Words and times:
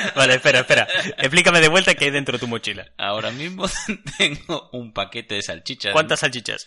Vale, 0.14 0.34
espera, 0.34 0.60
espera. 0.60 0.86
Explícame 1.18 1.60
de 1.60 1.68
vuelta 1.68 1.94
qué 1.94 2.06
hay 2.06 2.10
dentro 2.10 2.32
de 2.34 2.38
tu 2.40 2.48
mochila. 2.48 2.86
Ahora 2.98 3.30
mismo 3.30 3.66
tengo 4.18 4.68
un 4.72 4.92
paquete 4.92 5.36
de 5.36 5.42
salchichas. 5.42 5.92
¿Cuántas 5.92 6.20
salchichas? 6.20 6.66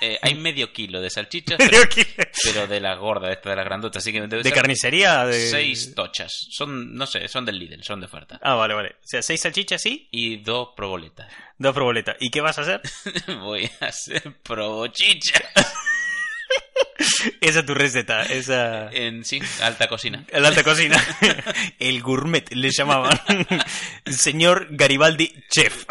Eh, 0.00 0.18
hay 0.20 0.34
medio 0.34 0.72
kilo 0.72 1.00
de 1.00 1.08
salchichas, 1.08 1.58
Medio 1.60 1.70
pero, 1.70 1.88
kilo. 1.88 2.06
pero 2.44 2.66
de 2.66 2.80
las 2.80 2.98
gordas, 2.98 3.30
esta 3.30 3.50
de 3.50 3.56
las 3.56 3.64
grandotas, 3.64 4.02
así 4.02 4.12
que 4.12 4.20
debe 4.20 4.38
¿De 4.38 4.42
ser 4.44 4.52
carnicería? 4.52 5.24
De... 5.24 5.48
seis 5.48 5.94
tochas. 5.94 6.32
Son, 6.50 6.94
no 6.94 7.06
sé, 7.06 7.26
son 7.28 7.44
del 7.46 7.58
Lidl, 7.58 7.82
son 7.82 8.00
de 8.00 8.06
oferta. 8.06 8.38
Ah, 8.42 8.54
vale, 8.54 8.74
vale. 8.74 8.88
O 8.90 9.06
sea, 9.06 9.22
seis 9.22 9.40
salchichas, 9.40 9.80
sí, 9.80 10.08
Y 10.10 10.38
dos 10.38 10.70
proboletas. 10.76 11.32
dos 11.58 11.72
proboletas. 11.74 12.16
¿Y 12.20 12.30
qué 12.30 12.40
vas 12.40 12.58
a 12.58 12.62
hacer? 12.62 12.82
Voy 13.40 13.70
a 13.80 13.86
hacer 13.86 14.34
probochicha 14.42 15.40
Esa 17.40 17.60
es 17.60 17.66
tu 17.66 17.74
receta, 17.74 18.22
esa... 18.24 18.90
en 18.92 19.24
sí, 19.24 19.40
alta 19.62 19.88
cocina. 19.88 20.24
La 20.32 20.48
alta 20.48 20.62
cocina. 20.62 21.02
El 21.78 22.02
gourmet, 22.02 22.44
le 22.54 22.70
llamaban. 22.70 23.18
Señor 24.06 24.68
Garibaldi 24.70 25.32
Chef. 25.50 25.84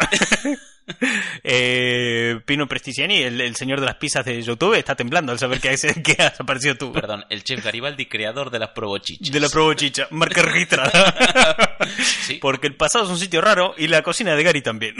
Eh, 1.46 2.40
Pino 2.46 2.66
Prestigiani, 2.66 3.18
el, 3.22 3.40
el 3.40 3.54
señor 3.56 3.80
de 3.80 3.86
las 3.86 3.96
pizzas 3.96 4.24
de 4.24 4.40
YouTube, 4.42 4.74
está 4.74 4.94
temblando 4.94 5.30
al 5.32 5.38
saber 5.38 5.60
que, 5.60 5.70
has- 5.70 5.86
que 6.04 6.22
has 6.22 6.40
aparecido 6.40 6.76
tú. 6.76 6.92
Perdón, 6.92 7.24
el 7.28 7.42
chef 7.44 7.62
Garibaldi, 7.64 8.06
creador 8.06 8.50
de 8.50 8.58
las 8.58 8.70
probochichas. 8.70 9.30
De 9.30 9.40
la 9.40 9.48
Probo 9.48 9.74
Chicha, 9.74 10.06
marca 10.10 10.40
registrada. 10.42 11.76
Sí. 12.22 12.34
Porque 12.40 12.66
el 12.66 12.76
pasado 12.76 13.04
es 13.04 13.10
un 13.10 13.18
sitio 13.18 13.40
raro 13.40 13.74
y 13.76 13.88
la 13.88 14.02
cocina 14.02 14.34
de 14.34 14.42
Gary 14.42 14.62
también. 14.62 14.94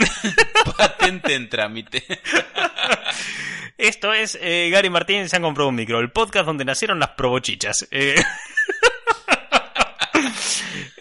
Patente 0.77 1.33
en 1.33 1.49
trámite. 1.49 2.03
Esto 3.77 4.13
es 4.13 4.37
eh, 4.41 4.69
Gary 4.71 4.89
Martín 4.89 5.27
se 5.27 5.35
han 5.35 5.41
comprado 5.41 5.69
un 5.69 5.75
micro, 5.75 5.99
el 5.99 6.11
podcast 6.11 6.45
donde 6.45 6.63
nacieron 6.65 6.99
las 6.99 7.09
probochichas. 7.09 7.87
Eh, 7.91 8.15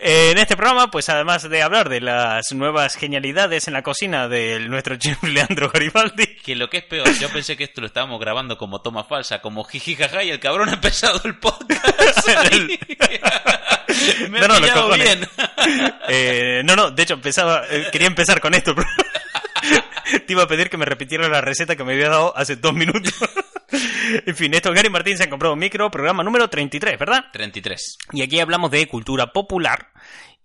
En 0.07 0.37
este 0.37 0.55
programa, 0.55 0.91
pues 0.91 1.09
además 1.09 1.49
de 1.49 1.63
hablar 1.63 1.89
de 1.89 2.03
las 2.03 2.53
nuevas 2.53 2.95
genialidades 2.95 3.69
en 3.69 3.73
la 3.73 3.81
cocina 3.81 4.29
de 4.29 4.61
nuestro 4.69 4.97
chef 4.97 5.23
Leandro 5.23 5.71
Garibaldi, 5.71 6.27
Que 6.45 6.55
lo 6.55 6.69
que 6.69 6.77
es 6.77 6.85
peor, 6.85 7.11
yo 7.19 7.31
pensé 7.31 7.57
que 7.57 7.65
esto 7.65 7.81
lo 7.81 7.87
estábamos 7.87 8.21
grabando 8.21 8.59
como 8.59 8.83
toma 8.83 9.05
falsa, 9.05 9.41
como 9.41 9.65
jijijaja, 9.65 10.23
y 10.23 10.29
el 10.29 10.41
cabrón 10.41 10.69
ha 10.69 10.75
empezado 10.75 11.23
el 11.25 11.39
podcast. 11.39 12.29
Me 14.29 14.41
No, 14.41 14.49
no, 14.49 14.61
los 14.61 14.99
bien. 14.99 15.27
Eh, 16.09 16.61
no, 16.67 16.77
no, 16.77 16.91
de 16.91 17.03
hecho 17.03 17.15
empezaba, 17.15 17.63
eh, 17.71 17.87
quería 17.91 18.09
empezar 18.09 18.43
con 18.43 18.53
esto. 18.53 18.75
Te 18.75 20.33
iba 20.35 20.43
a 20.43 20.47
pedir 20.47 20.69
que 20.69 20.77
me 20.77 20.85
repitieras 20.85 21.31
la 21.31 21.41
receta 21.41 21.77
que 21.77 21.85
me 21.85 21.95
había 21.95 22.11
dado 22.11 22.37
hace 22.37 22.57
dos 22.57 22.75
minutos. 22.75 23.15
en 24.27 24.37
fin, 24.37 24.55
esto 24.55 24.71
es 24.71 24.75
Gary 24.75 24.91
Martín 24.91 25.17
se 25.17 25.25
han 25.25 25.31
comprado 25.31 25.55
un 25.55 25.61
micro, 25.61 25.91
programa 25.91 26.23
número 26.23 26.49
33, 26.49 26.99
¿verdad? 26.99 27.27
33. 27.33 27.99
Y 28.13 28.23
aquí 28.23 28.41
hablamos 28.41 28.71
de 28.71 28.87
cultura 28.87 29.33
popular. 29.33 29.89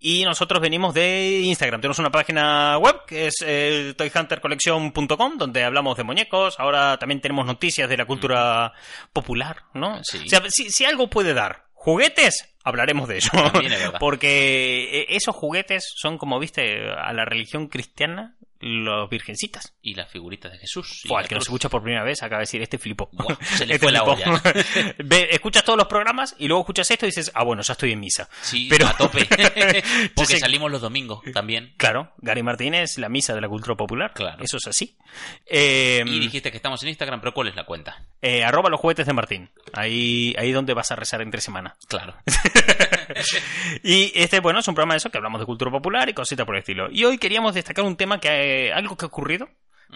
Y 0.01 0.23
nosotros 0.23 0.61
venimos 0.61 0.93
de 0.93 1.41
Instagram. 1.43 1.81
Tenemos 1.81 1.99
una 1.99 2.09
página 2.09 2.77
web 2.77 3.01
que 3.05 3.27
es 3.27 3.35
eh, 3.45 3.93
toyhuntercollection.com 3.97 5.37
donde 5.37 5.63
hablamos 5.65 5.97
de 5.97 6.03
muñecos. 6.03 6.57
Ahora 6.57 6.97
también 6.97 7.19
tenemos 7.19 7.45
noticias 7.45 7.89
de 7.89 7.97
la 7.97 8.05
cultura 8.05 8.71
popular, 9.11 9.63
¿no? 9.73 10.01
Sí. 10.03 10.23
O 10.25 10.29
sea, 10.29 10.41
si, 10.47 10.69
si 10.69 10.85
algo 10.85 11.09
puede 11.09 11.33
dar 11.33 11.65
juguetes, 11.73 12.55
hablaremos 12.63 13.07
de 13.09 13.17
ello. 13.17 13.29
También 13.31 13.73
es 13.73 13.79
verdad. 13.79 13.97
Porque 13.99 15.01
eh, 15.01 15.05
esos 15.09 15.35
juguetes 15.35 15.91
son 15.95 16.17
como, 16.17 16.39
viste, 16.39 16.91
a 16.91 17.11
la 17.13 17.25
religión 17.25 17.67
cristiana, 17.67 18.35
los 18.59 19.09
virgencitas. 19.09 19.73
Y 19.81 19.95
las 19.95 20.11
figuritas 20.11 20.51
de 20.51 20.57
Jesús. 20.57 21.03
al 21.15 21.27
que 21.27 21.35
nos 21.35 21.45
escucha 21.45 21.69
por 21.69 21.81
primera 21.81 22.03
vez 22.03 22.21
acaba 22.23 22.39
de 22.39 22.43
decir, 22.43 22.61
este 22.61 22.77
flipo. 22.77 23.09
Buah, 23.13 23.35
se 23.57 23.65
le 23.65 23.79
fue 23.79 23.91
la 23.91 24.03
olla. 24.03 24.41
Ve, 24.97 25.29
escuchas 25.31 25.63
todos 25.63 25.77
los 25.77 25.87
programas 25.87 26.35
y 26.37 26.47
luego 26.47 26.61
escuchas 26.63 26.89
esto 26.91 27.05
y 27.05 27.09
dices, 27.09 27.31
ah, 27.35 27.43
bueno, 27.43 27.61
ya 27.61 27.73
estoy 27.73 27.91
en 27.93 27.99
misa. 27.99 28.29
Sí, 28.41 28.67
Pero- 28.69 28.87
a 28.87 28.95
tope. 28.97 29.25
Porque 30.15 30.33
Sí. 30.33 30.39
salimos 30.39 30.69
los 30.71 30.81
domingos 30.81 31.21
también. 31.33 31.73
Claro, 31.77 32.13
Gary 32.17 32.43
Martínez, 32.43 32.97
la 32.97 33.09
misa 33.09 33.33
de 33.33 33.41
la 33.41 33.47
cultura 33.49 33.75
popular. 33.75 34.11
Claro. 34.13 34.43
Eso 34.43 34.57
es 34.57 34.67
así. 34.67 34.97
Eh, 35.45 36.03
Y 36.05 36.19
dijiste 36.19 36.51
que 36.51 36.57
estamos 36.57 36.81
en 36.83 36.89
Instagram, 36.89 37.19
pero 37.21 37.33
¿cuál 37.33 37.47
es 37.47 37.55
la 37.55 37.65
cuenta? 37.65 38.03
eh, 38.21 38.43
arroba 38.43 38.69
los 38.69 38.79
juguetes 38.79 39.05
de 39.05 39.13
Martín. 39.13 39.49
Ahí, 39.73 40.35
ahí 40.37 40.51
donde 40.51 40.73
vas 40.73 40.91
a 40.91 40.95
rezar 40.97 41.21
entre 41.21 41.39
semana. 41.41 41.77
Claro. 41.87 42.15
Y 43.83 44.11
este, 44.15 44.39
bueno, 44.39 44.59
es 44.59 44.67
un 44.67 44.75
programa 44.75 44.93
de 44.93 44.97
eso 44.99 45.09
que 45.09 45.17
hablamos 45.17 45.39
de 45.39 45.45
cultura 45.45 45.71
popular 45.71 46.09
y 46.09 46.13
cositas 46.13 46.45
por 46.45 46.55
el 46.55 46.59
estilo. 46.59 46.87
Y 46.91 47.05
hoy 47.05 47.17
queríamos 47.17 47.53
destacar 47.53 47.85
un 47.85 47.95
tema 47.95 48.19
que, 48.19 48.67
eh, 48.67 48.73
algo 48.73 48.95
que 48.97 49.05
ha 49.05 49.07
ocurrido, 49.07 49.47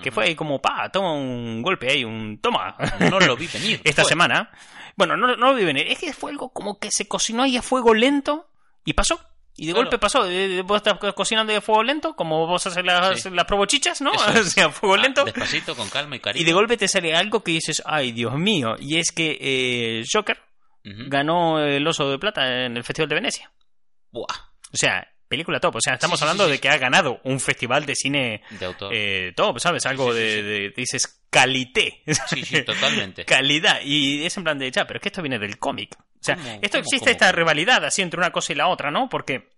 que 0.02 0.12
fue 0.12 0.26
ahí 0.26 0.36
como, 0.36 0.60
pa, 0.62 0.90
toma 0.92 1.14
un 1.14 1.62
golpe 1.62 1.92
ahí, 1.92 2.04
un 2.04 2.40
toma. 2.40 2.76
No 3.00 3.20
lo 3.20 3.36
vi 3.36 3.48
venir. 3.48 3.82
Esta 3.84 4.02
Fue. 4.04 4.10
semana. 4.10 4.50
Bueno, 4.96 5.16
no, 5.18 5.36
no 5.36 5.52
lo 5.52 5.56
vi 5.56 5.66
venir. 5.66 5.88
Es 5.88 6.00
que 6.00 6.14
fue 6.14 6.32
algo 6.32 6.50
como 6.50 6.80
que 6.80 6.92
se 6.92 7.08
cocinó 7.08 7.44
ahí 7.44 7.58
a 7.58 7.62
fuego 7.62 7.94
lento 7.94 8.48
y 8.86 8.94
pasó. 8.94 9.20
Y 9.56 9.68
de 9.68 9.74
Claro. 9.74 9.86
golpe 9.86 10.00
pasó. 10.00 10.28
Eh, 10.28 10.64
Vos 10.64 10.78
estás 10.78 10.98
co- 10.98 11.14
cocinando 11.14 11.56
a 11.56 11.62
fuego 11.62 11.84
lento, 11.84 12.16
como 12.16 12.48
vos 12.48 12.66
haces 12.66 12.84
las, 12.84 13.22
Sí. 13.22 13.30
las 13.30 13.46
probochichas, 13.46 14.02
¿no? 14.02 14.12
O 14.12 14.44
sea, 14.44 14.70
fuego 14.72 14.96
Ah, 14.96 14.98
lento. 14.98 15.24
despacito, 15.26 15.76
con 15.76 15.90
calma 15.90 16.16
y 16.16 16.20
cariño. 16.20 16.42
Y 16.42 16.46
de 16.46 16.54
golpe 16.54 16.76
te 16.76 16.88
sale 16.88 17.14
algo 17.16 17.44
que 17.44 17.52
dices, 17.52 17.84
ay, 17.86 18.12
Dios 18.14 18.34
mío. 18.36 18.76
Y 18.80 18.98
es 18.98 19.12
que 19.12 19.38
eh, 19.40 20.04
Joker 20.12 20.40
Ganó 20.84 21.60
el 21.64 21.86
Oso 21.88 22.10
de 22.12 22.20
Plata 22.20 22.66
en 22.66 22.76
el 22.78 22.84
Festival 22.84 23.10
de 23.10 23.16
Venecia. 23.16 23.52
Buah, 24.12 24.26
O 24.74 24.78
sea, 24.78 25.08
película 25.28 25.60
top. 25.60 25.76
O 25.78 25.82
sea, 25.82 25.94
estamos 25.94 26.20
Sí, 26.20 26.26
hablando 26.26 26.46
sí, 26.46 26.52
de 26.52 26.60
que 26.60 26.70
ha 26.70 26.78
ganado 26.78 27.20
un 27.24 27.40
festival 27.40 27.86
de 27.86 27.96
cine 27.96 28.42
de 28.52 28.66
autor. 28.66 28.92
eh, 28.94 29.34
top, 29.36 29.60
¿sabes? 29.60 29.86
Algo 29.86 30.14
de, 30.14 30.44
de- 30.44 30.74
dices, 30.76 31.24
calité. 31.30 32.04
Sí, 32.30 32.44
sí, 32.44 32.62
totalmente. 32.66 33.26
Calidad. 33.26 33.80
Y 33.84 34.24
es 34.26 34.36
en 34.38 34.44
plan 34.44 34.60
de, 34.60 34.70
ya, 34.72 34.86
pero 34.86 34.98
es 34.98 35.02
que 35.02 35.10
esto 35.10 35.22
viene 35.22 35.40
del 35.40 35.58
cómic. 35.58 35.96
O 36.00 36.04
sea, 36.22 36.36
¿Cómo? 36.36 36.48
esto 36.62 36.78
¿Cómo, 36.78 36.80
existe 36.84 37.00
cómo, 37.06 37.12
esta 37.12 37.32
rivalidad 37.32 37.84
así 37.86 38.02
entre 38.02 38.20
una 38.20 38.32
cosa 38.32 38.54
y 38.54 38.56
la 38.56 38.68
otra, 38.68 38.92
¿no? 38.92 39.10
Porque 39.10 39.50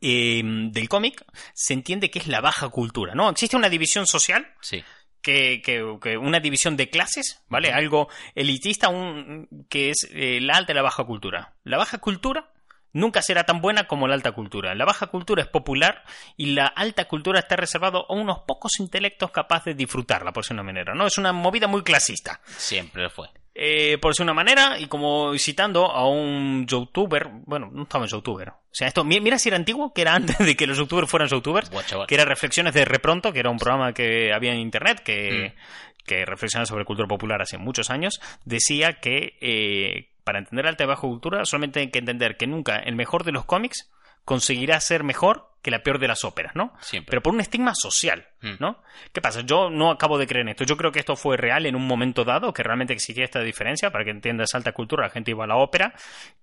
eh, 0.00 0.42
del 0.44 0.88
cómic 0.88 1.24
se 1.54 1.72
entiende 1.74 2.10
que 2.10 2.18
es 2.18 2.26
la 2.26 2.40
baja 2.40 2.68
cultura, 2.68 3.14
¿no? 3.14 3.30
Existe 3.30 3.56
una 3.56 3.68
división 3.70 4.06
social 4.06 4.52
Sí. 4.60 4.82
Que, 5.22 5.60
que- 5.62 5.98
que 6.00 6.16
una 6.16 6.40
división 6.40 6.76
de 6.76 6.90
clases, 6.90 7.42
¿vale? 7.48 7.72
Algo 7.72 8.08
elitista 8.34 8.88
un, 8.88 9.48
que 9.68 9.90
es 9.90 10.08
eh, 10.12 10.40
la 10.40 10.56
alta 10.56 10.72
y 10.72 10.74
la 10.74 10.82
baja 10.82 11.04
cultura. 11.04 11.54
La 11.64 11.76
baja 11.78 11.98
cultura 11.98 12.50
nunca 12.92 13.20
será 13.22 13.44
tan 13.44 13.60
buena 13.60 13.86
como 13.86 14.08
la 14.08 14.14
alta 14.14 14.32
cultura. 14.32 14.74
La 14.74 14.84
baja 14.84 15.08
cultura 15.08 15.42
es 15.42 15.48
popular 15.48 16.02
y 16.36 16.46
la 16.54 16.66
alta 16.66 17.06
cultura 17.06 17.38
está 17.40 17.56
reservado 17.56 18.06
a 18.08 18.14
unos 18.14 18.40
pocos 18.46 18.80
intelectos 18.80 19.30
capaces 19.30 19.74
de 19.76 19.84
disfrutarla, 19.84 20.32
por 20.32 20.42
decir 20.42 20.54
una 20.54 20.62
manera, 20.62 20.94
¿no? 20.94 21.06
Es 21.06 21.18
una 21.18 21.32
movida 21.32 21.66
muy 21.66 21.82
clasista. 21.82 22.40
Siempre 22.44 23.02
lo 23.02 23.10
fue. 23.10 23.28
Eh, 23.60 23.98
por 23.98 24.12
decir 24.12 24.22
una 24.22 24.34
manera, 24.34 24.78
y 24.78 24.86
como 24.86 25.36
citando 25.36 25.90
a 25.90 26.08
un 26.08 26.64
youtuber, 26.68 27.28
bueno, 27.44 27.68
no 27.72 27.82
estaba 27.82 28.04
en 28.04 28.10
youtuber. 28.10 28.50
O 28.50 28.54
sea, 28.70 28.86
esto, 28.86 29.02
mi- 29.02 29.20
mira 29.20 29.36
si 29.36 29.48
era 29.48 29.56
antiguo, 29.56 29.92
que 29.92 30.02
era 30.02 30.14
antes 30.14 30.38
de 30.38 30.56
que 30.56 30.66
los 30.68 30.78
youtubers 30.78 31.10
fueran 31.10 31.28
youtubers, 31.28 31.68
que 32.06 32.14
era 32.14 32.24
Reflexiones 32.24 32.72
de 32.74 32.84
Repronto, 32.84 33.32
que 33.32 33.40
era 33.40 33.50
un 33.50 33.58
programa 33.58 33.92
que 33.92 34.32
había 34.32 34.52
en 34.52 34.60
internet, 34.60 35.00
que, 35.04 35.52
Mm. 35.56 36.04
que 36.06 36.24
reflexionaba 36.24 36.66
sobre 36.66 36.84
cultura 36.84 37.08
popular 37.08 37.42
hace 37.42 37.58
muchos 37.58 37.90
años, 37.90 38.20
decía 38.44 39.00
que 39.00 39.36
eh, 39.40 40.10
para 40.22 40.38
entender 40.38 40.66
alta 40.68 40.84
y 40.84 40.86
baja 40.86 41.00
cultura 41.00 41.44
solamente 41.44 41.80
hay 41.80 41.90
que 41.90 41.98
entender 41.98 42.36
que 42.36 42.46
nunca 42.46 42.76
el 42.78 42.94
mejor 42.94 43.24
de 43.24 43.32
los 43.32 43.44
cómics 43.44 43.90
conseguirá 44.24 44.80
ser 44.80 45.04
mejor 45.04 45.48
que 45.62 45.70
la 45.70 45.82
peor 45.82 45.98
de 45.98 46.08
las 46.08 46.24
óperas, 46.24 46.54
¿no? 46.54 46.72
Siempre. 46.80 47.10
Pero 47.10 47.22
por 47.22 47.34
un 47.34 47.40
estigma 47.40 47.74
social, 47.74 48.28
Mm. 48.40 48.54
¿no? 48.60 48.80
¿Qué 49.12 49.20
pasa? 49.20 49.40
Yo 49.40 49.68
no 49.68 49.90
acabo 49.90 50.16
de 50.16 50.26
creer 50.28 50.42
en 50.42 50.50
esto. 50.50 50.62
Yo 50.64 50.76
creo 50.76 50.92
que 50.92 51.00
esto 51.00 51.16
fue 51.16 51.36
real 51.36 51.66
en 51.66 51.74
un 51.74 51.86
momento 51.86 52.24
dado, 52.24 52.52
que 52.52 52.62
realmente 52.62 52.92
existía 52.92 53.24
esta 53.24 53.40
diferencia. 53.40 53.90
Para 53.90 54.04
que 54.04 54.10
entiendas 54.10 54.54
alta 54.54 54.72
cultura, 54.72 55.04
la 55.06 55.10
gente 55.10 55.32
iba 55.32 55.42
a 55.42 55.48
la 55.48 55.56
ópera 55.56 55.92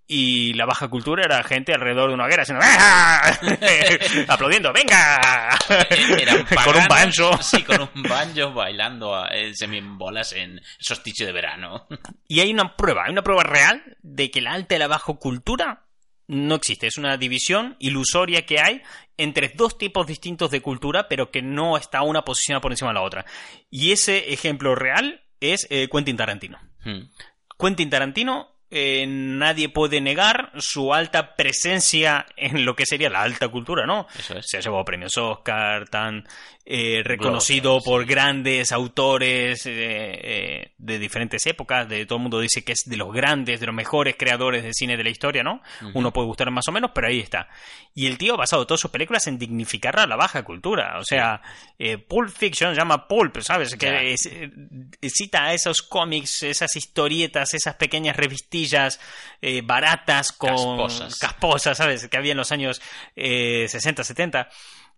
y 0.08 0.53
la 0.53 0.66
baja 0.66 0.90
cultura 0.90 1.24
era 1.24 1.41
gente 1.44 1.74
alrededor 1.74 2.09
de 2.09 2.16
una 2.16 2.25
hoguera 2.25 2.44
haciendo 2.44 2.63
¡Ah! 2.68 3.31
aplaudiendo, 4.28 4.74
¡venga! 4.74 5.57
Eran 6.19 6.46
con 6.66 6.75
un 6.75 6.88
banjo. 6.88 7.42
Sí, 7.42 7.63
con 7.63 7.81
un 7.96 8.03
banjo 8.03 8.53
bailando 8.53 9.16
a, 9.16 9.30
eh, 9.30 9.53
semibolas 9.56 10.34
en 10.34 10.62
solsticio 10.80 11.25
de 11.25 11.31
verano. 11.31 11.88
Y 12.28 12.42
hay 12.42 12.52
una 12.52 12.75
prueba, 12.75 13.06
hay 13.06 13.13
una 13.13 13.24
prueba 13.24 13.44
real 13.44 13.81
de 14.02 14.31
que 14.31 14.42
la 14.42 14.52
alta 14.52 14.75
y 14.75 14.80
la 14.80 14.88
baja 14.88 15.13
cultura 15.13 15.84
no 16.28 16.56
existe. 16.56 16.88
Es 16.88 16.97
una 16.97 17.18
división 17.18 17.75
ilusoria 17.80 18.46
que 18.46 18.59
hay 18.59 18.81
entre 19.18 19.50
dos 19.50 19.77
tipos 19.77 20.07
distintos 20.07 20.51
de 20.51 20.62
cultura, 20.62 21.07
pero 21.07 21.31
que 21.31 21.42
no 21.42 21.77
está 21.77 22.01
una 22.01 22.24
posicionada 22.24 22.62
por 22.62 22.72
encima 22.72 22.92
de 22.92 22.95
la 22.95 23.04
otra. 23.04 23.25
Y 23.69 23.92
ese 23.92 24.33
ejemplo 24.33 24.75
real 24.75 25.24
es 25.39 25.68
eh, 25.69 25.88
Quentin 25.92 26.18
Tarantino. 26.18 26.60
Hmm. 26.83 27.10
Quentin 27.57 27.89
Tarantino, 27.89 28.56
eh, 28.69 29.06
nadie 29.07 29.69
puede 29.69 30.01
negar 30.01 30.51
su 30.57 30.94
alta 30.94 31.36
presencia 31.36 32.25
en 32.36 32.66
lo 32.66 32.75
que 32.75 32.86
sería 32.86 33.10
la 33.10 33.22
alta 33.22 33.48
cultura, 33.48 33.86
¿no? 33.86 34.07
Eso 34.18 34.38
es. 34.38 34.45
Se 34.48 34.57
ha 34.57 34.62
llevado 34.62 34.83
premios 34.83 35.18
Oscar, 35.18 35.88
tan 35.88 36.27
eh, 36.67 37.01
reconocido 37.03 37.79
por 37.79 38.06
grandes 38.06 38.71
autores 38.71 39.65
eh, 39.67 39.71
eh, 39.73 40.71
de 40.77 41.00
diferentes 41.00 41.45
épocas. 41.45 41.88
De 41.88 42.06
todo 42.06 42.17
el 42.17 42.23
mundo 42.23 42.39
dice 42.39 42.63
que 42.63 42.71
es 42.71 42.83
de 42.85 42.97
los 42.97 43.13
grandes, 43.13 43.59
de 43.59 43.67
los 43.67 43.75
mejores 43.75 44.15
creadores 44.17 44.63
de 44.63 44.73
cine 44.73 44.97
de 44.97 45.03
la 45.03 45.09
historia, 45.12 45.44
¿no? 45.44 45.62
Uno 45.94 46.12
puede 46.12 46.27
gustar 46.27 46.50
más 46.51 46.67
o 46.67 46.71
menos, 46.71 46.91
pero 46.95 47.07
ahí 47.07 47.19
está. 47.19 47.47
Y 47.94 48.07
el 48.07 48.17
tío 48.17 48.33
ha 48.33 48.38
basado 48.38 48.65
todas 48.65 48.81
sus 48.81 48.89
películas 48.91 49.27
en 49.27 49.38
dignificar 49.38 50.00
a 50.00 50.07
la 50.07 50.15
baja 50.15 50.44
cultura. 50.44 50.97
O 51.00 51.03
sea, 51.03 51.41
eh, 51.77 51.97
Pulp 52.00 52.29
Fiction 52.29 52.73
se 52.73 52.81
llama 52.81 53.07
Pulp, 53.07 53.39
¿sabes? 53.41 53.75
Que 53.75 54.13
es- 54.13 54.29
cita 55.13 55.45
a 55.45 55.53
esos 55.53 55.81
cómics, 55.83 56.44
esas 56.44 56.75
historietas, 56.75 57.53
esas 57.53 57.75
pequeñas 57.75 58.15
revistillas 58.17 59.00
eh, 59.41 59.62
baratas 59.63 60.31
con 60.31 60.50
Casposas. 60.50 61.19
casposas, 61.19 61.77
¿sabes? 61.77 62.07
Que 62.07 62.17
había 62.17 62.31
en 62.31 62.38
los 62.38 62.51
años 62.51 62.81
eh, 63.15 63.67
60, 63.69 64.03
70. 64.03 64.50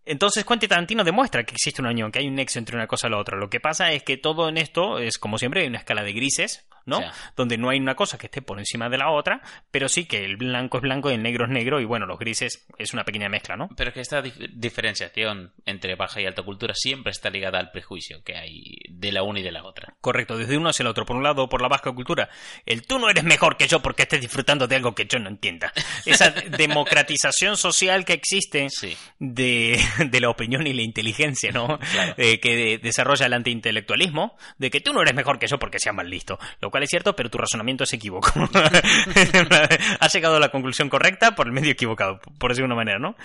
Entonces 0.07 0.45
Quentin 0.45 0.69
Tarantino 0.69 1.03
demuestra 1.03 1.43
que 1.43 1.53
existe 1.53 1.81
una 1.81 1.91
unión, 1.91 2.11
que 2.11 2.19
hay 2.19 2.27
un 2.27 2.35
nexo 2.35 2.59
entre 2.59 2.75
una 2.75 2.87
cosa 2.87 3.07
y 3.07 3.11
la 3.11 3.17
otra. 3.17 3.37
Lo 3.37 3.49
que 3.49 3.59
pasa 3.59 3.91
es 3.91 4.03
que 4.03 4.17
todo 4.17 4.49
en 4.49 4.57
esto 4.57 4.99
es, 4.99 5.17
como 5.17 5.37
siempre, 5.37 5.61
hay 5.61 5.67
una 5.67 5.79
escala 5.79 6.03
de 6.03 6.13
grises, 6.13 6.67
¿no? 6.85 6.97
O 6.97 7.01
sea. 7.01 7.13
Donde 7.35 7.57
no 7.57 7.69
hay 7.69 7.79
una 7.79 7.95
cosa 7.95 8.17
que 8.17 8.27
esté 8.27 8.41
por 8.41 8.59
encima 8.59 8.87
de 8.89 8.97
la 8.97 9.11
otra, 9.11 9.41
pero 9.71 9.89
sí 9.89 10.05
que 10.05 10.23
el 10.23 10.37
blanco 10.37 10.77
es 10.77 10.81
blanco 10.83 11.11
y 11.11 11.15
el 11.15 11.21
negro 11.23 11.43
es 11.45 11.51
negro 11.51 11.81
y 11.81 11.85
bueno, 11.85 12.05
los 12.05 12.17
grises 12.17 12.65
es 12.77 12.93
una 12.93 13.03
pequeña 13.03 13.27
mezcla, 13.27 13.57
¿no? 13.57 13.67
Pero 13.75 13.89
es 13.89 13.93
que 13.93 13.99
esta 14.01 14.23
dif- 14.23 14.49
diferenciación 14.53 15.51
entre 15.65 15.95
baja 15.95 16.21
y 16.21 16.25
alta 16.25 16.43
cultura 16.43 16.73
siempre 16.75 17.11
está 17.11 17.29
ligada 17.29 17.59
al 17.59 17.71
prejuicio 17.71 18.23
que 18.23 18.37
hay 18.37 18.77
de 18.89 19.11
la 19.11 19.23
una 19.23 19.39
y 19.41 19.43
de 19.43 19.51
la 19.51 19.63
otra. 19.65 19.95
Correcto, 19.99 20.37
desde 20.37 20.57
uno 20.57 20.69
hacia 20.69 20.83
el 20.83 20.87
otro. 20.87 21.05
Por 21.05 21.17
un 21.17 21.23
lado, 21.23 21.49
por 21.49 21.61
la 21.61 21.67
baja 21.67 21.91
cultura, 21.91 22.29
el 22.65 22.87
tú 22.87 22.99
no 22.99 23.09
eres 23.09 23.25
mejor 23.25 23.57
que 23.57 23.67
yo 23.67 23.81
porque 23.81 24.03
estés 24.03 24.21
disfrutando 24.21 24.65
de 24.67 24.75
algo 24.77 24.95
que 24.95 25.05
yo 25.05 25.19
no 25.19 25.27
entienda. 25.29 25.73
Esa 26.05 26.31
democratización 26.57 27.57
social 27.57 28.05
que 28.05 28.13
existe 28.13 28.69
Sí. 28.69 28.95
de, 29.19 29.79
de 30.09 30.19
la 30.19 30.29
opinión 30.29 30.65
y 30.67 30.73
la 30.73 30.81
inteligencia, 30.81 31.51
¿no? 31.51 31.79
Claro. 31.79 32.13
Eh, 32.17 32.39
que 32.39 32.55
de- 32.55 32.77
desarrolla 32.79 33.25
el 33.25 33.33
antiintelectualismo, 33.33 34.37
de 34.57 34.69
que 34.69 34.81
tú 34.81 34.93
no 34.93 35.01
eres 35.01 35.13
mejor 35.15 35.39
que 35.39 35.47
yo 35.47 35.57
porque 35.59 35.79
seas 35.79 35.95
más 35.95 36.05
listo. 36.05 36.37
Lo 36.61 36.69
cual 36.71 36.83
es 36.83 36.89
cierto, 36.89 37.15
pero 37.15 37.29
tu 37.29 37.37
razonamiento 37.37 37.83
es 37.83 37.93
equívoco. 37.93 38.31
Has 39.99 40.13
llegado 40.13 40.35
a 40.37 40.39
la 40.39 40.49
conclusión 40.49 40.89
correcta 40.89 41.35
por 41.35 41.47
el 41.47 41.53
medio 41.53 41.71
equivocado, 41.71 42.19
por 42.37 42.51
decirlo 42.51 42.67
de 42.67 42.73
una 42.73 42.75
manera, 42.83 42.99
¿no? 42.99 43.15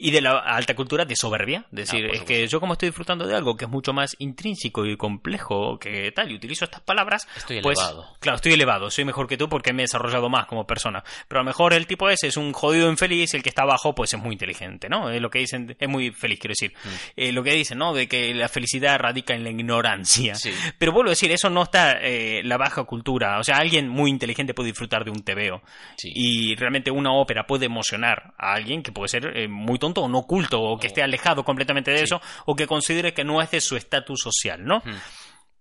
Y 0.00 0.12
de 0.12 0.20
la 0.20 0.38
alta 0.38 0.76
cultura 0.76 1.04
de 1.04 1.16
soberbia. 1.16 1.64
Es 1.72 1.76
decir, 1.90 2.06
Ah, 2.08 2.14
es 2.14 2.22
que 2.22 2.46
yo 2.46 2.60
como 2.60 2.74
estoy 2.74 2.90
disfrutando 2.90 3.26
de 3.26 3.34
algo 3.34 3.56
que 3.56 3.64
es 3.64 3.70
mucho 3.70 3.92
más 3.92 4.14
intrínseco 4.20 4.86
y 4.86 4.96
complejo 4.96 5.76
que 5.80 6.12
tal, 6.12 6.30
y 6.30 6.36
utilizo 6.36 6.64
estas 6.66 6.82
palabras, 6.82 7.26
Estoy 7.36 7.60
pues, 7.62 7.78
elevado. 7.80 8.06
claro, 8.20 8.36
estoy 8.36 8.52
elevado, 8.52 8.90
soy 8.92 9.04
mejor 9.04 9.26
que 9.26 9.36
tú 9.36 9.48
porque 9.48 9.72
me 9.72 9.82
he 9.82 9.84
desarrollado 9.84 10.28
más 10.28 10.46
como 10.46 10.68
persona. 10.68 11.02
Pero 11.26 11.40
a 11.40 11.42
lo 11.42 11.48
mejor 11.48 11.72
el 11.72 11.88
tipo 11.88 12.08
ese 12.08 12.28
es 12.28 12.36
un 12.36 12.52
jodido 12.52 12.88
infeliz, 12.88 13.34
el 13.34 13.42
que 13.42 13.48
está 13.48 13.62
abajo 13.62 13.92
pues 13.96 14.14
es 14.14 14.20
muy 14.20 14.34
inteligente, 14.34 14.88
¿no? 14.88 15.10
Es 15.10 15.20
lo 15.20 15.30
que 15.30 15.40
dicen, 15.40 15.76
es 15.80 15.88
muy 15.88 16.07
feliz, 16.10 16.38
quiero 16.40 16.52
decir. 16.52 16.72
Mm. 16.72 16.88
Eh, 17.16 17.32
lo 17.32 17.42
que 17.44 17.52
dicen, 17.52 17.78
¿no? 17.78 17.94
De 17.94 18.08
que 18.08 18.34
la 18.34 18.48
felicidad 18.48 18.98
radica 18.98 19.34
en 19.34 19.44
la 19.44 19.50
ignorancia. 19.50 20.34
Sí. 20.34 20.52
Pero 20.78 20.92
vuelvo 20.92 21.10
a 21.10 21.12
decir, 21.12 21.30
eso 21.30 21.48
no 21.50 21.62
está 21.62 21.98
eh, 22.00 22.42
la 22.44 22.56
baja 22.56 22.84
cultura. 22.84 23.38
O 23.38 23.44
sea, 23.44 23.58
alguien 23.58 23.88
muy 23.88 24.10
inteligente 24.10 24.54
puede 24.54 24.70
disfrutar 24.70 25.04
de 25.04 25.10
un. 25.10 25.18
Sí. 25.96 26.10
Y 26.14 26.54
realmente 26.56 26.90
una 26.90 27.12
ópera 27.12 27.46
puede 27.46 27.66
emocionar 27.66 28.34
a 28.38 28.54
alguien 28.54 28.82
que 28.82 28.92
puede 28.92 29.08
ser 29.08 29.36
eh, 29.36 29.48
muy 29.48 29.78
tonto 29.78 30.02
o 30.02 30.08
no 30.08 30.22
culto 30.22 30.60
o 30.60 30.78
que 30.78 30.86
esté 30.86 31.02
alejado 31.02 31.44
completamente 31.44 31.90
de 31.90 31.98
Sí. 31.98 32.04
eso 32.04 32.20
o 32.46 32.54
que 32.54 32.66
considere 32.66 33.12
que 33.12 33.24
no 33.24 33.42
es 33.42 33.50
de 33.50 33.60
su 33.60 33.76
estatus 33.76 34.20
social, 34.20 34.64
¿no? 34.64 34.78
Hmm. 34.84 34.96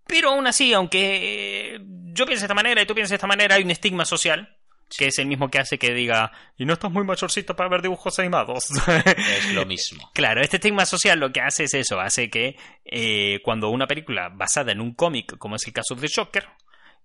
Pero 0.08 0.30
aún 0.30 0.48
así, 0.48 0.74
aunque 0.74 1.82
yo 2.14 2.26
piense 2.26 2.44
de 2.44 2.46
esta 2.46 2.54
manera 2.54 2.82
y 2.82 2.86
tú 2.86 2.94
pienses 2.94 3.10
de 3.10 3.16
esta 3.16 3.28
manera, 3.28 3.56
hay 3.56 3.64
un 3.64 3.72
estigma 3.72 4.06
social 4.06 4.57
que 4.96 5.08
es 5.08 5.20
el 5.20 5.28
mismo 5.28 5.50
que 5.50 5.60
hace 5.60 5.78
que 5.78 5.94
diga, 5.94 6.32
y 6.58 6.66
no 6.66 6.74
estás 6.74 6.92
muy 6.92 7.04
mayorcito 7.04 7.56
para 7.56 7.70
ver 7.70 7.82
dibujos 7.82 8.20
animados. 8.20 8.66
Es 9.18 9.54
lo 9.54 9.66
mismo. 9.66 10.12
Claro, 10.14 10.42
este 10.42 10.58
estigma 10.58 10.86
social 10.86 11.20
lo 11.20 11.32
que 11.32 11.42
hace 11.42 11.66
es 11.66 11.74
eso, 11.74 12.00
hace 12.00 12.30
que 12.30 12.56
eh, 12.86 13.40
cuando 13.44 13.70
una 13.70 13.88
película 13.88 14.30
basada 14.30 14.72
en 14.72 14.82
un 14.82 14.94
cómic, 14.94 15.38
como 15.38 15.56
es 15.56 15.68
el 15.68 15.74
caso 15.74 15.96
de 15.96 16.10
Joker, 16.14 16.48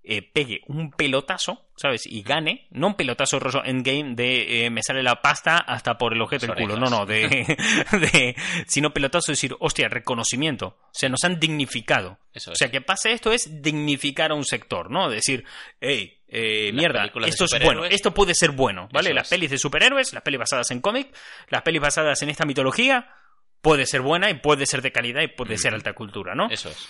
eh, 0.05 0.23
pegue 0.23 0.63
un 0.67 0.91
pelotazo, 0.91 1.67
¿sabes? 1.77 2.07
Y 2.07 2.23
gane, 2.23 2.67
no 2.71 2.89
un 2.89 2.95
pelotazo 2.97 3.39
rollo 3.39 3.63
endgame 3.65 4.15
de 4.17 4.67
eh, 4.67 4.71
me 4.71 4.83
sale 4.83 5.03
la 5.03 5.23
pasta 5.23 5.59
hasta 5.59 5.97
por 5.97 6.13
el 6.13 6.21
objeto 6.21 6.47
del 6.47 6.57
culo, 6.57 6.77
no, 6.77 6.91
no, 6.91 7.07
de, 7.07 7.29
de- 7.93 8.37
sino 8.67 8.93
pelotazo 8.93 9.31
de 9.31 9.35
decir, 9.35 9.57
hostia, 9.61 9.89
reconocimiento, 9.89 10.67
o 10.81 10.91
sea, 10.93 11.09
nos 11.09 11.23
han 11.25 11.39
dignificado. 11.39 12.19
Eso 12.35 12.53
O 12.53 12.55
sea, 12.55 12.71
que 12.71 12.81
pase 12.81 13.13
esto 13.13 13.33
es 13.33 13.63
dignificar 13.63 14.33
a 14.33 14.35
un 14.35 14.45
sector, 14.45 14.91
¿no? 14.91 15.09
Decir, 15.09 15.45
hey, 15.81 16.19
eh, 16.29 16.73
mierda, 16.73 17.05
esto 17.27 17.45
es 17.45 17.63
bueno, 17.63 17.85
esto 17.85 18.13
puede 18.15 18.35
ser 18.35 18.53
bueno, 18.53 18.89
¿vale? 18.93 19.11
Eso 19.11 19.15
Las 19.15 19.27
es. 19.27 19.31
pelis 19.31 19.51
de 19.51 19.59
superhéroes, 19.59 20.13
las 20.15 20.23
pelis 20.23 20.41
basadas 20.41 20.71
en 20.71 20.81
cómic, 20.81 21.15
las 21.49 21.63
pelis 21.63 21.81
basadas 21.83 22.21
en 22.23 22.31
esta 22.31 22.45
mitología, 22.47 23.15
puede 23.61 23.87
ser 23.87 24.01
buena 24.01 24.31
y 24.31 24.35
puede 24.35 24.67
ser 24.67 24.83
de 24.83 24.91
calidad 24.93 25.23
y 25.23 25.29
puede 25.29 25.57
ser 25.59 25.73
Ujú. 25.73 25.77
alta 25.77 25.93
cultura, 25.93 26.35
¿no? 26.35 26.49
Eso 26.51 26.71
es. 26.71 26.89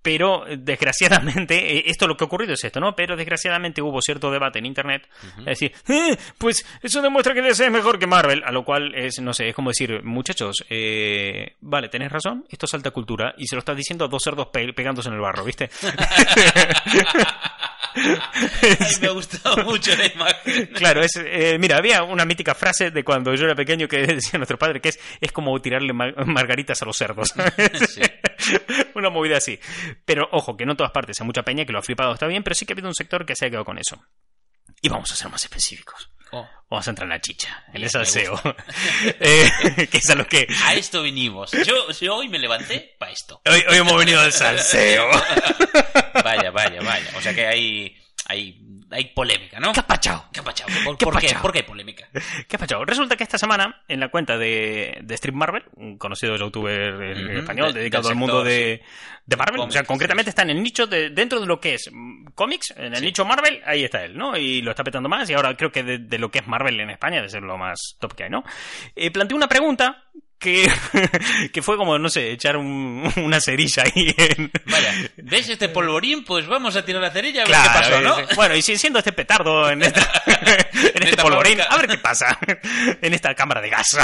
Pero, 0.00 0.46
eh, 0.46 0.56
desgraciadamente, 0.58 1.56
eh, 1.78 1.82
esto 1.86 2.06
lo 2.06 2.16
que 2.16 2.24
ha 2.24 2.26
ocurrido 2.26 2.54
es 2.54 2.62
esto, 2.64 2.80
¿no? 2.80 2.94
Pero 2.94 3.16
desgraciadamente 3.16 3.82
hubo 3.82 4.00
cierto 4.00 4.30
debate 4.30 4.58
en 4.60 4.66
internet. 4.66 5.08
Es 5.40 5.44
decir, 5.60 5.72
"Eh, 5.88 6.16
pues 6.38 6.64
eso 6.82 7.02
demuestra 7.02 7.34
que 7.34 7.42
DC 7.42 7.64
es 7.66 7.70
mejor 7.72 7.98
que 7.98 8.06
Marvel. 8.06 8.42
A 8.44 8.52
lo 8.52 8.64
cual 8.64 8.94
es, 8.94 9.20
no 9.20 9.32
sé, 9.34 9.48
es 9.48 9.54
como 9.54 9.70
decir, 9.70 10.02
muchachos, 10.04 10.64
eh, 10.70 11.56
vale, 11.60 11.88
tenés 11.88 12.10
razón, 12.12 12.44
esto 12.48 12.66
es 12.66 12.74
alta 12.74 12.90
cultura. 12.92 13.34
Y 13.36 13.46
se 13.46 13.56
lo 13.56 13.60
estás 13.60 13.76
diciendo 13.76 14.04
a 14.04 14.08
dos 14.08 14.22
cerdos 14.22 14.46
pe- 14.52 14.72
pegándose 14.72 15.08
en 15.08 15.14
el 15.16 15.20
barro, 15.20 15.44
¿viste? 15.44 15.68
Ay, 17.94 18.76
me 19.00 19.06
ha 19.08 19.10
gustado 19.12 19.64
mucho 19.64 19.94
la 19.96 20.06
imagen. 20.06 20.66
Claro, 20.74 21.02
es, 21.02 21.12
eh, 21.16 21.56
mira, 21.58 21.76
había 21.78 22.02
una 22.02 22.24
mítica 22.24 22.54
frase 22.54 22.90
de 22.90 23.02
cuando 23.04 23.34
yo 23.34 23.44
era 23.44 23.54
pequeño 23.54 23.88
que 23.88 23.98
decía 24.06 24.38
nuestro 24.38 24.58
padre 24.58 24.80
que 24.80 24.90
es, 24.90 24.98
es 25.20 25.32
como 25.32 25.58
tirarle 25.60 25.92
ma- 25.92 26.12
margaritas 26.26 26.80
a 26.82 26.84
los 26.86 26.96
cerdos. 26.96 27.34
Sí. 27.88 28.00
una 28.94 29.10
movida 29.10 29.36
así. 29.36 29.58
Pero 30.04 30.28
ojo, 30.32 30.56
que 30.56 30.64
no 30.66 30.72
en 30.72 30.76
todas 30.76 30.92
partes, 30.92 31.20
hay 31.20 31.26
mucha 31.26 31.42
peña 31.42 31.64
que 31.64 31.72
lo 31.72 31.78
ha 31.78 31.82
flipado, 31.82 32.12
está 32.12 32.26
bien, 32.26 32.42
pero 32.42 32.54
sí 32.54 32.66
que 32.66 32.72
ha 32.72 32.74
habido 32.74 32.88
un 32.88 32.94
sector 32.94 33.24
que 33.26 33.36
se 33.36 33.46
ha 33.46 33.50
quedado 33.50 33.64
con 33.64 33.78
eso. 33.78 34.00
Y 34.80 34.88
vamos 34.88 35.10
a 35.12 35.16
ser 35.16 35.30
más 35.30 35.42
específicos. 35.42 36.10
Oh, 36.30 36.46
Vamos 36.70 36.86
a 36.86 36.90
entrar 36.90 37.06
en 37.06 37.10
la 37.10 37.20
chicha, 37.20 37.64
en 37.72 37.80
me 37.80 37.86
aseo. 37.86 38.40
Eh, 39.20 39.88
que 39.90 39.98
es 39.98 40.10
a 40.10 40.14
lo 40.14 40.26
que 40.26 40.46
a 40.64 40.74
esto 40.74 41.02
vinimos. 41.02 41.52
Yo, 41.52 41.90
yo 41.90 42.16
hoy 42.16 42.28
me 42.28 42.38
levanté 42.38 42.94
para 42.98 43.12
esto. 43.12 43.40
hoy, 43.46 43.64
hoy 43.68 43.76
hemos 43.78 43.96
venido 43.96 44.20
al 44.20 44.32
salseo. 44.32 45.08
Vaya, 46.22 46.50
vaya, 46.50 46.80
vaya. 46.82 47.10
O 47.16 47.22
sea 47.22 47.34
que 47.34 47.46
hay, 47.46 47.96
hay, 48.28 48.60
hay 48.90 49.06
polémica, 49.14 49.58
¿no? 49.58 49.72
¿Qué 49.72 49.80
ha 49.80 49.86
pachado? 49.86 50.26
¿Qué 50.32 50.40
ha 50.40 50.42
pachado? 50.44 50.70
¿Por, 50.84 50.96
¿Qué 50.98 51.04
por 51.06 51.18
qué? 51.18 51.26
pachao? 51.28 51.42
¿Por 51.42 51.52
qué 51.52 51.58
hay 51.60 51.64
polémica? 51.64 52.06
¿Qué 52.46 52.56
ha 52.56 52.58
pasado? 52.58 52.84
Resulta 52.84 53.16
que 53.16 53.24
esta 53.24 53.38
semana, 53.38 53.82
en 53.88 54.00
la 54.00 54.08
cuenta 54.08 54.36
de, 54.38 54.98
de 55.02 55.14
Strip 55.14 55.34
Marvel, 55.34 55.64
un 55.76 55.96
conocido 55.98 56.36
youtuber 56.36 57.02
español 57.38 57.72
de- 57.72 57.80
dedicado 57.80 58.08
al 58.10 58.16
mundo 58.16 58.44
de, 58.44 58.82
de 59.24 59.36
Marvel, 59.36 59.60
o 59.60 59.70
sea, 59.70 59.82
concretamente 59.84 60.30
sí. 60.30 60.30
está 60.30 60.42
en 60.42 60.50
el 60.50 60.62
nicho 60.62 60.86
de, 60.86 61.10
dentro 61.10 61.40
de 61.40 61.46
lo 61.46 61.58
que 61.60 61.74
es 61.74 61.90
mm, 61.92 62.26
cómics, 62.34 62.74
en 62.76 62.92
el 62.92 62.96
Sí. 63.00 63.04
nicho 63.06 63.24
Marvel, 63.24 63.60
ahí 63.64 63.84
está 63.84 64.04
él, 64.04 64.16
¿no? 64.16 64.36
Y 64.36 64.60
lo 64.62 64.70
está 64.72 64.84
petando 64.84 65.08
más, 65.08 65.28
y 65.30 65.34
ahora 65.34 65.56
creo 65.56 65.72
que 65.72 65.82
de, 65.82 65.98
de 65.98 66.18
lo 66.18 66.30
que 66.30 66.40
es 66.40 66.46
Marvel 66.46 66.78
en 66.80 66.90
España, 66.90 67.16
debe 67.16 67.28
ser 67.30 67.42
lo 67.42 67.56
más 67.56 67.96
top 67.98 68.14
que 68.14 68.24
hay, 68.24 68.30
¿no? 68.30 68.44
Eh, 68.94 69.10
planteó 69.10 69.36
una 69.36 69.48
pregunta 69.48 70.04
que, 70.38 70.70
que 71.52 71.62
fue 71.62 71.76
como, 71.76 71.98
no 71.98 72.08
sé, 72.08 72.30
echar 72.32 72.56
un- 72.56 73.10
una 73.16 73.40
cerilla 73.40 73.82
ahí 73.84 74.14
en... 74.16 74.50
Vaya, 74.66 74.94
¿ves 75.16 75.48
este 75.48 75.68
polvorín? 75.68 76.24
Pues 76.24 76.46
vamos 76.46 76.76
a 76.76 76.84
tirar 76.84 77.02
la 77.02 77.10
cerilla 77.10 77.42
a 77.42 77.44
ver 77.44 77.54
Claro, 77.54 77.70
qué 77.72 77.78
pasó, 77.78 78.00
¿no? 78.00 78.16
sí. 78.28 78.34
Bueno, 78.36 78.54
y 78.56 78.62
si- 78.62 78.78
siendo 78.78 78.98
este 78.98 79.12
petardo 79.12 79.70
en, 79.70 79.82
esta, 79.82 80.10
en 80.94 81.02
este 81.02 81.16
polvorín, 81.22 81.60
a 81.60 81.76
ver 81.76 81.86
qué 81.88 81.98
pasa 81.98 82.38
en 83.02 83.14
esta 83.14 83.34
cámara 83.34 83.60
de 83.60 83.70
gas. 83.70 83.96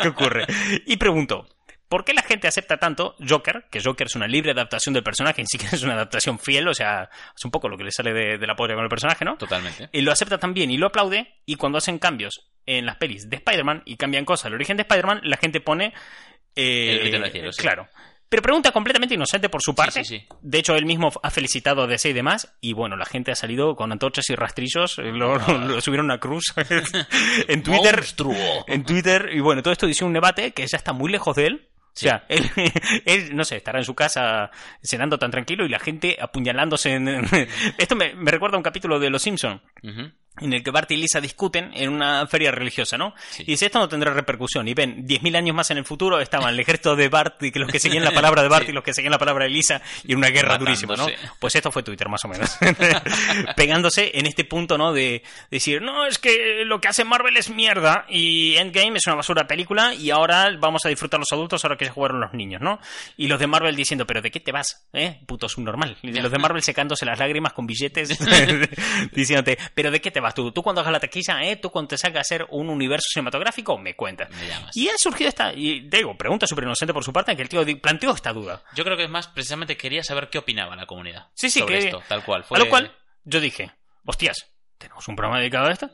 ¿Qué 0.00 0.08
ocurre? 0.08 0.46
Y 0.86 0.96
pregunto, 0.96 1.46
¿por 1.90 2.06
qué 2.06 2.14
la 2.14 2.22
gente 2.22 2.48
acepta 2.48 2.78
tanto 2.78 3.16
Joker? 3.28 3.66
Que 3.70 3.82
Joker 3.82 4.06
es 4.06 4.14
una 4.16 4.26
libre 4.26 4.52
adaptación 4.52 4.94
del 4.94 5.02
personaje, 5.02 5.42
ni 5.42 5.46
siquiera 5.46 5.76
es 5.76 5.82
una 5.82 5.92
adaptación 5.92 6.38
fiel, 6.38 6.66
o 6.68 6.72
sea, 6.74 7.10
es 7.36 7.44
un 7.44 7.50
poco 7.50 7.68
lo 7.68 7.76
que 7.76 7.84
le 7.84 7.90
sale 7.92 8.14
de, 8.14 8.38
de 8.38 8.46
la 8.46 8.56
polla 8.56 8.74
con 8.74 8.84
el 8.84 8.88
personaje, 8.88 9.26
¿no? 9.26 9.36
Totalmente. 9.36 9.90
Y 9.92 10.00
lo 10.00 10.10
acepta 10.12 10.38
también 10.38 10.70
y 10.70 10.78
lo 10.78 10.86
aplaude, 10.86 11.34
y 11.44 11.56
cuando 11.56 11.76
hacen 11.76 11.98
cambios 11.98 12.48
en 12.64 12.86
las 12.86 12.96
pelis 12.96 13.28
de 13.28 13.36
Spider-Man 13.36 13.82
y 13.84 13.96
cambian 13.96 14.24
cosas 14.24 14.46
al 14.46 14.54
origen 14.54 14.78
de 14.78 14.82
Spider-Man, 14.84 15.20
la 15.24 15.36
gente 15.36 15.60
pone... 15.60 15.92
eh, 16.56 16.92
El 16.92 17.00
grito 17.00 17.16
en 17.18 17.24
el 17.24 17.32
cielo, 17.32 17.52
sí. 17.52 17.60
Claro. 17.60 17.88
Pero 18.28 18.42
pregunta 18.42 18.70
completamente 18.70 19.16
inocente 19.16 19.48
por 19.48 19.60
su 19.60 19.74
parte. 19.74 20.04
Sí, 20.04 20.18
sí, 20.18 20.18
sí. 20.20 20.36
De 20.40 20.58
hecho, 20.60 20.76
él 20.76 20.86
mismo 20.86 21.10
ha 21.20 21.30
felicitado 21.30 21.82
a 21.82 21.86
DC 21.88 22.10
y 22.10 22.12
demás. 22.12 22.56
Y 22.60 22.74
bueno, 22.74 22.96
la 22.96 23.04
gente 23.04 23.32
ha 23.32 23.34
salido 23.34 23.74
con 23.74 23.90
antorchas 23.90 24.30
y 24.30 24.36
rastrillos. 24.36 25.00
eh, 25.00 25.10
Lo, 25.10 25.36
lo- 25.36 25.58
lo 25.58 25.80
subieron 25.80 26.12
a 26.12 26.18
cruz 26.20 26.44
en 27.48 27.62
Twitter. 27.64 27.96
Monstruo. 27.96 28.64
En 28.68 28.84
Twitter. 28.84 29.30
Y 29.32 29.40
bueno, 29.40 29.62
todo 29.64 29.72
esto 29.72 29.86
dice 29.88 30.04
un 30.04 30.12
debate 30.12 30.52
que 30.52 30.64
ya 30.64 30.76
está 30.76 30.92
muy 30.92 31.10
lejos 31.10 31.34
de 31.34 31.46
él. 31.46 31.68
Sí. 31.92 32.06
O 32.06 32.10
sea, 32.10 32.24
él, 32.28 32.50
él, 33.04 33.36
no 33.36 33.44
sé, 33.44 33.56
estará 33.56 33.78
en 33.78 33.84
su 33.84 33.94
casa 33.94 34.50
cenando 34.82 35.18
tan 35.18 35.30
tranquilo 35.30 35.64
y 35.64 35.68
la 35.68 35.78
gente 35.78 36.16
apuñalándose 36.20 36.94
en... 36.94 37.08
Esto 37.78 37.96
me, 37.96 38.14
me 38.14 38.30
recuerda 38.30 38.56
a 38.56 38.58
un 38.58 38.64
capítulo 38.64 38.98
de 38.98 39.10
Los 39.10 39.22
Simpson. 39.22 39.60
En 40.38 40.52
el 40.52 40.62
que 40.62 40.70
Bart 40.70 40.90
y 40.90 40.96
Lisa 40.96 41.20
discuten 41.20 41.70
en 41.74 41.90
una 41.90 42.26
feria 42.26 42.50
religiosa, 42.50 42.96
¿no? 42.96 43.14
Sí. 43.30 43.42
Y 43.42 43.52
dice, 43.52 43.66
esto 43.66 43.78
no 43.78 43.88
tendrá 43.88 44.12
repercusión. 44.14 44.66
Y 44.68 44.74
ven, 44.74 45.06
10.000 45.06 45.36
años 45.36 45.54
más 45.56 45.70
en 45.70 45.78
el 45.78 45.84
futuro 45.84 46.18
estaban 46.20 46.48
el 46.54 46.60
ejército 46.60 46.96
de 46.96 47.08
Bart 47.08 47.42
y 47.42 47.50
que 47.50 47.58
los 47.58 47.70
que 47.70 47.78
seguían 47.78 48.04
la 48.04 48.12
palabra 48.12 48.42
de 48.42 48.48
Bart 48.48 48.64
Sí. 48.64 48.70
y 48.70 48.74
los 48.74 48.84
que 48.84 48.94
seguían 48.94 49.10
la 49.12 49.18
palabra 49.18 49.44
de 49.44 49.50
Lisa 49.50 49.82
y 50.04 50.12
en 50.12 50.18
una 50.18 50.28
guerra 50.28 50.56
durísima, 50.56 50.96
¿no? 50.96 51.06
Pues 51.38 51.54
esto 51.56 51.70
fue 51.70 51.82
Twitter, 51.82 52.08
más 52.08 52.24
o 52.24 52.28
menos. 52.28 52.56
Pegándose 53.56 54.12
en 54.14 54.26
este 54.26 54.44
punto, 54.44 54.78
¿no? 54.78 54.92
De 54.92 55.22
decir, 55.50 55.82
no, 55.82 56.06
es 56.06 56.18
que 56.18 56.64
lo 56.64 56.80
que 56.80 56.88
hace 56.88 57.04
Marvel 57.04 57.36
es 57.36 57.50
mierda 57.50 58.06
y 58.08 58.56
Endgame 58.56 58.96
es 58.96 59.06
una 59.06 59.16
basura 59.16 59.46
película 59.46 59.94
y 59.94 60.10
ahora 60.10 60.48
vamos 60.58 60.84
a 60.84 60.88
disfrutar 60.88 61.20
los 61.20 61.32
adultos 61.32 61.64
ahora 61.64 61.76
que 61.76 61.84
se 61.86 61.90
jugaron 61.90 62.20
los 62.20 62.32
niños, 62.32 62.60
¿no? 62.60 62.78
Y 63.16 63.26
los 63.28 63.38
de 63.40 63.46
Marvel 63.46 63.76
diciendo, 63.76 64.06
pero 64.06 64.22
¿de 64.22 64.30
qué 64.30 64.40
te 64.40 64.52
vas? 64.52 64.86
¿Eh? 64.92 65.20
Puto 65.26 65.48
subnormal. 65.48 65.96
Y 66.02 66.12
los 66.12 66.30
de 66.32 66.38
Marvel 66.38 66.62
secándose 66.62 67.04
las 67.04 67.18
lágrimas 67.18 67.52
con 67.52 67.66
billetes 67.66 68.08
diciéndote, 69.12 69.58
pero 69.74 69.90
¿de 69.90 70.00
qué 70.00 70.10
te 70.10 70.19
vas 70.20 70.34
tú? 70.34 70.52
Tú 70.52 70.62
cuando 70.62 70.80
hagas 70.80 70.92
la 70.92 71.00
taquilla, 71.00 71.42
¿eh? 71.44 71.56
Tú 71.56 71.70
cuando 71.70 71.88
te 71.88 71.98
salga 71.98 72.18
a 72.18 72.22
hacer 72.22 72.46
un 72.50 72.68
universo 72.70 73.06
cinematográfico, 73.12 73.76
me 73.78 73.94
cuentas. 73.96 74.30
Me 74.30 74.46
llamas. 74.46 74.76
Y 74.76 74.88
ha 74.88 74.92
surgido 74.96 75.28
esta, 75.28 75.52
y 75.52 75.80
digo, 75.88 76.16
pregunta 76.16 76.46
súper 76.46 76.64
inocente 76.64 76.92
por 76.94 77.04
su 77.04 77.12
parte, 77.12 77.30
en 77.32 77.36
que 77.36 77.42
el 77.42 77.48
tío 77.48 77.64
planteó 77.80 78.12
esta 78.14 78.32
duda. 78.32 78.62
Yo 78.74 78.84
creo 78.84 78.96
que 78.96 79.04
es 79.04 79.10
más, 79.10 79.28
precisamente 79.28 79.76
quería 79.76 80.02
saber 80.04 80.28
qué 80.30 80.38
opinaba 80.38 80.76
la 80.76 80.86
comunidad. 80.86 81.28
Sí, 81.34 81.50
sí, 81.50 81.60
sobre 81.60 81.78
que- 81.78 81.84
esto, 81.86 82.02
tal 82.08 82.24
cual. 82.24 82.42
A 82.42 82.44
Fue- 82.44 82.58
lo 82.58 82.68
cual 82.68 82.94
yo 83.24 83.40
dije, 83.40 83.70
hostias, 84.06 84.46
tenemos 84.78 85.06
un 85.08 85.16
programa 85.16 85.40
dedicado 85.40 85.66
a 85.66 85.72
esto. 85.72 85.90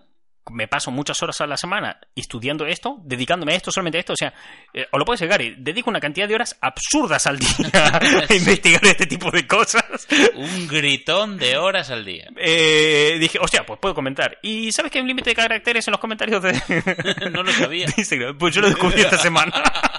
Me 0.50 0.68
paso 0.68 0.90
muchas 0.90 1.20
horas 1.22 1.40
a 1.40 1.46
la 1.46 1.56
semana 1.56 1.98
estudiando 2.14 2.66
esto, 2.66 2.98
dedicándome 3.02 3.52
a 3.52 3.56
esto, 3.56 3.72
solamente 3.72 3.98
a 3.98 4.00
esto. 4.00 4.12
O 4.12 4.16
sea, 4.16 4.32
eh, 4.72 4.86
o 4.92 4.98
lo 4.98 5.04
puedes 5.04 5.20
llegar 5.20 5.42
y 5.42 5.56
dedico 5.58 5.90
una 5.90 6.00
cantidad 6.00 6.28
de 6.28 6.34
horas 6.34 6.56
absurdas 6.60 7.26
al 7.26 7.38
día 7.38 7.48
a 8.28 8.34
investigar 8.34 8.84
este 8.84 9.06
tipo 9.06 9.30
de 9.30 9.46
cosas. 9.46 9.84
Un 10.34 10.68
gritón 10.68 11.36
de 11.36 11.56
horas 11.56 11.90
al 11.90 12.04
día. 12.04 12.28
Eh, 12.36 13.16
dije, 13.18 13.38
hostia, 13.40 13.64
pues 13.66 13.80
puedo 13.80 13.94
comentar. 13.94 14.38
¿Y 14.42 14.70
sabes 14.72 14.92
que 14.92 14.98
hay 14.98 15.02
un 15.02 15.08
límite 15.08 15.30
de 15.30 15.36
caracteres 15.36 15.86
en 15.88 15.92
los 15.92 16.00
comentarios 16.00 16.42
de 16.42 16.52
no 17.30 17.42
lo 17.42 17.52
sabía. 17.52 17.86
Instagram? 17.96 18.38
Pues 18.38 18.54
yo 18.54 18.60
lo 18.60 18.68
descubrí 18.68 19.00
esta 19.00 19.18
semana. 19.18 19.52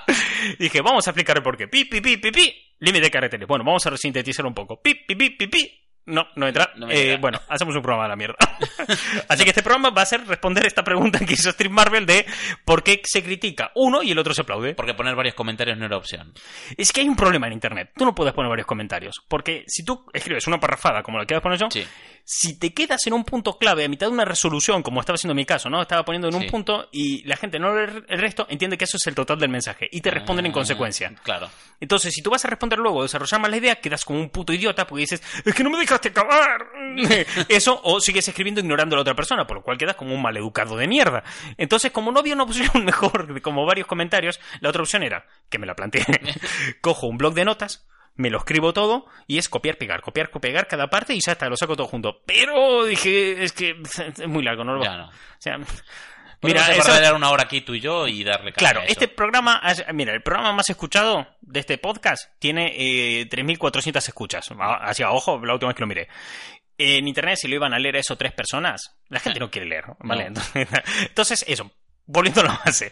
dije, 0.60 0.82
vamos 0.82 1.08
a 1.08 1.12
explicar 1.12 1.38
el 1.38 1.44
por 1.44 1.58
qué. 1.58 1.68
Pi, 1.68 1.86
pi, 1.86 2.02
pi, 2.02 2.18
pi, 2.18 2.32
pi. 2.32 2.56
Límite 2.80 3.06
de 3.06 3.12
caracteres. 3.12 3.48
Bueno, 3.48 3.66
vamos 3.66 3.86
a 3.86 3.98
sintetizar 3.98 4.46
un 4.46 4.54
poco. 4.54 4.82
Pi, 4.82 4.96
pi, 4.96 5.16
pi, 5.16 5.30
pi, 5.32 5.48
pi. 5.48 5.87
No, 6.08 6.26
no 6.36 6.48
entra. 6.48 6.72
No 6.78 6.88
me 6.88 7.14
Eh, 7.14 7.18
bueno, 7.18 7.40
hacemos 7.50 7.76
un 7.76 7.82
programa 7.82 8.04
de 8.04 8.10
la 8.10 8.16
mierda. 8.16 8.38
Así 9.28 9.44
que 9.44 9.50
este 9.50 9.62
programa 9.62 9.90
va 9.90 10.04
a 10.04 10.06
ser 10.06 10.26
responder 10.26 10.66
esta 10.66 10.82
pregunta 10.84 11.20
que 11.20 11.34
hizo 11.34 11.50
Street 11.50 11.70
Marvel 11.70 12.06
de 12.06 12.26
por 12.64 12.82
qué 12.82 13.02
se 13.04 13.22
critica 13.22 13.72
uno 13.76 14.02
y 14.02 14.12
el 14.12 14.18
otro 14.18 14.34
se 14.34 14.42
aplaude. 14.42 14.74
Porque 14.74 14.94
poner 14.94 15.16
varios 15.16 15.36
comentarios 15.36 15.78
no 15.78 15.86
era 15.86 15.98
opción. 15.98 16.34
Es 16.78 16.94
que 16.94 17.02
hay 17.02 17.10
un 17.10 17.18
problema 17.18 17.48
en 17.48 17.54
internet. 17.54 17.92
Tú 17.96 18.06
no 18.06 18.16
puedes 18.16 18.34
poner 18.34 18.50
varios 18.50 18.66
comentarios. 18.66 19.22
Porque 19.28 19.66
si 19.68 19.84
tú 19.84 20.06
escribes 20.14 20.48
una 20.48 20.60
parrafada 20.60 21.04
como 21.04 21.18
la 21.18 21.26
que 21.26 21.34
voy 21.34 21.40
a 21.40 21.44
poner 21.44 21.60
yo, 21.60 21.68
Sí. 21.70 21.86
Si 22.30 22.60
te 22.60 22.74
quedas 22.74 23.08
en 23.08 23.14
un 23.14 23.24
punto 23.24 23.58
clave 23.58 23.86
a 23.86 23.88
mitad 23.88 24.08
de 24.08 24.12
una 24.12 24.26
resolución, 24.26 24.84
como 24.84 25.00
estaba 25.00 25.16
haciendo 25.16 25.32
en 25.32 25.38
mi 25.38 25.46
caso, 25.46 25.70
¿no? 25.70 25.82
Estaba 25.82 26.04
poniendo 26.04 26.28
en 26.28 26.36
un 26.36 26.42
Sí. 26.42 26.50
punto 26.50 26.90
y 26.92 27.24
la 27.24 27.38
gente 27.38 27.58
no 27.58 27.74
lee 27.74 28.04
el 28.10 28.20
resto, 28.20 28.46
entiende 28.50 28.78
que 28.78 28.84
eso 28.84 28.98
es 28.98 29.08
el 29.08 29.16
total 29.16 29.40
del 29.40 29.50
mensaje 29.50 29.88
y 29.90 30.02
te 30.02 30.12
responden 30.12 30.46
en 30.46 30.52
Ah, 30.52 30.56
consecuencia. 30.56 31.14
Claro. 31.24 31.50
Entonces, 31.80 32.14
si 32.14 32.22
tú 32.22 32.30
vas 32.30 32.44
a 32.44 32.50
responder 32.50 32.80
luego, 32.80 33.04
desarrollar 33.04 33.40
más 33.40 33.50
la 33.50 33.56
idea, 33.56 33.76
quedas 33.80 34.04
como 34.04 34.20
un 34.20 34.30
puto 34.30 34.52
idiota 34.52 34.86
porque 34.86 35.04
dices, 35.04 35.24
es 35.46 35.54
que 35.56 35.64
no 35.64 35.70
me 35.70 35.78
dejaste 35.78 36.10
acabar. 36.10 36.68
Eso, 37.48 37.80
o 37.82 38.02
sigues 38.02 38.28
escribiendo 38.28 38.60
ignorando 38.60 38.96
a 38.96 38.98
la 38.98 39.02
otra 39.04 39.16
persona, 39.16 39.48
por 39.48 39.56
lo 39.58 39.64
cual 39.64 39.78
quedas 39.78 39.96
como 39.96 40.14
un 40.14 40.22
maleducado 40.22 40.76
de 40.76 40.88
mierda. 40.90 41.24
Entonces, 41.56 41.92
como 41.94 42.12
no 42.12 42.20
había 42.20 42.34
una 42.34 42.44
opción 42.44 42.70
mejor, 42.84 43.42
como 43.42 43.66
varios 43.66 43.88
comentarios, 43.88 44.42
la 44.60 44.68
otra 44.70 44.82
opción 44.82 45.02
era, 45.04 45.26
que 45.50 45.60
me 45.60 45.66
la 45.66 45.76
planteé, 45.76 46.06
cojo 46.82 47.08
un 47.08 47.18
blog 47.18 47.34
de 47.36 47.46
notas, 47.46 47.88
me 48.18 48.30
lo 48.30 48.38
escribo 48.40 48.74
todo 48.74 49.06
y 49.28 49.38
es 49.38 49.48
copiar, 49.50 49.78
pegar, 49.78 50.02
copiar, 50.02 50.30
pegar 50.30 50.68
cada 50.68 50.90
parte 50.90 51.14
y 51.14 51.20
ya 51.26 51.32
está, 51.34 51.48
lo 51.50 51.56
saco 51.58 51.76
todo 51.76 51.88
junto. 51.88 52.22
Pero 52.26 52.86
dije, 52.86 53.44
es 53.44 53.52
que 53.54 53.76
es 54.18 54.28
muy 54.28 54.44
largo, 54.44 54.64
no 54.64 54.76
lo 54.76 54.84
Ya 54.84 54.98
no. 54.98 55.08
O 55.08 55.12
sea, 55.40 55.58
mira, 56.42 56.68
dar 57.02 57.14
una 57.16 57.30
hora 57.30 57.44
aquí 57.44 57.62
tú 57.62 57.74
y 57.74 57.80
yo 57.80 58.08
y 58.08 58.24
darle 58.24 58.54
Claro, 58.54 58.82
a 58.82 58.84
eso. 58.84 58.92
este 58.92 59.08
programa, 59.08 59.62
mira, 59.94 60.14
el 60.14 60.22
programa 60.22 60.52
más 60.54 60.70
escuchado 60.70 61.28
de 61.42 61.60
este 61.60 61.78
podcast 61.78 62.32
tiene 62.40 62.74
eh, 62.76 63.28
3.400 63.30 63.98
escuchas. 64.08 64.50
A- 64.60 64.76
Así 64.90 65.04
a 65.04 65.12
ojo, 65.12 65.40
la 65.46 65.54
última 65.54 65.70
vez 65.70 65.76
que 65.76 65.82
lo 65.82 65.88
miré. 65.88 66.08
En 66.80 67.08
internet, 67.08 67.38
si 67.42 67.48
lo 67.48 67.56
iban 67.56 67.74
a 67.74 67.80
leer 67.80 67.96
a 67.96 68.00
eso 68.00 68.16
tres 68.16 68.34
personas, 68.34 68.96
la 69.10 69.20
gente 69.20 69.40
no 69.40 69.50
quiere 69.50 69.68
leer, 69.68 69.86
¿vale? 70.00 70.30
No. 70.30 70.40
Entonces, 71.02 71.44
eso, 71.48 71.72
volviendo 72.08 72.42
a 72.42 72.46
la 72.46 72.62
base. 72.66 72.92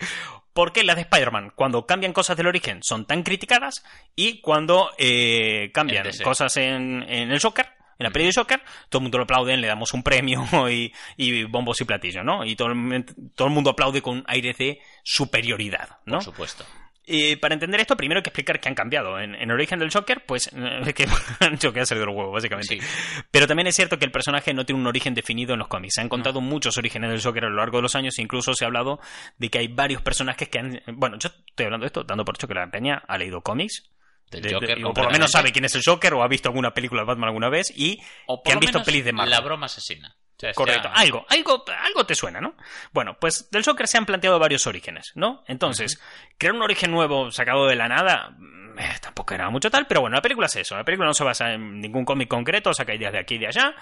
¿Por 0.53 0.72
qué 0.72 0.84
las 0.84 0.95
de 0.95 1.01
Spider-Man, 1.01 1.51
cuando 1.55 1.86
cambian 1.86 2.13
cosas 2.13 2.38
del 2.38 2.48
origen, 2.48 2.81
son 2.81 3.05
tan 3.05 3.24
criticadas? 3.24 3.84
Y 4.15 4.39
cuando 4.39 4.91
eh, 4.98 5.69
cambian 5.74 6.05
En 6.05 6.17
cosas 6.19 6.55
en, 6.55 7.03
en 7.10 7.31
el 7.31 7.41
Joker, 7.41 7.65
en 8.00 8.03
la 8.05 8.12
peli 8.12 8.25
de 8.25 8.34
Joker, 8.34 8.62
todo 8.89 9.00
el 9.00 9.03
mundo 9.03 9.17
lo 9.17 9.25
aplauden, 9.25 9.60
le 9.60 9.67
damos 9.67 9.93
un 9.93 10.03
premio 10.03 10.45
y, 10.69 10.93
y 11.17 11.43
bombos 11.43 11.81
y 11.81 11.86
platillos, 11.86 12.24
¿no? 12.24 12.45
Y 12.45 12.55
todo 12.55 12.69
el, 12.69 13.05
todo 13.36 13.48
el 13.48 13.53
mundo 13.53 13.72
aplaude 13.72 14.01
con 14.01 14.24
aires 14.27 14.57
de 14.57 14.79
superioridad, 15.03 15.98
¿no? 16.05 16.17
Por 16.17 16.24
supuesto. 16.24 16.65
Y 17.07 17.35
para 17.35 17.53
entender 17.53 17.79
esto, 17.81 17.95
primero 17.95 18.19
hay 18.19 18.24
que 18.24 18.29
explicar 18.29 18.59
qué 18.59 18.67
han 18.69 18.75
cambiado. 18.75 19.19
En, 19.19 19.35
en 19.35 19.51
origen 19.51 19.77
del 19.79 19.91
Joker, 19.91 20.24
pues 20.25 20.47
es 20.47 20.93
que 20.95 21.05
Joker 21.62 21.81
ha 21.81 21.85
salido 21.85 22.05
de 22.05 22.12
los 22.12 22.15
huevos, 22.15 22.33
básicamente. 22.33 22.79
Sí. 22.79 22.88
Pero 23.31 23.45
también 23.47 23.67
es 23.67 23.75
cierto 23.75 24.00
que 24.00 24.05
el 24.05 24.12
personaje 24.12 24.53
no 24.53 24.65
tiene 24.65 24.81
un 24.81 24.88
origen 24.88 25.13
definido 25.13 25.53
en 25.53 25.59
los 25.59 25.67
cómics. 25.67 25.95
Se 25.95 26.01
han 26.01 26.09
contado 26.09 26.41
muchos 26.41 26.77
orígenes 26.77 27.12
del 27.12 27.21
Joker 27.21 27.45
a 27.45 27.50
lo 27.50 27.55
largo 27.57 27.77
de 27.77 27.83
los 27.83 27.95
años. 27.95 28.17
Incluso 28.19 28.53
se 28.55 28.65
ha 28.65 28.67
hablado 28.67 29.00
de 29.38 29.50
que 29.50 29.59
hay 29.59 29.67
varios 29.67 30.01
personajes 30.01 30.50
que 30.50 30.59
han. 30.59 30.81
Bueno, 30.93 31.17
yo 31.19 31.29
estoy 31.29 31.65
hablando 31.65 31.83
de 31.83 31.88
esto 31.88 32.03
dando 32.03 32.25
por 32.25 32.35
hecho 32.35 32.47
que 32.47 32.53
la 32.55 32.69
peña 32.71 33.03
ha 33.07 33.17
leído 33.17 33.41
cómics. 33.41 33.91
Del 34.31 34.41
de- 34.41 34.50
de- 34.50 34.55
Joker, 34.55 34.85
o 34.85 34.93
por 34.93 35.03
lo 35.05 35.12
menos 35.12 35.29
sabe 35.29 35.51
quién 35.51 35.65
es 35.65 35.75
el 35.75 35.83
Joker 35.85 36.15
o 36.15 36.24
ha 36.24 36.27
visto 36.27 36.50
alguna 36.50 36.74
película 36.74 37.01
de 37.03 37.05
Batman 37.07 37.27
alguna 37.27 37.50
vez 37.50 37.71
y 37.75 38.00
O 38.25 38.41
que 38.41 38.51
han 38.51 38.59
visto 38.59 38.81
pelis 38.83 39.05
de 39.05 39.13
Marvel. 39.13 39.29
La 39.29 39.41
broma 39.41 39.67
asesina. 39.67 40.15
Correcto, 40.55 40.89
ya- 40.89 40.93
algo, 41.01 41.25
algo, 41.29 41.63
algo 41.83 42.05
te 42.05 42.15
suena, 42.15 42.41
¿no? 42.41 42.55
Bueno, 42.91 43.17
pues 43.19 43.49
del 43.51 43.63
Joker 43.63 43.87
se 43.87 43.97
han 43.97 44.05
planteado 44.05 44.37
varios 44.39 44.67
orígenes, 44.67 45.11
¿no? 45.15 45.43
Entonces, 45.47 46.01
crear 46.37 46.53
un 46.53 46.61
origen 46.61 46.91
nuevo 46.91 47.31
sacado 47.31 47.67
de 47.67 47.75
la 47.75 47.87
nada 47.87 48.31
mm, 48.37 48.77
eh, 48.79 48.95
tampoco 49.01 49.33
era 49.33 49.49
mucho 49.49 49.71
tal, 49.71 49.87
pero 49.87 50.01
bueno, 50.01 50.15
la 50.15 50.21
película 50.21 50.47
es 50.47 50.55
eso. 50.57 50.75
La 50.75 50.83
película 50.83 51.07
no 51.07 51.13
se 51.13 51.23
basa 51.23 51.53
en 51.53 51.79
ningún 51.79 52.03
cómic 52.03 52.27
concreto, 52.27 52.73
saca 52.73 52.93
ideas 52.93 53.13
de 53.13 53.19
aquí 53.19 53.35
y 53.35 53.37
de 53.39 53.47
allá, 53.47 53.73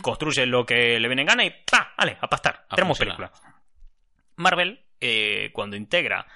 construye 0.00 0.46
lo 0.46 0.64
que 0.64 0.98
le 0.98 1.06
viene 1.08 1.22
en 1.22 1.28
gana 1.28 1.44
y 1.44 1.50
¡pa! 1.70 1.92
Vale, 1.98 2.16
a 2.20 2.26
pastar. 2.28 2.64
A 2.70 2.74
Tenemos 2.76 2.96
funcionar. 2.96 3.30
película. 3.30 3.52
Marvel, 4.36 4.80
eh, 5.00 5.50
cuando 5.52 5.76
integra 5.76 6.26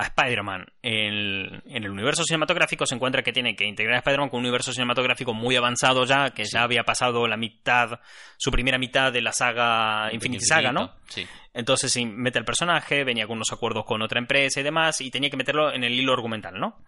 a 0.00 0.04
Spider-Man 0.04 0.66
en, 0.82 1.62
en 1.66 1.84
el 1.84 1.90
universo 1.90 2.24
cinematográfico, 2.24 2.86
se 2.86 2.94
encuentra 2.94 3.22
que 3.22 3.32
tiene 3.32 3.54
que 3.54 3.66
integrar 3.66 3.96
a 3.96 3.98
Spider-Man 3.98 4.30
con 4.30 4.38
un 4.38 4.46
universo 4.46 4.72
cinematográfico 4.72 5.34
muy 5.34 5.56
avanzado 5.56 6.04
ya, 6.04 6.30
que 6.30 6.44
ya 6.44 6.62
había 6.62 6.84
pasado 6.84 7.26
la 7.26 7.36
mitad, 7.36 8.00
su 8.36 8.50
primera 8.50 8.78
mitad 8.78 9.12
de 9.12 9.20
la 9.20 9.32
saga 9.32 10.12
Infinity 10.12 10.44
Saga, 10.44 10.72
¿no? 10.72 10.94
Sí. 11.08 11.26
Entonces 11.52 11.92
sí, 11.92 12.06
mete 12.06 12.38
el 12.38 12.44
personaje, 12.44 13.04
venía 13.04 13.26
con 13.26 13.36
unos 13.36 13.52
acuerdos 13.52 13.84
con 13.84 14.00
otra 14.02 14.18
empresa 14.18 14.60
y 14.60 14.62
demás, 14.62 15.00
y 15.00 15.10
tenía 15.10 15.30
que 15.30 15.36
meterlo 15.36 15.72
en 15.72 15.84
el 15.84 15.92
hilo 15.92 16.12
argumental, 16.12 16.58
¿no? 16.58 16.78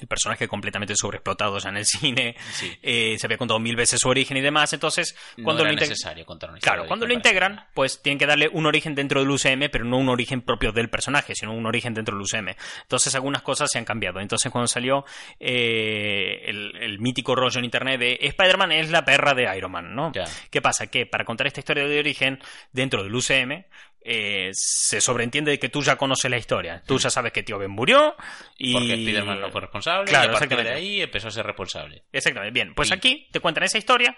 El 0.00 0.06
personaje 0.06 0.46
completamente 0.46 0.94
sobreexplotado 0.94 1.58
ya 1.58 1.70
en 1.70 1.78
el 1.78 1.86
cine, 1.86 2.36
Sí. 2.52 2.70
eh, 2.82 3.16
se 3.18 3.26
había 3.26 3.38
contado 3.38 3.58
mil 3.58 3.74
veces 3.74 4.00
su 4.00 4.08
origen 4.08 4.36
y 4.36 4.40
demás, 4.42 4.72
entonces 4.74 5.16
cuando 5.42 5.64
no 5.64 5.70
lo 5.70 5.76
era 5.76 5.80
necesario 5.80 6.26
contar 6.26 6.50
una 6.50 6.58
Claro, 6.58 6.86
cuando 6.86 7.06
lo 7.06 7.14
integran, 7.14 7.64
pues 7.74 8.02
tienen 8.02 8.18
que 8.18 8.26
darle 8.26 8.48
un 8.52 8.66
origen 8.66 8.94
dentro 8.94 9.20
del 9.20 9.30
UCM, 9.30 9.70
pero 9.72 9.84
no 9.86 9.96
un 9.96 10.08
origen 10.10 10.42
propio 10.42 10.72
del 10.72 10.90
personaje, 10.90 11.34
sino 11.34 11.52
un 11.54 11.64
origen 11.66 11.94
dentro 11.94 12.14
del 12.16 12.22
UCM. 12.22 12.54
Entonces 12.82 13.14
algunas 13.14 13.42
cosas 13.42 13.68
se 13.72 13.78
han 13.78 13.84
cambiado. 13.86 14.20
Entonces 14.20 14.52
cuando 14.52 14.68
salió 14.68 15.04
eh, 15.40 16.42
el, 16.44 16.76
el 16.76 16.98
mítico 16.98 17.34
rollo 17.34 17.58
en 17.58 17.64
internet 17.64 17.98
de 17.98 18.18
Spider-Man 18.20 18.72
es 18.72 18.90
la 18.90 19.04
perra 19.04 19.34
de 19.34 19.56
Iron 19.56 19.72
Man, 19.72 19.94
¿no? 19.94 20.12
Ya. 20.12 20.24
¿Qué 20.50 20.60
pasa? 20.60 20.86
Que 20.88 21.06
para 21.06 21.24
contar 21.24 21.46
esta 21.46 21.60
historia 21.60 21.86
de 21.86 21.98
origen 21.98 22.38
dentro 22.72 23.02
del 23.02 23.14
UCM, 23.14 23.64
eh, 24.10 24.50
se 24.54 25.00
sobreentiende 25.02 25.50
de 25.50 25.58
que 25.58 25.68
tú 25.68 25.82
ya 25.82 25.96
conoces 25.96 26.30
la 26.30 26.38
historia. 26.38 26.82
Tú 26.86 26.98
ya 26.98 27.10
sabes 27.10 27.30
que 27.32 27.42
tío 27.42 27.58
Ben 27.58 27.70
murió 27.70 28.16
y... 28.56 28.72
Porque 28.72 28.94
Spider-Man 28.94 29.40
no 29.40 29.50
fue 29.50 29.60
responsable 29.60 30.08
Claro, 30.10 30.32
y 30.32 30.36
a 30.36 30.38
partir 30.38 30.48
de 30.48 30.54
exactamente. 30.62 30.88
ahí 30.88 31.02
empezó 31.02 31.28
a 31.28 31.30
ser 31.30 31.44
responsable. 31.46 32.04
Exactamente, 32.12 32.52
bien. 32.54 32.74
Pues 32.74 32.90
Y- 32.90 32.94
aquí 32.94 33.28
te 33.30 33.40
cuentan 33.40 33.64
esa 33.64 33.76
historia, 33.78 34.16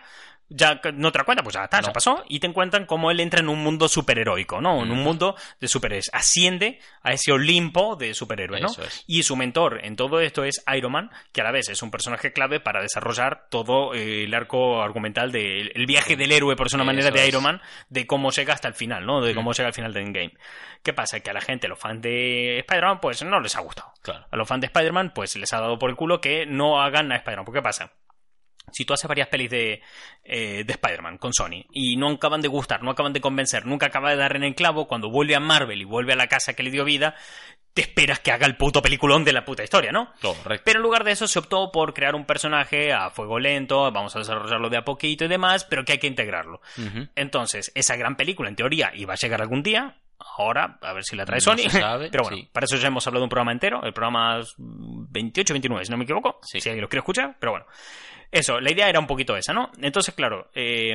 ya 0.53 0.81
no 0.95 1.11
te 1.13 1.19
la 1.19 1.25
cuentan, 1.25 1.45
pues 1.45 1.55
ya 1.55 1.65
está, 1.65 1.81
No. 1.81 1.93
pasó, 1.93 2.25
y 2.29 2.41
te 2.41 2.53
cuentan 2.53 2.85
cómo 2.85 3.11
él 3.11 3.21
entra 3.21 3.41
en 3.41 3.49
un 3.49 3.63
mundo 3.63 3.89
superheroico, 3.89 4.61
¿no? 4.61 4.83
En 4.83 4.91
un 4.91 4.99
mundo 5.03 5.37
de 5.61 5.69
superhéroes. 5.69 6.11
Asciende 6.13 6.81
a 7.03 7.13
ese 7.13 7.33
Olimpo 7.33 7.95
de 7.97 8.13
superhéroes, 8.15 8.61
¿no? 8.61 8.69
Es. 8.69 9.05
Y 9.07 9.23
su 9.23 9.37
mentor 9.37 9.81
en 9.85 9.97
todo 9.97 10.21
esto 10.21 10.45
es 10.45 10.63
Iron 10.77 10.93
Man, 10.93 11.11
que 11.33 11.41
a 11.41 11.45
la 11.45 11.53
vez 11.53 11.69
es 11.69 11.83
un 11.83 11.91
personaje 11.91 12.33
clave 12.33 12.61
para 12.61 12.83
desarrollar 12.83 13.47
todo 13.49 13.95
eh, 13.95 14.25
el 14.25 14.35
arco 14.35 14.83
argumental 14.83 15.31
del 15.33 15.73
el 15.75 15.87
viaje 15.87 16.17
del 16.17 16.33
héroe, 16.33 16.57
por 16.57 16.67
una 16.75 16.85
manera, 16.85 17.09
Eso 17.09 17.17
de. 17.17 17.29
Iron 17.29 17.43
Man, 17.45 17.61
de 17.89 18.07
cómo 18.07 18.31
llega 18.31 18.53
hasta 18.53 18.69
el 18.69 18.75
final, 18.75 19.07
¿no? 19.07 19.21
De 19.21 19.33
Mm. 19.33 19.37
cómo 19.37 19.53
llega 19.53 19.69
al 19.69 19.75
final 19.75 19.93
de 19.93 20.01
Endgame. 20.03 20.35
¿Qué 20.83 20.93
pasa? 20.93 21.21
Que 21.21 21.31
a 21.31 21.33
la 21.33 21.41
gente, 21.41 21.69
los 21.69 21.79
fans 21.79 22.01
de 22.03 22.59
Spider-Man, 22.61 23.01
pues 23.01 23.23
no 23.23 23.39
les 23.39 23.55
ha 23.57 23.61
gustado. 23.61 23.93
Claro. 24.03 24.27
A 24.31 24.37
los 24.37 24.49
fans 24.49 24.63
de 24.63 24.67
Spider-Man, 24.67 25.13
pues 25.15 25.37
les 25.37 25.53
ha 25.53 25.61
dado 25.61 25.79
por 25.79 25.91
el 25.91 25.97
culo 25.97 26.21
que 26.21 26.47
no 26.47 26.81
hagan 26.83 27.13
a 27.13 27.17
Spider-Man. 27.17 27.45
¿Por 27.45 27.55
qué 27.55 27.63
pasa? 27.63 27.93
Si 28.73 28.85
tú 28.85 28.95
haces 28.95 29.09
varias 29.09 29.29
pelis 29.29 29.51
de, 29.51 29.83
eh, 30.25 30.65
de 30.65 30.73
Spider-Man 30.73 31.19
con 31.19 31.33
Sony 31.33 31.65
y 31.73 31.97
no 31.97 32.09
acaban 32.11 32.41
de 32.41 32.49
gustar, 32.49 32.83
no 32.83 32.91
acaban 32.91 33.13
de 33.13 33.21
convencer, 33.21 33.67
nunca 33.67 33.87
acaba 33.87 34.11
de 34.11 34.17
dar 34.17 34.37
en 34.37 34.45
el 34.45 34.55
clavo, 34.55 34.87
cuando 34.89 35.11
vuelve 35.11 35.35
a 35.35 35.41
Marvel 35.41 35.81
y 35.81 35.85
vuelve 35.85 36.13
a 36.13 36.17
la 36.17 36.27
casa 36.29 36.55
que 36.55 36.63
le 36.63 36.71
dio 36.71 36.85
vida, 36.85 37.15
te 37.75 37.83
esperas 37.83 38.19
que 38.21 38.33
haga 38.33 38.47
el 38.47 38.57
puto 38.57 38.83
peliculón 38.83 39.25
de 39.25 39.33
la 39.33 39.45
puta 39.45 39.63
historia, 39.63 39.93
¿no? 39.93 40.13
Correcto. 40.21 40.63
Pero 40.65 40.79
en 40.81 40.83
lugar 40.83 41.05
de 41.05 41.13
eso 41.13 41.29
se 41.29 41.39
optó 41.39 41.71
por 41.71 41.95
crear 41.95 42.15
un 42.15 42.25
personaje 42.27 42.93
a 42.93 43.11
fuego 43.11 43.39
lento, 43.39 43.91
vamos 43.93 44.15
a 44.17 44.19
desarrollarlo 44.19 44.69
de 44.69 44.77
a 44.79 44.85
poquito 44.85 45.25
y 45.25 45.29
demás, 45.29 45.65
pero 45.65 45.85
que 45.85 45.93
hay 45.93 45.99
que 45.99 46.09
integrarlo. 46.09 46.61
Entonces, 47.15 47.71
esa 47.75 47.97
gran 47.97 48.17
película, 48.17 48.49
en 48.49 48.57
teoría, 48.57 48.91
iba 48.95 49.13
a 49.15 49.17
llegar 49.17 49.41
algún 49.41 49.63
día. 49.63 49.97
Ahora, 50.37 50.79
a 50.83 50.93
ver 50.93 51.03
si 51.03 51.17
la 51.17 51.25
trae 51.25 51.39
No 51.39 51.57
Sony. 51.57 51.71
sabe, 51.71 52.09
Pero 52.13 52.25
bueno, 52.25 52.37
sí. 52.37 52.49
para 52.53 52.65
eso 52.65 52.77
ya 52.77 52.89
hemos 52.89 53.07
hablado 53.07 53.23
de 53.23 53.25
un 53.25 53.31
programa 53.31 53.53
entero. 53.53 53.83
El 53.85 53.95
programa 53.95 54.41
28-29, 54.59 55.85
si 55.85 55.91
no 55.91 55.97
me 55.97 56.05
equivoco. 56.05 56.41
Sí. 56.43 56.61
Si 56.61 56.69
alguien 56.69 56.83
lo 56.83 56.89
quiere 56.89 57.01
escuchar. 57.01 57.37
Pero 57.39 57.53
bueno. 57.53 57.67
Eso, 58.31 58.61
la 58.61 58.71
idea 58.71 58.89
era 58.89 59.01
un 59.01 59.07
poquito 59.07 59.37
esa, 59.37 59.53
¿no? 59.53 59.71
Entonces, 59.81 60.15
claro, 60.15 60.51
eh, 60.55 60.95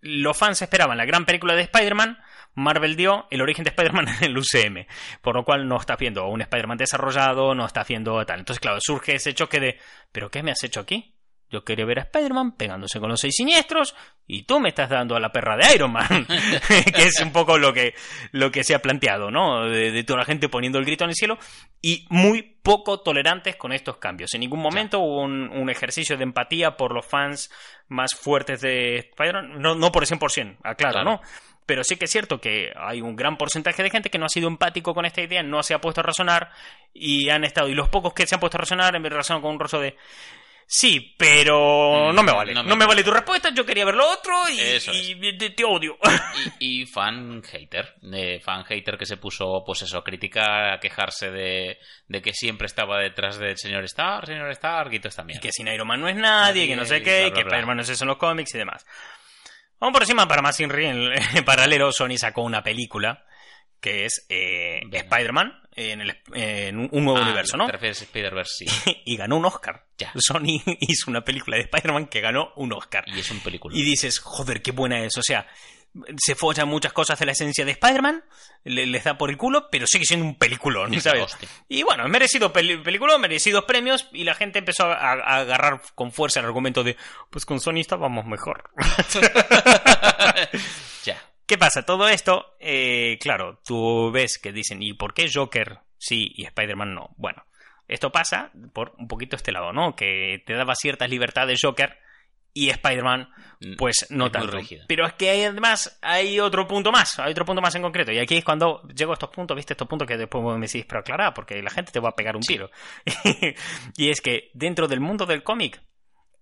los 0.00 0.36
fans 0.36 0.62
esperaban 0.62 0.98
la 0.98 1.04
gran 1.04 1.24
película 1.24 1.54
de 1.54 1.62
Spider-Man. 1.62 2.18
Marvel 2.54 2.96
dio 2.96 3.26
el 3.30 3.40
origen 3.40 3.64
de 3.64 3.70
Spider-Man 3.70 4.08
en 4.20 4.24
el 4.24 4.38
UCM. 4.38 4.86
Por 5.20 5.36
lo 5.36 5.44
cual 5.44 5.68
no 5.68 5.76
está 5.76 5.96
viendo 5.96 6.26
un 6.26 6.40
Spider-Man 6.40 6.78
desarrollado, 6.78 7.54
no 7.54 7.66
está 7.66 7.82
haciendo 7.82 8.24
tal. 8.26 8.40
Entonces, 8.40 8.60
claro, 8.60 8.78
surge 8.80 9.14
ese 9.14 9.34
choque 9.34 9.60
de, 9.60 9.78
¿pero 10.12 10.30
qué 10.30 10.42
me 10.42 10.50
has 10.50 10.62
hecho 10.64 10.80
aquí? 10.80 11.14
Yo 11.50 11.64
quería 11.64 11.86
ver 11.86 12.00
a 12.00 12.02
Spider-Man 12.02 12.56
pegándose 12.56 13.00
con 13.00 13.08
los 13.08 13.20
seis 13.20 13.34
siniestros 13.36 13.94
y 14.26 14.42
tú 14.42 14.60
me 14.60 14.68
estás 14.68 14.90
dando 14.90 15.16
a 15.16 15.20
la 15.20 15.32
perra 15.32 15.56
de 15.56 15.74
Iron 15.74 15.92
Man, 15.92 16.26
que 16.94 17.02
es 17.02 17.20
un 17.20 17.32
poco 17.32 17.56
lo 17.58 17.72
que, 17.72 17.94
lo 18.32 18.50
que 18.50 18.64
se 18.64 18.74
ha 18.74 18.82
planteado, 18.82 19.30
¿no? 19.30 19.68
De, 19.68 19.90
de 19.90 20.04
toda 20.04 20.20
la 20.20 20.24
gente 20.24 20.48
poniendo 20.48 20.78
el 20.78 20.84
grito 20.84 21.04
en 21.04 21.10
el 21.10 21.16
cielo 21.16 21.38
y 21.80 22.06
muy 22.10 22.42
poco 22.42 23.00
tolerantes 23.00 23.56
con 23.56 23.72
estos 23.72 23.96
cambios. 23.96 24.34
En 24.34 24.40
ningún 24.40 24.60
momento 24.60 24.98
hubo 24.98 25.22
un, 25.22 25.48
un 25.50 25.70
ejercicio 25.70 26.16
de 26.16 26.24
empatía 26.24 26.76
por 26.76 26.92
los 26.92 27.06
fans 27.06 27.50
más 27.88 28.10
fuertes 28.14 28.60
de 28.60 28.96
Spider-Man, 28.96 29.60
no, 29.60 29.74
no 29.74 29.90
por 29.90 30.02
el 30.02 30.08
100%, 30.08 30.58
aclaro, 30.62 30.92
Claro. 30.92 31.04
¿no? 31.04 31.20
Pero 31.68 31.84
sí 31.84 31.96
que 31.96 32.06
es 32.06 32.10
cierto 32.10 32.40
que 32.40 32.72
hay 32.74 33.02
un 33.02 33.14
gran 33.14 33.36
porcentaje 33.36 33.82
de 33.82 33.90
gente 33.90 34.08
que 34.08 34.18
no 34.18 34.24
ha 34.24 34.30
sido 34.30 34.48
empático 34.48 34.94
con 34.94 35.04
esta 35.04 35.20
idea, 35.20 35.42
no 35.42 35.62
se 35.62 35.74
ha 35.74 35.80
puesto 35.82 36.00
a 36.00 36.04
razonar 36.04 36.50
y 36.94 37.28
han 37.28 37.44
estado. 37.44 37.68
Y 37.68 37.74
los 37.74 37.90
pocos 37.90 38.14
que 38.14 38.26
se 38.26 38.34
han 38.34 38.40
puesto 38.40 38.56
a 38.56 38.60
razonar, 38.60 38.96
en 38.96 39.02
vez 39.02 39.10
de 39.10 39.16
razonar 39.18 39.42
con 39.42 39.52
un 39.52 39.60
rostro 39.60 39.80
de. 39.80 39.94
Sí, 40.70 41.14
pero 41.16 42.10
Mm, 42.12 42.14
no 42.14 42.22
me 42.22 42.30
vale. 42.30 42.52
no 42.52 42.62
No 42.62 42.76
me 42.76 42.84
vale 42.84 43.02
tu 43.02 43.10
respuesta, 43.10 43.48
yo 43.54 43.64
quería 43.64 43.86
ver 43.86 43.94
lo 43.94 44.06
otro 44.06 44.34
y, 44.50 44.60
Eso 44.60 44.90
es. 44.90 45.08
y 45.08 45.14
te, 45.38 45.48
te 45.50 45.64
odio. 45.64 45.96
Y, 46.60 46.82
y 46.82 46.86
fan 46.86 47.42
hater, 47.42 47.94
fan 48.44 48.64
hater 48.64 48.98
que 48.98 49.06
se 49.06 49.16
puso, 49.16 49.62
pues 49.64 49.80
eso, 49.80 49.96
a 49.96 50.04
criticar, 50.04 50.74
a 50.74 50.78
quejarse 50.78 51.30
de, 51.30 51.78
de 52.06 52.20
que 52.20 52.34
siempre 52.34 52.66
estaba 52.66 52.98
detrás 52.98 53.38
del 53.38 53.56
señor 53.56 53.82
Stark, 53.84 54.26
señor 54.26 54.50
Stark 54.50 54.92
y 54.92 54.98
toda 54.98 55.08
esta 55.08 55.24
Y 55.26 55.38
que 55.40 55.52
sin 55.52 55.68
Iron 55.68 55.88
Man 55.88 56.02
no 56.02 56.08
es 56.08 56.16
nadie, 56.16 56.66
que 56.66 56.76
no 56.76 56.84
sé 56.84 57.02
qué, 57.02 57.20
bla, 57.22 57.28
bla, 57.30 57.34
que. 57.34 57.40
Spider-Man 57.48 57.76
no 57.78 57.82
es 57.82 57.88
eso 57.88 58.04
en 58.04 58.08
los 58.08 58.18
cómics 58.18 58.54
y 58.54 58.58
demás. 58.58 58.84
Vamos 59.80 59.94
por 59.94 60.02
encima, 60.02 60.28
para 60.28 60.42
más 60.42 60.60
Inri, 60.60 60.84
en, 60.84 61.12
en 61.34 61.44
paralelo, 61.46 61.92
Sony 61.92 62.18
sacó 62.18 62.42
una 62.42 62.62
película 62.62 63.24
que 63.80 64.04
es 64.04 64.26
eh. 64.28 64.80
Spider-Man 64.92 65.52
en, 65.76 66.00
el- 66.00 66.18
en 66.34 66.78
un 66.78 67.04
nuevo 67.04 67.18
Ah, 67.18 67.22
universo, 67.22 67.56
¿no? 67.56 67.66
Te 67.66 67.72
refieres 67.72 68.00
a 68.00 68.04
Spider-Verse, 68.04 68.66
sí. 68.66 69.02
y 69.04 69.16
ganó 69.16 69.36
un 69.36 69.44
Oscar. 69.44 69.84
Ya. 69.96 70.12
Sony 70.16 70.60
hizo 70.80 71.10
una 71.10 71.22
película 71.22 71.56
de 71.56 71.62
Spider-Man 71.64 72.06
que 72.06 72.20
ganó 72.20 72.52
un 72.56 72.72
Oscar. 72.72 73.04
Y 73.08 73.18
es 73.20 73.30
un 73.30 73.40
película. 73.40 73.76
Y 73.76 73.82
dices, 73.82 74.18
joder, 74.18 74.60
qué 74.62 74.72
buena 74.72 75.04
es. 75.04 75.16
O 75.16 75.22
sea, 75.22 75.46
se 76.18 76.34
follan 76.34 76.68
muchas 76.68 76.92
cosas 76.92 77.18
de 77.18 77.26
la 77.26 77.32
esencia 77.32 77.64
de 77.64 77.70
Spider-Man, 77.72 78.22
le- 78.64 78.86
les 78.86 79.04
da 79.04 79.16
por 79.16 79.30
el 79.30 79.36
culo, 79.36 79.68
pero 79.70 79.86
sigue 79.86 80.04
siendo 80.04 80.26
un 80.26 80.34
peliculón, 80.36 81.00
¿sabes? 81.00 81.36
Y 81.68 81.82
bueno, 81.82 82.06
merecido 82.08 82.52
peli 82.52 82.76
peliculón, 82.76 83.20
merecidos 83.20 83.64
premios, 83.64 84.06
y 84.12 84.24
la 84.24 84.34
gente 84.34 84.58
empezó 84.58 84.84
a, 84.84 84.94
a 85.12 85.36
agarrar 85.38 85.80
con 85.94 86.12
fuerza 86.12 86.40
el 86.40 86.46
argumento 86.46 86.84
de, 86.84 86.96
pues 87.30 87.46
con 87.46 87.58
Sony 87.60 87.78
estábamos 87.80 88.26
mejor. 88.26 88.70
¿Qué 91.48 91.56
pasa? 91.56 91.82
Todo 91.82 92.10
esto, 92.10 92.56
eh, 92.60 93.16
claro, 93.22 93.58
tú 93.64 94.10
ves 94.12 94.38
que 94.38 94.52
dicen, 94.52 94.82
¿y 94.82 94.92
por 94.92 95.14
qué 95.14 95.30
Joker 95.32 95.78
sí 95.96 96.30
y 96.36 96.44
Spider-Man 96.44 96.94
no? 96.94 97.14
Bueno, 97.16 97.42
esto 97.88 98.12
pasa 98.12 98.52
por 98.74 98.92
un 98.98 99.08
poquito 99.08 99.34
este 99.34 99.50
lado, 99.50 99.72
¿no? 99.72 99.96
Que 99.96 100.42
te 100.44 100.52
daba 100.52 100.74
ciertas 100.74 101.08
libertades 101.08 101.58
Joker 101.62 101.96
y 102.52 102.68
Spider-Man, 102.68 103.30
pues 103.78 104.08
no 104.10 104.26
Es 104.26 104.32
tanto. 104.32 104.58
Pero 104.86 105.06
es 105.06 105.14
que 105.14 105.30
hay, 105.30 105.44
además 105.44 105.98
hay 106.02 106.38
otro 106.38 106.68
punto 106.68 106.92
más, 106.92 107.18
hay 107.18 107.30
otro 107.30 107.46
punto 107.46 107.62
más 107.62 107.74
en 107.74 107.80
concreto. 107.80 108.12
Y 108.12 108.18
aquí 108.18 108.36
es 108.36 108.44
cuando 108.44 108.82
llego 108.94 109.12
a 109.12 109.14
estos 109.14 109.30
puntos, 109.30 109.56
¿viste? 109.56 109.72
Estos 109.72 109.88
puntos 109.88 110.06
que 110.06 110.18
después 110.18 110.44
me 110.44 110.66
decís, 110.66 110.84
pero 110.86 111.00
aclarar, 111.00 111.32
porque 111.32 111.62
la 111.62 111.70
gente 111.70 111.92
te 111.92 112.00
va 112.00 112.10
a 112.10 112.14
pegar 112.14 112.36
un 112.36 112.42
tiro. 112.42 112.70
y 113.96 114.10
es 114.10 114.20
que 114.20 114.50
dentro 114.52 114.86
del 114.86 115.00
mundo 115.00 115.24
del 115.24 115.42
cómic 115.42 115.80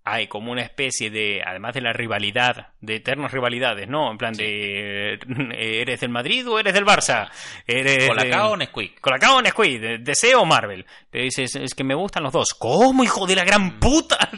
hay 0.08 0.28
como 0.28 0.52
una 0.52 0.62
especie 0.62 1.10
de, 1.10 1.42
además 1.44 1.74
de 1.74 1.80
la 1.80 1.92
rivalidad, 1.92 2.68
de 2.80 2.94
eternas 2.94 3.32
rivalidades, 3.32 3.88
¿no? 3.88 4.08
En 4.12 4.16
plan 4.18 4.32
de, 4.34 5.14
eh, 5.14 5.18
¿eres 5.82 5.98
del 6.00 6.10
Madrid 6.10 6.48
o 6.48 6.60
eres 6.60 6.72
del 6.74 6.84
Barça? 6.86 7.28
¿Eres 7.66 8.06
Colacao 8.08 8.52
o. 8.52 8.56
Nesquik. 8.56 9.00
Colacao 9.00 9.38
o 9.38 9.42
Nesquik, 9.42 9.80
de- 9.80 9.98
DC 9.98 10.36
o 10.36 10.44
Marvel. 10.44 10.86
Te 11.10 11.18
dices, 11.22 11.56
es 11.56 11.74
que 11.74 11.82
me 11.82 11.96
gustan 11.96 12.22
los 12.22 12.32
dos. 12.32 12.54
¿Cómo, 12.56 13.02
hijo 13.02 13.26
de 13.26 13.34
la 13.34 13.44
gran 13.44 13.80
puta? 13.80 14.30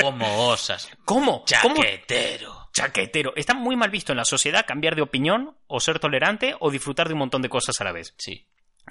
¿Cómo 0.00 0.48
osas? 0.48 0.90
¿Cómo? 1.06 1.42
¿Cómo? 1.62 1.74
Chaquetero. 1.76 2.68
Chaquetero. 2.74 3.32
Está 3.34 3.54
muy 3.54 3.76
mal 3.76 3.88
visto 3.90 4.12
en 4.12 4.18
la 4.18 4.24
sociedad 4.26 4.66
cambiar 4.66 4.94
de 4.94 5.00
opinión 5.02 5.56
o 5.68 5.80
ser 5.80 6.00
tolerante 6.00 6.54
o 6.60 6.70
disfrutar 6.70 7.06
de 7.08 7.14
un 7.14 7.20
montón 7.20 7.40
de 7.40 7.48
cosas 7.48 7.80
a 7.80 7.84
la 7.84 7.92
vez. 7.92 8.14
Sí. 8.18 8.46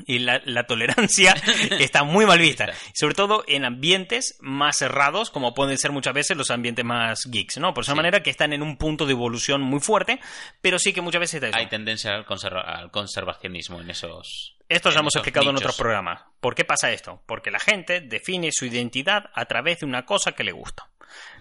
Y 0.08 0.20
la, 0.20 0.42
la 0.46 0.64
tolerancia 0.66 1.36
está 1.80 2.04
muy 2.04 2.26
mal 2.26 2.40
vista. 2.40 2.68
Sobre 2.96 3.14
todo 3.14 3.44
en 3.48 3.64
ambientes 3.64 4.38
más 4.42 4.78
cerrados, 4.78 5.30
como 5.30 5.54
pueden 5.54 5.78
ser 5.78 5.92
muchas 5.92 6.14
veces 6.16 6.36
los 6.36 6.50
ambientes 6.50 6.84
más 6.84 7.26
geeks, 7.30 7.58
¿no? 7.60 7.74
Por 7.76 7.84
esa 7.84 7.92
Sí. 7.92 7.96
manera 7.98 8.24
que 8.24 8.32
están 8.32 8.54
en 8.54 8.64
un 8.64 8.78
punto 8.78 9.06
de 9.06 9.12
evolución 9.12 9.62
muy 9.62 9.80
fuerte, 9.80 10.20
pero 10.62 10.80
sí 10.80 10.94
que 10.94 11.02
muchas 11.02 11.20
veces 11.20 11.36
está 11.36 11.48
eso. 11.50 11.58
Hay 11.58 11.68
tendencia 11.70 12.16
al, 12.16 12.26
conserva- 12.26 12.64
al 12.66 12.90
conservacionismo 12.90 13.82
en 13.82 13.92
esos. 13.92 14.56
Esto 14.68 14.90
ya 14.90 15.02
hemos 15.02 15.16
explicado 15.16 15.50
en 15.52 15.58
otros 15.58 15.78
programas. 15.78 16.22
¿Por 16.40 16.56
qué 16.56 16.66
pasa 16.66 16.92
esto? 16.92 17.22
Porque 17.28 17.52
la 17.52 17.60
gente 17.60 18.02
define 18.02 18.50
su 18.52 18.66
identidad 18.66 19.26
a 19.36 19.46
través 19.46 19.82
de 19.82 19.86
una 19.86 20.06
cosa 20.06 20.32
que 20.32 20.44
le 20.44 20.54
gusta. 20.54 20.90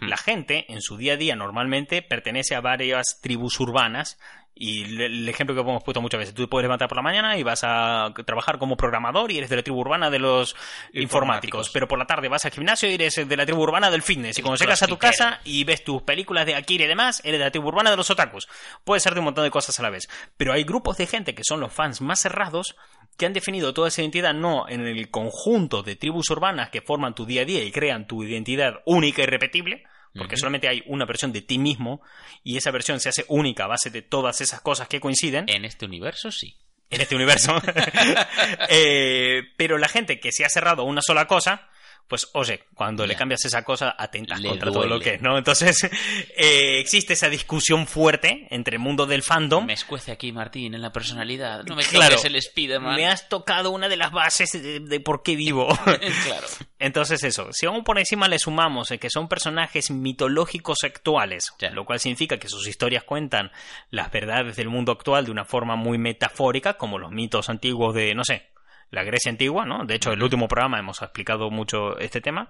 Hmm. 0.01 0.09
La 0.09 0.19
gente, 0.19 0.67
en 0.71 0.83
su 0.83 0.99
día 0.99 1.15
a 1.15 1.17
día, 1.17 1.35
normalmente 1.37 2.03
pertenece 2.03 2.55
a 2.55 2.61
varias 2.61 3.21
tribus 3.23 3.59
urbanas. 3.61 4.19
Y 4.55 5.01
el 5.03 5.29
ejemplo 5.29 5.55
que 5.55 5.63
hemos 5.63 5.83
puesto 5.83 6.01
muchas 6.01 6.19
veces, 6.19 6.35
tú 6.35 6.43
te 6.43 6.49
puedes 6.49 6.65
levantar 6.65 6.87
por 6.87 6.97
la 6.97 7.03
mañana 7.03 7.37
y 7.39 7.43
vas 7.43 7.63
a 7.65 8.13
trabajar 8.27 8.59
como 8.59 8.77
programador 8.77 9.33
y 9.33 9.39
eres 9.39 9.49
de 9.51 9.57
la 9.57 9.63
tribu 9.63 9.81
urbana 9.81 10.11
de 10.11 10.19
los 10.19 10.55
informáticos, 10.93 11.03
Informáticos. 11.03 11.71
pero 11.71 11.89
por 11.89 11.99
la 11.99 12.07
tarde 12.07 12.29
vas 12.29 12.45
al 12.45 12.53
gimnasio 12.53 12.89
y 12.91 12.95
eres 12.95 13.27
de 13.27 13.37
la 13.37 13.47
tribu 13.47 13.63
urbana 13.63 13.91
del 13.91 14.03
fitness. 14.03 14.39
Y 14.39 14.43
cuando 14.43 14.59
llegas 14.59 14.83
a 14.83 14.87
tu 14.87 14.99
casa 14.99 15.41
y 15.45 15.65
ves 15.65 15.83
tus 15.83 16.03
películas 16.03 16.47
de 16.47 16.55
Akira 16.55 16.85
y 16.85 16.89
demás, 16.89 17.23
eres 17.25 17.39
de 17.41 17.45
la 17.47 17.51
tribu 17.51 17.69
urbana 17.69 17.91
de 17.91 17.97
los 17.97 18.11
otakus. 18.11 18.47
Puede 18.85 19.01
ser 19.01 19.15
de 19.15 19.21
un 19.21 19.25
montón 19.25 19.45
de 19.45 19.51
cosas 19.51 19.79
a 19.81 19.83
la 19.83 19.91
vez. 19.91 20.09
Pero 20.37 20.53
hay 20.53 20.65
grupos 20.65 20.97
de 20.99 21.07
gente 21.07 21.35
que 21.35 21.45
son 21.45 21.61
los 21.61 21.73
fans 21.73 22.01
más 22.01 22.21
cerrados 22.21 22.77
que 23.17 23.27
han 23.27 23.33
definido 23.33 23.75
toda 23.75 23.89
esa 23.89 24.01
identidad 24.03 24.33
no 24.35 24.69
en 24.69 24.87
el 24.87 25.11
conjunto 25.11 25.83
de 25.83 25.97
tribus 25.97 26.31
urbanas 26.31 26.71
que 26.71 26.81
forman 26.83 27.15
tu 27.15 27.27
día 27.27 27.43
a 27.43 27.45
día 27.45 27.63
y 27.65 27.73
crean 27.73 28.07
tu 28.07 28.23
identidad 28.23 28.77
única 28.87 29.23
y 29.23 29.27
repetible, 29.27 29.85
porque 30.17 30.37
solamente 30.37 30.69
hay 30.69 30.83
una 30.87 31.05
versión 31.05 31.33
de 31.33 31.43
ti 31.43 31.59
mismo 31.59 32.03
y 32.43 32.57
esa 32.57 32.71
versión 32.71 33.01
se 33.01 33.09
hace 33.09 33.25
única 33.29 33.65
a 33.65 33.69
base 33.69 33.91
de 33.91 34.03
todas 34.03 34.41
esas 34.41 34.61
cosas 34.61 34.89
que 34.89 35.01
coinciden 35.01 35.47
En 35.49 35.65
este 35.65 35.87
universo, 35.87 36.31
sí. 36.31 36.57
en 36.91 37.01
este 37.01 37.15
universo. 37.15 37.55
Eh, 38.69 39.43
pero 39.57 39.79
la 39.79 39.89
gente 39.89 40.21
que 40.21 40.33
se 40.33 40.45
ha 40.45 40.49
cerrado 40.49 40.83
a 40.83 40.85
una 40.87 41.03
sola 41.03 41.27
cosa, 41.27 41.69
pues 42.09 42.29
oye, 42.35 42.65
cuando 42.75 43.07
le 43.07 43.17
cambias 43.17 43.45
esa 43.45 43.63
cosa, 43.63 43.95
atentas 43.99 44.41
Le 44.41 44.51
contra 44.51 44.71
todo 44.71 44.87
lo 44.87 45.01
que 45.01 45.15
es, 45.15 45.23
¿no? 45.23 45.39
Entonces, 45.39 45.83
eh, 46.37 46.79
existe 46.79 47.15
esa 47.15 47.29
discusión 47.29 47.87
fuerte 47.87 48.47
entre 48.51 48.77
el 48.77 48.83
mundo 48.83 49.07
del 49.07 49.23
fandom. 49.23 49.65
Me 49.65 49.73
escuece 49.73 50.13
aquí, 50.13 50.33
Martín, 50.33 50.75
en 50.75 50.83
la 50.83 50.93
personalidad. 50.93 51.65
No 51.65 51.77
me 51.77 51.83
Claro. 51.83 52.17
el 52.23 52.41
Spiderman. 52.41 52.97
Me 52.97 53.07
has 53.07 53.29
tocado 53.29 53.71
una 53.71 53.89
de 53.89 53.97
las 53.97 54.13
bases 54.13 54.53
de, 54.53 54.81
de 54.81 55.01
por 55.01 55.23
qué 55.23 55.37
vivo. 55.37 55.69
claro. 56.25 56.47
Entonces 56.79 57.23
eso, 57.25 57.49
si 57.53 57.67
aún 57.67 57.85
por 57.85 57.99
encima 57.99 58.29
le 58.29 58.39
sumamos 58.39 58.91
eh, 58.91 58.99
que 58.99 59.09
son 59.09 59.29
personajes 59.29 59.91
mitológicos 59.91 60.79
actuales, 60.85 61.53
lo 61.73 61.85
cual 61.85 62.01
significa 62.01 62.39
que 62.39 62.49
sus 62.49 62.67
historias 62.67 63.05
cuentan 63.05 63.53
las 63.91 64.11
verdades 64.11 64.57
del 64.57 64.69
mundo 64.69 64.93
actual 64.93 65.25
de 65.25 65.31
una 65.31 65.45
forma 65.45 65.77
muy 65.77 65.99
metafórica, 65.99 66.75
como 66.75 66.99
los 66.99 67.11
mitos 67.11 67.49
antiguos 67.49 67.95
de, 67.95 68.15
no 68.15 68.25
sé, 68.25 68.52
la 68.93 69.03
Grecia 69.03 69.31
antigua, 69.31 69.67
¿no? 69.67 69.85
De 69.85 69.97
hecho, 69.97 70.11
en 70.13 70.19
el 70.19 70.23
último 70.23 70.47
programa 70.47 70.79
hemos 70.79 71.03
explicado 71.03 71.51
mucho 71.51 71.99
este 71.99 72.21
tema. 72.21 72.49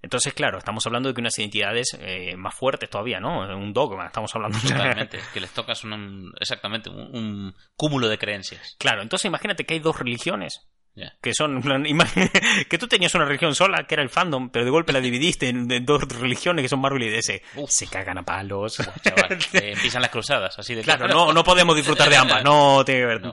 Entonces, 0.00 0.32
claro, 0.32 0.58
estamos 0.58 0.86
hablando 0.86 1.08
de 1.08 1.14
que 1.14 1.20
unas 1.20 1.36
identidades 1.38 1.96
eh, 2.00 2.36
más 2.36 2.54
fuertes 2.54 2.88
todavía, 2.88 3.18
¿no? 3.18 3.40
Un 3.58 3.72
dogma, 3.72 4.06
estamos 4.06 4.32
hablando. 4.36 4.56
Totalmente. 4.60 5.18
que 5.32 5.40
les 5.40 5.50
tocas 5.50 5.82
un, 5.82 6.32
exactamente 6.38 6.88
un, 6.90 7.16
un 7.16 7.54
cúmulo 7.74 8.08
de 8.08 8.18
creencias. 8.18 8.76
Claro, 8.78 9.02
entonces 9.02 9.24
imagínate 9.26 9.64
que 9.64 9.74
hay 9.74 9.80
dos 9.80 9.98
religiones 9.98 10.68
Ya. 10.94 11.14
que 11.20 11.32
son 11.34 11.60
que 12.68 12.78
tú 12.78 12.86
tenías 12.86 13.14
una 13.16 13.24
religión 13.24 13.54
sola 13.56 13.86
que 13.88 13.94
era 13.96 14.02
el 14.02 14.08
fandom 14.08 14.50
pero 14.50 14.64
de 14.64 14.70
golpe 14.70 14.92
la 14.92 15.00
dividiste 15.00 15.48
en, 15.48 15.70
en 15.70 15.84
dos 15.84 16.02
religiones 16.20 16.62
que 16.64 16.68
son 16.68 16.80
Marvel 16.80 17.02
y 17.04 17.08
DC 17.10 17.42
Uf. 17.56 17.70
se 17.70 17.86
cagan 17.86 18.18
a 18.18 18.24
palos 18.24 18.76
Chaval, 19.02 19.38
eh, 19.52 19.72
empiezan 19.76 20.02
las 20.02 20.10
cruzadas, 20.10 20.58
así 20.58 20.74
de 20.74 20.82
claro 20.82 21.06
no, 21.06 21.32
no 21.32 21.44
podemos 21.44 21.76
disfrutar 21.76 22.08
de 22.08 22.16
ambas 22.16 22.42
no 22.42 22.84
tiene 22.84 23.00
que 23.02 23.06
ver 23.06 23.20
No. 23.22 23.32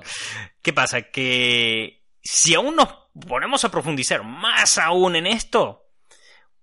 qué 0.62 0.74
pasa 0.74 1.04
que 1.04 2.05
si 2.26 2.56
aún 2.56 2.76
nos 2.76 2.90
ponemos 3.28 3.64
a 3.64 3.72
profundizar 3.72 4.24
más 4.24 4.78
aún 4.78 5.16
en 5.16 5.28
esto 5.28 5.88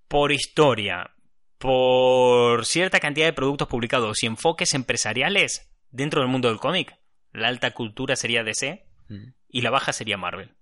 por 0.09 0.31
historia 0.33 1.15
por 1.57 2.67
cierta 2.67 3.01
cantidad 3.01 3.27
de 3.27 3.33
productos 3.33 3.69
publicados 3.69 4.23
y 4.23 4.27
enfoques 4.27 4.75
empresariales 4.75 5.73
dentro 5.91 6.21
del 6.21 6.29
mundo 6.29 6.49
del 6.49 6.59
cómic 6.59 6.95
la 7.33 7.49
alta 7.49 7.71
cultura 7.71 8.17
sería 8.17 8.43
DC 8.45 8.85
Mm. 9.09 9.35
y 9.49 9.61
la 9.61 9.71
baja 9.71 9.93
sería 9.93 10.17
Marvel. 10.17 10.55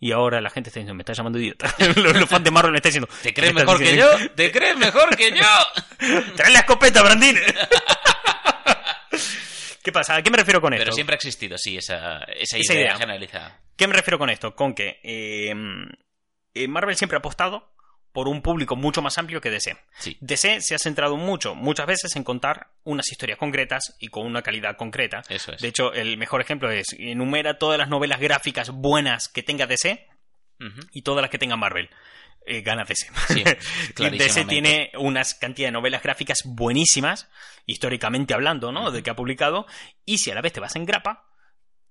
Y 0.00 0.10
ahora 0.10 0.40
la 0.40 0.50
gente 0.50 0.70
está 0.70 0.80
diciendo, 0.80 0.94
me 0.94 1.02
está 1.02 1.12
llamando 1.12 1.38
idiota. 1.38 1.72
los, 1.96 2.16
los 2.16 2.28
fans 2.28 2.42
de 2.42 2.50
Marvel 2.50 2.72
me 2.72 2.78
están 2.78 2.90
diciendo, 2.90 3.08
¿Te 3.22 3.32
crees 3.32 3.52
¿qué 3.52 3.60
estás 3.60 3.78
mejor 3.78 3.86
que 3.86 3.96
yo? 3.96 4.30
¿Te 4.34 4.50
crees 4.50 4.76
mejor 4.76 5.16
que 5.16 5.30
yo? 5.30 6.24
¡Trae 6.36 6.50
la 6.50 6.60
escopeta, 6.60 7.02
Brandín! 7.02 7.36
¿Qué 9.82 9.92
pasa? 9.92 10.16
¿A 10.16 10.22
qué 10.22 10.30
me 10.30 10.36
refiero 10.38 10.60
con 10.60 10.72
esto? 10.72 10.84
Pero 10.84 10.94
siempre 10.94 11.14
ha 11.14 11.16
existido, 11.16 11.58
sí, 11.58 11.76
esa, 11.76 12.18
esa, 12.24 12.56
Esa 12.56 12.74
idea, 12.74 12.82
idea. 12.86 12.96
generalizada. 12.96 13.60
¿Qué 13.76 13.86
me 13.86 13.94
refiero 13.94 14.18
con 14.18 14.30
esto? 14.30 14.54
Con 14.54 14.74
que 14.74 15.00
eh, 15.02 15.52
eh, 16.54 16.68
Marvel 16.68 16.96
siempre 16.96 17.16
ha 17.16 17.18
apostado 17.18 17.72
por 18.12 18.28
un 18.28 18.42
público 18.42 18.76
mucho 18.76 19.02
más 19.02 19.16
amplio 19.18 19.40
que 19.40 19.50
DC. 19.50 19.76
Sí. 19.98 20.18
DC 20.20 20.60
se 20.60 20.74
ha 20.74 20.78
centrado 20.78 21.16
mucho, 21.16 21.54
muchas 21.54 21.86
veces, 21.86 22.14
en 22.14 22.24
contar 22.24 22.68
unas 22.84 23.10
historias 23.10 23.38
concretas 23.38 23.96
y 23.98 24.08
con 24.08 24.26
una 24.26 24.42
calidad 24.42 24.76
concreta. 24.76 25.22
Eso 25.28 25.52
es. 25.52 25.62
De 25.62 25.68
hecho, 25.68 25.92
el 25.94 26.18
mejor 26.18 26.42
ejemplo 26.42 26.70
es, 26.70 26.94
enumera 26.98 27.58
todas 27.58 27.78
las 27.78 27.88
novelas 27.88 28.20
gráficas 28.20 28.70
buenas 28.70 29.28
que 29.28 29.42
tenga 29.42 29.66
DC 29.66 30.06
Y 30.92 31.02
todas 31.02 31.22
las 31.22 31.30
que 31.30 31.38
tenga 31.38 31.56
Marvel. 31.56 31.90
Eh, 32.44 32.62
gana 32.62 32.84
DC. 32.84 33.08
Sí, 33.28 33.44
tiene 34.48 34.90
unas 34.98 35.34
cantidad 35.34 35.68
de 35.68 35.72
novelas 35.72 36.02
gráficas 36.02 36.38
buenísimas, 36.44 37.28
históricamente 37.66 38.34
hablando, 38.34 38.72
¿no? 38.72 38.90
De 38.90 39.02
que 39.02 39.10
ha 39.10 39.14
publicado. 39.16 39.66
Y 40.04 40.18
si 40.18 40.30
a 40.30 40.34
la 40.34 40.40
vez 40.42 40.52
te 40.52 40.60
vas 40.60 40.74
en 40.76 40.84
grapa, 40.84 41.24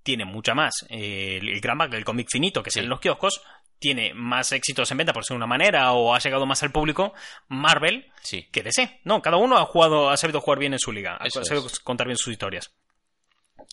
tiene 0.03 0.25
mucha 0.25 0.53
más. 0.53 0.73
Eh, 0.89 1.37
el, 1.41 1.47
el 1.49 1.61
grapa, 1.61 1.85
el 1.85 2.03
cómic 2.03 2.27
finito 2.29 2.61
que 2.63 2.69
Sí. 2.71 2.75
sale 2.75 2.85
en 2.85 2.89
los 2.89 2.99
kioscos, 2.99 3.41
tiene 3.79 4.13
más 4.13 4.51
éxitos 4.51 4.91
en 4.91 4.97
venta, 4.97 5.13
por 5.13 5.23
ser 5.25 5.37
una 5.37 5.47
manera, 5.47 5.93
o 5.93 6.13
ha 6.13 6.19
llegado 6.19 6.45
más 6.45 6.61
al 6.63 6.71
público. 6.71 7.13
Marvel 7.47 8.11
Sí. 8.21 8.49
que 8.51 8.61
DC. 8.61 8.99
No, 9.05 9.21
cada 9.21 9.37
uno 9.37 9.57
ha 9.57 9.65
jugado, 9.65 10.09
ha 10.09 10.17
sabido 10.17 10.41
jugar 10.41 10.59
bien 10.59 10.73
en 10.73 10.79
su 10.79 10.91
liga, 10.91 11.15
ha 11.15 11.29
sabido 11.29 11.65
es. 11.67 11.79
contar 11.79 12.07
bien 12.07 12.17
sus 12.17 12.33
historias. 12.33 12.73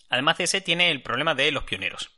Además, 0.09 0.37
DC 0.37 0.61
tiene 0.61 0.91
el 0.91 1.01
problema 1.03 1.35
de 1.35 1.51
los 1.51 1.63
pioneros. 1.65 2.09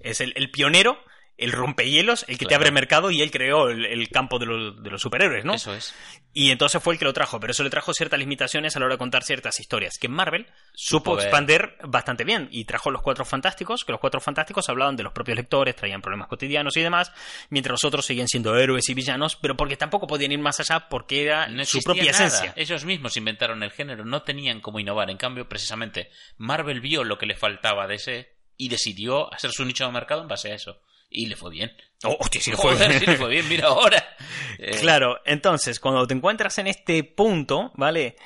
Es 0.00 0.20
el, 0.20 0.32
el 0.36 0.50
pionero, 0.50 0.98
el 1.38 1.52
rompehielos, 1.52 2.24
el 2.28 2.36
que 2.36 2.46
te 2.46 2.54
abre 2.56 2.70
mercado 2.72 3.10
y 3.12 3.22
él 3.22 3.30
creó 3.30 3.68
el, 3.70 3.86
el 3.86 4.08
campo 4.08 4.38
de 4.40 4.46
los, 4.46 4.82
de 4.82 4.90
los 4.90 5.00
superhéroes, 5.00 5.44
¿no? 5.44 5.54
Eso 5.54 5.72
es. 5.72 5.94
Y 6.34 6.50
entonces 6.50 6.82
fue 6.82 6.92
el 6.94 6.98
que 6.98 7.04
lo 7.04 7.12
trajo, 7.12 7.40
pero 7.40 7.52
eso 7.52 7.62
le 7.62 7.70
trajo 7.70 7.94
ciertas 7.94 8.18
limitaciones 8.18 8.76
a 8.76 8.80
la 8.80 8.86
hora 8.86 8.94
de 8.96 8.98
contar 8.98 9.22
ciertas 9.22 9.58
historias, 9.60 9.98
que 9.98 10.08
Marvel 10.08 10.46
supo 10.74 11.14
ver. 11.16 11.24
expander 11.26 11.76
bastante 11.84 12.24
bien 12.24 12.48
y 12.50 12.64
trajo 12.64 12.90
los 12.90 13.02
Cuatro 13.02 13.24
Fantásticos, 13.24 13.84
que 13.84 13.92
los 13.92 14.00
Cuatro 14.00 14.20
Fantásticos 14.20 14.68
hablaban 14.68 14.96
de 14.96 15.04
los 15.04 15.12
propios 15.12 15.36
lectores, 15.36 15.76
traían 15.76 16.02
problemas 16.02 16.28
cotidianos 16.28 16.76
y 16.76 16.82
demás, 16.82 17.12
mientras 17.50 17.72
los 17.72 17.84
otros 17.84 18.04
seguían 18.04 18.28
siendo 18.28 18.56
héroes 18.56 18.88
y 18.88 18.94
villanos, 18.94 19.36
pero 19.36 19.56
porque 19.56 19.76
tampoco 19.76 20.06
podían 20.08 20.32
ir 20.32 20.40
más 20.40 20.58
allá 20.60 20.88
porque 20.88 21.22
era 21.22 21.46
No 21.48 21.64
su 21.64 21.80
propia 21.82 22.10
nada. 22.12 22.26
esencia. 22.26 22.52
Ellos 22.56 22.84
mismos 22.84 23.16
inventaron 23.16 23.62
el 23.62 23.70
género, 23.70 24.04
no 24.04 24.22
tenían 24.22 24.60
cómo 24.60 24.80
innovar. 24.80 25.08
En 25.10 25.16
cambio, 25.16 25.48
precisamente, 25.48 26.10
Marvel 26.36 26.80
vio 26.80 27.04
lo 27.04 27.16
que 27.16 27.26
le 27.26 27.36
faltaba 27.36 27.86
de 27.86 27.94
ese 27.94 28.36
y 28.56 28.68
decidió 28.68 29.32
hacer 29.32 29.52
su 29.52 29.64
nicho 29.64 29.86
de 29.86 29.92
mercado 29.92 30.22
en 30.22 30.28
base 30.28 30.50
a 30.50 30.54
eso. 30.56 30.80
Y 31.10 31.26
le 31.26 31.36
fue 31.36 31.50
bien. 31.50 31.72
Oh, 32.04 32.16
hostia, 32.20 32.40
sí 32.40 32.50
le 32.50 32.56
fue 32.56 32.72
Joder, 32.72 32.88
bien. 32.88 33.00
sí 33.00 33.06
le 33.06 33.16
fue 33.16 33.28
bien, 33.30 33.48
mira 33.48 33.68
ahora. 33.68 34.04
Eh, 34.60 34.76
Claro, 34.80 35.20
entonces, 35.24 35.78
cuando 35.78 36.04
te 36.06 36.14
encuentras 36.14 36.58
en 36.58 36.66
este 36.66 37.04
punto, 37.04 37.70
¿vale? 37.76 38.16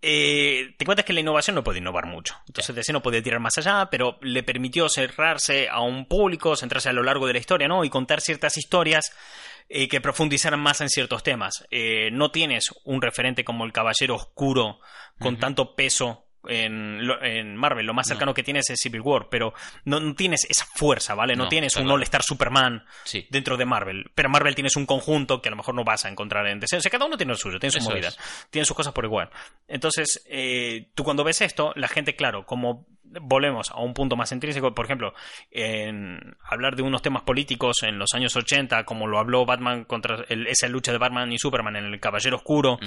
Eh, 0.00 0.74
te 0.78 0.84
encuentras 0.84 1.04
que 1.04 1.12
la 1.12 1.20
innovación 1.20 1.54
no 1.54 1.62
puede 1.62 1.78
innovar 1.80 2.06
mucho. 2.06 2.34
Entonces, 2.48 2.74
DC 2.74 2.92
no 2.94 3.02
podía 3.02 3.22
tirar 3.22 3.40
más 3.40 3.58
allá, 3.58 3.88
pero 3.90 4.18
le 4.22 4.42
permitió 4.42 4.88
cerrarse 4.88 5.68
a 5.68 5.80
un 5.82 6.06
público, 6.06 6.56
centrarse 6.56 6.88
a 6.88 6.92
lo 6.94 7.02
largo 7.02 7.26
de 7.26 7.34
la 7.34 7.38
historia, 7.40 7.68
¿no? 7.68 7.84
Y 7.84 7.90
contar 7.90 8.22
ciertas 8.22 8.56
historias 8.56 9.12
eh, 9.68 9.86
que 9.86 10.00
profundizaran 10.00 10.60
más 10.60 10.80
en 10.80 10.88
ciertos 10.88 11.22
temas. 11.22 11.64
Eh, 11.70 12.08
no 12.10 12.30
tienes 12.30 12.70
un 12.84 13.02
referente 13.02 13.44
como 13.44 13.64
el 13.66 13.72
Caballero 13.72 14.14
Oscuro 14.16 14.80
con 15.20 15.38
tanto 15.38 15.74
peso. 15.76 16.26
En, 16.48 17.00
en 17.22 17.54
Marvel, 17.56 17.86
lo 17.86 17.94
más 17.94 18.06
No. 18.08 18.14
cercano 18.14 18.34
que 18.34 18.42
tienes 18.42 18.68
es 18.70 18.80
Civil 18.80 19.00
War, 19.00 19.28
pero 19.30 19.54
no, 19.84 20.00
no 20.00 20.14
tienes 20.14 20.44
esa 20.48 20.66
fuerza, 20.74 21.14
¿vale? 21.14 21.36
No, 21.36 21.44
No, 21.44 21.48
tienes 21.48 21.76
un. 21.76 21.88
All-Star 21.90 22.22
Superman, 22.22 22.84
Sí. 23.04 23.26
dentro 23.30 23.56
de 23.56 23.64
Marvel. 23.64 24.10
Pero 24.14 24.28
Marvel 24.28 24.54
tienes 24.54 24.74
un 24.76 24.86
conjunto 24.86 25.40
que 25.40 25.48
a 25.48 25.52
lo 25.52 25.56
mejor 25.56 25.74
no 25.74 25.84
vas 25.84 26.04
a 26.04 26.08
encontrar 26.08 26.46
en 26.48 26.58
DC. 26.58 26.76
O 26.76 26.80
sea, 26.80 26.90
cada 26.90 27.04
uno 27.04 27.16
tiene 27.16 27.32
lo 27.32 27.38
suyo, 27.38 27.58
tiene 27.60 27.70
sus 27.72 27.84
movidas, 27.84 28.18
tiene 28.50 28.64
sus 28.64 28.76
cosas 28.76 28.92
por 28.92 29.04
igual. 29.04 29.30
Entonces, 29.68 30.24
eh, 30.28 30.90
tú 30.94 31.04
cuando 31.04 31.22
ves 31.24 31.40
esto, 31.42 31.72
la 31.76 31.88
gente, 31.88 32.16
claro, 32.16 32.44
como 32.44 32.86
volvemos 33.20 33.70
a 33.70 33.80
un 33.80 33.94
punto 33.94 34.16
más 34.16 34.32
intrínseco, 34.32 34.74
por 34.74 34.84
ejemplo, 34.86 35.12
en 35.50 36.36
hablar 36.48 36.76
de 36.76 36.82
unos 36.82 37.02
temas 37.02 37.22
políticos 37.22 37.82
en 37.82 37.98
los 37.98 38.14
años 38.14 38.34
80, 38.36 38.84
como 38.84 39.06
lo 39.06 39.18
habló 39.18 39.44
Batman 39.44 39.84
contra 39.84 40.24
el- 40.28 40.46
esa 40.46 40.68
lucha 40.68 40.92
de 40.92 40.98
Batman 40.98 41.32
y 41.32 41.38
Superman 41.38 41.76
en 41.76 41.84
El 41.86 42.00
Caballero 42.00 42.36
Oscuro, 42.36 42.78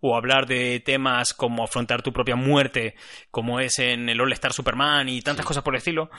o 0.00 0.16
hablar 0.16 0.46
de 0.46 0.80
temas 0.80 1.34
como 1.34 1.64
afrontar 1.64 2.02
tu 2.02 2.12
propia 2.12 2.36
muerte, 2.36 2.94
como 3.30 3.60
es 3.60 3.78
en 3.78 4.08
el 4.08 4.20
All 4.20 4.32
Star 4.32 4.52
Superman 4.52 5.08
y 5.08 5.22
tantas 5.22 5.44
Sí. 5.44 5.48
cosas 5.48 5.62
por 5.62 5.74
el 5.74 5.78
estilo, 5.78 6.10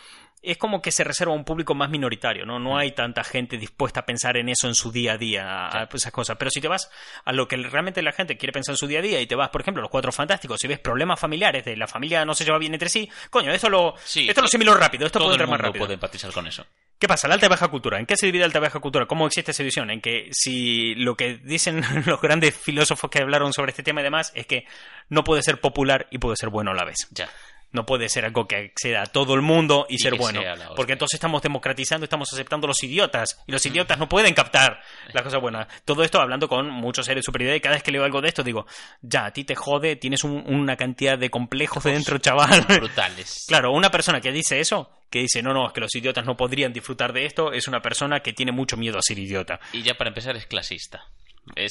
es 0.42 0.58
como 0.58 0.82
que 0.82 0.92
se 0.92 1.04
reserva 1.04 1.34
a 1.34 1.36
un 1.36 1.44
público 1.44 1.76
más 1.76 1.90
minoritario, 1.90 2.46
¿no? 2.46 2.60
Mm. 2.60 2.64
No 2.64 2.78
hay 2.78 2.92
tanta 2.94 3.24
gente 3.24 3.58
dispuesta 3.58 4.00
a 4.00 4.06
pensar 4.06 4.38
en 4.38 4.50
eso 4.50 4.68
en 4.68 4.76
su 4.76 4.92
día 4.92 5.14
a 5.14 5.18
día, 5.18 5.68
a 5.68 5.88
esas 5.94 6.12
cosas. 6.12 6.38
Pero 6.38 6.50
si 6.50 6.60
te 6.60 6.68
vas 6.68 6.90
a 7.26 7.32
lo 7.32 7.48
que 7.48 7.58
realmente 7.58 8.02
la 8.02 8.12
gente 8.12 8.38
quiere 8.38 8.52
pensar 8.52 8.74
en 8.74 8.78
su 8.78 8.88
día 8.88 9.00
a 9.00 9.02
día 9.04 9.22
y 9.22 9.28
te 9.28 9.36
vas, 9.36 9.50
por 9.50 9.62
ejemplo, 9.62 9.82
a 9.82 9.84
los 9.84 9.92
cuatro 9.92 10.12
fantásticos 10.12 10.64
y 10.64 10.68
ves 10.68 10.80
problemas 10.80 11.20
familiares 11.20 11.64
de 11.66 11.78
la 11.78 11.88
familia 11.88 12.26
no 12.26 12.34
se 12.34 12.44
lleva 12.44 12.58
bien 12.58 12.74
entre 12.74 12.90
sí, 12.90 13.10
coño, 13.30 13.52
esto 13.52 13.70
lo, 13.70 13.96
Sí, 14.04 14.28
esto 14.28 14.42
lo 14.42 14.46
asimilo 14.46 14.74
rápido, 14.74 15.06
esto 15.06 15.20
Todo 15.20 15.28
puede 15.28 15.36
el 15.36 15.42
entrar 15.42 15.50
más 15.50 15.60
mundo 15.60 15.68
rápido. 15.68 15.86
puede 15.86 15.94
empatizar 15.94 16.32
con 16.32 16.48
eso. 16.48 16.66
¿Qué 16.98 17.08
pasa? 17.08 17.28
La 17.28 17.34
alta 17.34 17.48
y 17.48 17.50
baja 17.50 17.68
cultura. 17.68 18.00
¿En 18.00 18.06
qué 18.06 18.16
se 18.16 18.28
divide 18.28 18.44
alta 18.44 18.60
y 18.60 18.62
baja 18.62 18.80
cultura? 18.80 19.08
¿Cómo 19.08 19.26
existe 19.26 19.52
esa 19.52 19.64
división? 19.64 19.90
En 19.90 20.02
que 20.02 20.30
si 20.32 20.94
lo 20.96 21.16
que 21.16 21.38
dicen 21.38 21.84
los 22.06 22.22
grandes 22.22 22.56
filósofos 22.56 23.10
que 23.10 23.20
hablaron 23.20 23.54
sobre 23.54 23.72
este 23.72 23.82
tema 23.84 24.02
y 24.02 24.04
demás 24.04 24.32
es 24.36 24.46
que 24.46 24.66
no 25.10 25.24
puede 25.24 25.42
ser 25.42 25.60
popular 25.60 26.08
y 26.12 26.20
puede 26.20 26.36
ser 26.36 26.50
bueno 26.50 26.72
a 26.72 26.76
la 26.76 26.86
vez. 26.86 27.08
Ya. 27.12 27.28
No 27.72 27.86
puede 27.86 28.10
ser 28.10 28.26
algo 28.26 28.48
que 28.48 28.56
acceda 28.58 29.04
a 29.04 29.06
todo 29.06 29.34
el 29.34 29.42
mundo 29.42 29.86
y, 29.88 29.96
Y 29.96 29.98
ser 30.00 30.16
bueno. 30.16 30.42
Porque 30.76 30.94
entonces 30.94 31.16
estamos 31.16 31.42
democratizando, 31.42 32.04
estamos 32.04 32.32
aceptando 32.34 32.66
a 32.68 32.70
los 32.70 32.84
idiotas. 32.84 33.42
Y 33.48 33.52
los 33.52 33.66
idiotas 33.66 33.98
no 33.98 34.10
pueden 34.10 34.34
captar 34.34 34.82
las 35.14 35.24
cosas 35.24 35.40
buenas. 35.42 35.68
Todo 35.86 36.04
esto 36.04 36.20
hablando 36.20 36.50
con 36.50 36.70
muchos 36.70 37.06
seres 37.06 37.22
de 37.24 37.26
superioridad. 37.26 37.56
Y 37.56 37.62
cada 37.62 37.76
vez 37.76 37.84
que 37.84 37.92
leo 37.92 38.04
algo 38.04 38.22
de 38.22 38.28
esto 38.28 38.44
digo, 38.44 38.66
ya, 39.02 39.26
a 39.26 39.32
ti 39.34 39.44
te 39.46 39.56
jode, 39.56 39.96
tienes 39.96 40.24
un- 40.24 40.44
una 40.48 40.76
cantidad 40.76 41.18
de 41.18 41.30
complejos 41.30 41.84
de 41.84 41.94
dentro, 41.94 42.18
chaval. 42.18 42.62
Brutales. 42.68 43.46
Claro, 43.48 43.72
una 43.72 43.90
persona 43.92 44.20
que 44.22 44.32
dice 44.32 44.60
eso, 44.60 44.90
que 45.10 45.20
dice, 45.20 45.42
no, 45.42 45.54
no, 45.54 45.68
es 45.68 45.74
que 45.74 45.82
los 45.82 45.94
idiotas 45.96 46.26
no 46.26 46.36
podrían 46.38 46.72
disfrutar 46.74 47.12
de 47.14 47.26
esto, 47.26 47.52
es 47.54 47.68
una 47.68 47.82
persona 47.82 48.22
que 48.22 48.34
tiene 48.34 48.52
mucho 48.52 48.78
miedo 48.78 48.98
a 48.98 49.02
ser 49.02 49.20
idiota. 49.20 49.60
Y 49.74 49.82
ya 49.82 49.96
para 49.96 50.10
empezar 50.10 50.36
es 50.36 50.46
clasista. 50.46 51.06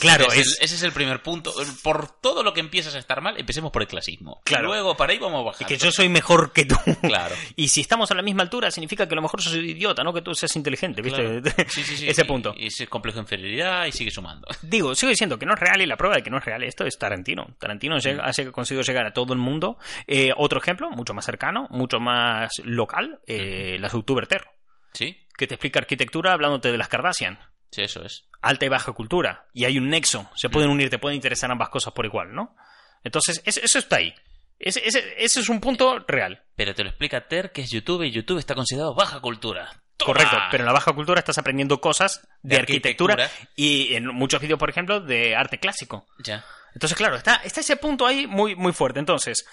Claro, 0.00 0.26
es 0.26 0.34
el- 0.34 0.40
es- 0.40 0.58
ese 0.60 0.74
es 0.74 0.82
el 0.82 0.92
primer 0.92 1.22
punto. 1.22 1.54
Por 1.84 2.20
todo 2.20 2.42
lo 2.42 2.52
que 2.52 2.60
empiezas 2.60 2.94
a 2.96 2.98
estar 2.98 3.20
mal, 3.20 3.38
empecemos 3.38 3.70
por 3.70 3.82
el 3.82 3.88
clasismo. 3.88 4.42
Claro. 4.44 4.66
Luego 4.66 4.96
para 4.96 5.12
ahí 5.12 5.18
vamos 5.18 5.42
Y 5.42 5.44
bajando. 5.46 5.68
que 5.68 5.76
yo 5.78 5.92
soy 5.92 6.08
mejor 6.08 6.52
que 6.52 6.64
tú. 6.64 6.74
Claro. 7.02 7.34
Y 7.56 7.68
si 7.68 7.80
estamos 7.80 8.10
a 8.10 8.14
la 8.14 8.22
misma 8.22 8.42
altura, 8.42 8.70
significa 8.70 9.06
que 9.06 9.14
a 9.14 9.16
lo 9.16 9.22
mejor 9.22 9.40
sos 9.40 9.54
idiota, 9.54 10.02
no 10.02 10.12
que 10.12 10.22
tú 10.22 10.34
seas 10.34 10.54
inteligente, 10.56 11.02
¿viste? 11.02 11.22
Claro. 11.22 11.40
Sí, 11.68 11.84
sí, 11.84 11.96
sí. 11.96 12.08
Ese 12.08 12.22
Y- 12.22 12.24
punto. 12.24 12.52
Y 12.56 12.66
ese 12.66 12.88
complejo 12.88 13.16
de 13.18 13.22
inferioridad 13.22 13.86
y 13.86 13.92
sigue 13.92 14.10
sumando. 14.10 14.48
Digo, 14.62 14.94
sigo 14.94 15.10
diciendo 15.10 15.38
que 15.38 15.46
no 15.46 15.54
es 15.54 15.60
real 15.60 15.80
y 15.80 15.86
la 15.86 15.96
prueba 15.96 16.16
de 16.16 16.22
que 16.22 16.30
no 16.30 16.38
es 16.38 16.44
real 16.44 16.62
esto 16.64 16.84
es 16.84 16.98
Tarantino. 16.98 17.56
Tarantino 17.58 17.98
llega- 17.98 18.24
ha 18.28 18.50
conseguido 18.52 18.82
llegar 18.82 19.06
a 19.06 19.12
todo 19.12 19.32
el 19.32 19.38
mundo. 19.38 19.78
Eh, 20.06 20.30
otro 20.36 20.58
ejemplo, 20.60 20.90
mucho 20.90 21.14
más 21.14 21.24
cercano, 21.24 21.68
mucho 21.70 22.00
más 22.00 22.50
local, 22.64 23.20
eh, 23.26 23.76
la 23.80 23.88
Subtuber 23.88 24.26
Terror, 24.26 24.48
¿Sí? 24.92 25.16
que 25.36 25.46
te 25.46 25.54
explica 25.54 25.78
arquitectura 25.78 26.32
hablándote 26.32 26.70
de 26.72 26.76
las 26.78 26.88
Kardashian. 26.88 27.38
Sí, 27.70 27.82
eso 27.82 28.02
es. 28.04 28.24
alta 28.42 28.64
y 28.64 28.68
baja 28.68 28.92
cultura. 28.92 29.46
Y 29.52 29.64
hay 29.66 29.78
un 29.78 29.88
nexo. 29.90 30.28
Se 30.34 30.48
pueden 30.48 30.70
unir, 30.70 30.88
te 30.90 30.98
pueden 30.98 31.16
interesar 31.16 31.50
ambas 31.50 31.68
cosas 31.68 31.92
por 31.92 32.06
igual, 32.06 32.32
¿no? 32.34 32.56
Entonces, 33.04 33.42
es- 33.44 33.58
eso 33.58 33.78
está 33.78 33.96
ahí. 33.96 34.14
Ese, 34.58 34.86
ese- 34.86 35.14
ese 35.22 35.40
es 35.40 35.48
un 35.48 35.60
punto 35.60 35.98
real. 36.08 36.42
Pero 36.56 36.74
te 36.74 36.82
lo 36.82 36.88
explica 36.90 37.28
Ter, 37.28 37.52
que 37.52 37.62
es 37.62 37.70
YouTube, 37.70 38.02
y 38.02 38.10
YouTube 38.10 38.38
está 38.38 38.54
considerado 38.54 38.94
baja 38.94 39.20
cultura. 39.20 39.70
¡Toma! 39.96 40.14
Correcto. 40.14 40.36
Pero 40.50 40.62
en 40.62 40.66
la 40.66 40.72
baja 40.72 40.92
cultura 40.94 41.18
estás 41.18 41.36
aprendiendo 41.38 41.80
cosas 41.80 42.26
de, 42.42 42.54
De 42.56 42.60
arquitectura, 42.60 43.14
arquitectura. 43.14 43.48
y 43.56 43.94
en 43.94 44.06
muchos 44.08 44.40
vídeos, 44.40 44.58
por 44.58 44.70
ejemplo, 44.70 45.00
de 45.00 45.36
arte 45.36 45.58
clásico. 45.58 46.06
Ya. 46.24 46.44
Entonces, 46.74 46.96
claro, 46.96 47.16
está, 47.16 47.36
está 47.36 47.60
ese 47.60 47.76
punto 47.76 48.06
ahí 48.06 48.26
muy, 48.26 48.54
muy 48.56 48.72
fuerte. 48.72 48.98
Entonces, 49.00 49.44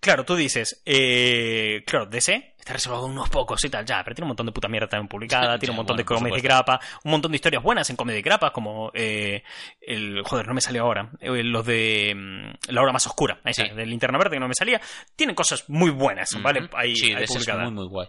claro, 0.00 0.24
tú 0.24 0.34
dices, 0.36 0.82
eh, 0.84 1.82
claro, 1.86 2.06
DC 2.06 2.54
está 2.58 2.74
reservado 2.74 3.04
a 3.04 3.06
unos 3.06 3.28
pocos 3.28 3.64
y 3.64 3.68
tal, 3.70 3.84
ya, 3.84 4.02
pero 4.04 4.14
tiene 4.14 4.26
un 4.26 4.28
montón 4.30 4.46
de 4.46 4.52
puta 4.52 4.68
mierda 4.68 4.88
también 4.88 5.08
publicada, 5.08 5.58
tiene 5.58 5.72
un 5.72 5.76
montón 5.78 5.96
bueno, 5.96 5.98
de 5.98 6.04
por 6.04 6.16
comedia 6.18 6.36
y 6.36 6.40
supuesto. 6.40 6.64
grapa, 6.64 6.80
un 7.04 7.10
montón 7.10 7.32
de 7.32 7.36
historias 7.36 7.62
buenas 7.62 7.90
en 7.90 7.96
comedia 7.96 8.20
y 8.20 8.22
grapa, 8.22 8.52
como 8.52 8.90
eh, 8.94 9.42
el, 9.80 10.22
joder, 10.24 10.46
no 10.46 10.54
me 10.54 10.60
salió 10.60 10.82
ahora, 10.82 11.10
eh, 11.20 11.42
los 11.42 11.66
de 11.66 12.12
mm, 12.14 12.72
La 12.72 12.82
Hora 12.82 12.92
Más 12.92 13.06
Oscura, 13.06 13.40
esa, 13.44 13.64
Sí. 13.64 13.70
de 13.74 13.86
Linterna 13.86 14.18
Verde 14.18 14.36
que 14.36 14.40
no 14.40 14.48
me 14.48 14.54
salía, 14.54 14.80
tienen 15.16 15.34
cosas 15.34 15.68
muy 15.68 15.90
buenas, 15.90 16.30
¿vale? 16.40 16.68
Ahí, 16.74 16.94
sí, 16.94 17.08
ahí 17.10 17.16
de 17.16 17.24
ese 17.24 17.38
es 17.38 17.48
muy, 17.48 17.70
muy 17.72 17.88
guay. 17.88 18.08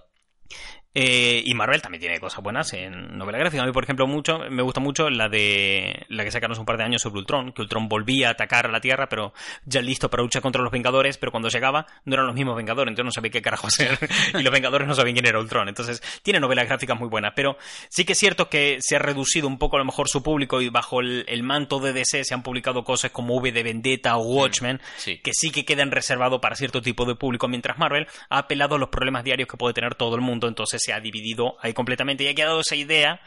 Eh, 0.95 1.41
y 1.45 1.53
Marvel 1.55 1.81
también 1.81 2.01
tiene 2.01 2.19
cosas 2.19 2.43
buenas 2.43 2.71
en 2.73 3.17
novela 3.17 3.39
gráfica. 3.39 3.63
A 3.63 3.65
mí, 3.65 3.71
por 3.71 3.83
ejemplo, 3.83 4.05
mucho 4.05 4.39
me 4.51 4.61
gusta 4.61 4.79
mucho 4.79 5.09
la 5.09 5.27
de 5.27 6.05
la 6.09 6.23
que 6.23 6.29
sacaron 6.31 6.51
hace 6.51 6.59
un 6.59 6.65
par 6.67 6.77
de 6.77 6.83
años 6.83 7.01
sobre 7.01 7.19
Ultron, 7.19 7.51
que 7.51 7.63
Ultron 7.63 7.89
volvía 7.89 8.27
a 8.27 8.31
atacar 8.31 8.67
a 8.67 8.69
la 8.71 8.79
Tierra, 8.79 9.09
pero 9.09 9.33
ya 9.65 9.81
listo 9.81 10.09
para 10.09 10.21
luchar 10.21 10.41
contra 10.43 10.61
los 10.61 10.71
Vengadores, 10.71 11.17
pero 11.17 11.31
cuando 11.31 11.49
llegaba 11.49 11.87
no 12.05 12.13
eran 12.13 12.27
los 12.27 12.35
mismos 12.35 12.55
Vengadores, 12.55 12.91
entonces 12.91 13.05
no 13.05 13.11
sabía 13.11 13.31
qué 13.31 13.41
carajo 13.41 13.67
hacer. 13.67 13.97
y 14.37 14.43
los 14.43 14.53
Vengadores 14.53 14.87
no 14.87 14.93
sabían 14.93 15.15
quién 15.15 15.25
era 15.25 15.39
Ultron. 15.39 15.67
Entonces, 15.67 16.01
tiene 16.21 16.39
novelas 16.39 16.67
gráficas 16.67 16.99
muy 16.99 17.09
buenas, 17.09 17.33
pero 17.35 17.57
sí 17.89 18.05
que 18.05 18.13
es 18.13 18.19
cierto 18.19 18.49
que 18.49 18.77
se 18.79 18.95
ha 18.95 18.99
reducido 18.99 19.47
un 19.47 19.57
poco 19.57 19.77
a 19.77 19.79
lo 19.79 19.85
mejor 19.85 20.09
su 20.09 20.21
público 20.21 20.61
y 20.61 20.69
bajo 20.69 20.99
el, 20.99 21.25
el 21.27 21.41
manto 21.41 21.79
de 21.79 21.93
DC 21.93 22.23
se 22.23 22.33
han 22.35 22.43
publicado 22.43 22.83
cosas 22.83 23.09
como 23.09 23.35
V 23.37 23.51
de 23.51 23.63
Vendetta 23.63 24.15
o 24.17 24.21
Watchmen, 24.21 24.79
Sí. 24.97 25.17
que 25.23 25.31
sí 25.33 25.49
que 25.49 25.65
quedan 25.65 25.89
reservados 25.89 26.39
para 26.39 26.55
cierto 26.55 26.81
tipo 26.83 27.05
de 27.05 27.15
público, 27.15 27.47
mientras 27.47 27.79
Marvel 27.79 28.07
ha 28.29 28.37
apelado 28.37 28.75
a 28.75 28.77
los 28.77 28.89
problemas 28.89 29.23
diarios 29.23 29.47
que 29.49 29.57
puede 29.57 29.73
tener 29.73 29.95
todo 29.95 30.15
el 30.15 30.21
mundo, 30.21 30.47
entonces 30.47 30.82
se 30.83 30.93
ha 30.93 30.99
dividido 30.99 31.55
ahí 31.61 31.73
completamente 31.73 32.23
y 32.23 32.27
ha 32.27 32.35
quedado 32.35 32.59
esa 32.61 32.75
idea 32.75 33.21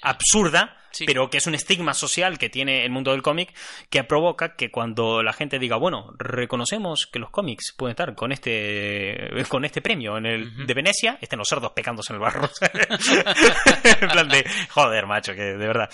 absurda, 0.00 0.76
Sí. 0.90 1.06
pero 1.06 1.30
que 1.30 1.38
es 1.38 1.46
un 1.46 1.54
estigma 1.54 1.94
social 1.94 2.36
que 2.38 2.50
tiene 2.50 2.84
el 2.84 2.90
mundo 2.90 3.12
del 3.12 3.22
cómic, 3.22 3.54
que 3.88 4.04
provoca 4.04 4.56
que 4.56 4.70
cuando 4.70 5.22
la 5.22 5.32
gente 5.32 5.58
diga, 5.58 5.76
bueno, 5.76 6.12
reconocemos 6.18 7.06
que 7.06 7.18
los 7.18 7.30
cómics 7.30 7.72
pueden 7.76 7.92
estar 7.92 8.14
con 8.14 8.30
este 8.30 9.30
con 9.48 9.64
este 9.64 9.80
premio 9.80 10.18
en 10.18 10.26
el 10.26 10.66
de 10.66 10.74
Venecia, 10.74 11.16
estén 11.20 11.38
los 11.38 11.48
cerdos 11.48 11.72
pecándose 11.72 12.12
en 12.12 12.16
el 12.16 12.20
barro. 12.20 12.50
en 14.00 14.08
plan 14.08 14.28
de, 14.28 14.44
joder, 14.70 15.06
macho, 15.06 15.34
que 15.34 15.42
de 15.42 15.66
verdad. 15.66 15.88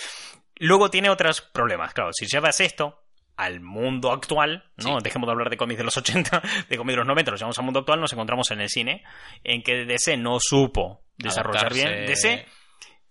Luego 0.57 0.91
tiene 0.91 1.11
otros 1.11 1.41
problemas, 1.43 1.95
claro, 1.95 2.11
si 2.13 2.27
llevas 2.27 2.59
esto 2.61 3.01
al 3.39 3.61
mundo 3.61 4.13
actual, 4.13 4.65
¿no? 4.77 4.99
Sí. 4.99 5.05
Dejemos 5.05 5.27
de 5.27 5.33
hablar 5.33 5.49
de 5.49 5.57
cómics 5.57 5.79
de 5.79 5.85
los 5.85 5.97
80, 5.97 6.43
de 6.69 6.77
cómics 6.77 6.93
de 6.93 6.97
los 6.99 7.07
90, 7.07 7.31
los 7.31 7.41
llevamos 7.41 7.59
al 7.59 7.65
mundo 7.65 7.81
actual, 7.81 8.01
nos 8.01 8.13
encontramos 8.13 8.51
en 8.51 8.61
el 8.61 8.69
cine, 8.69 9.03
en 9.45 9.63
que 9.63 9.85
DC 9.87 10.17
no 10.17 10.39
supo 10.41 11.05
desarrollar 11.17 11.73
Adaptarse- 11.73 11.75
bien. 11.75 12.07
DC 12.07 12.47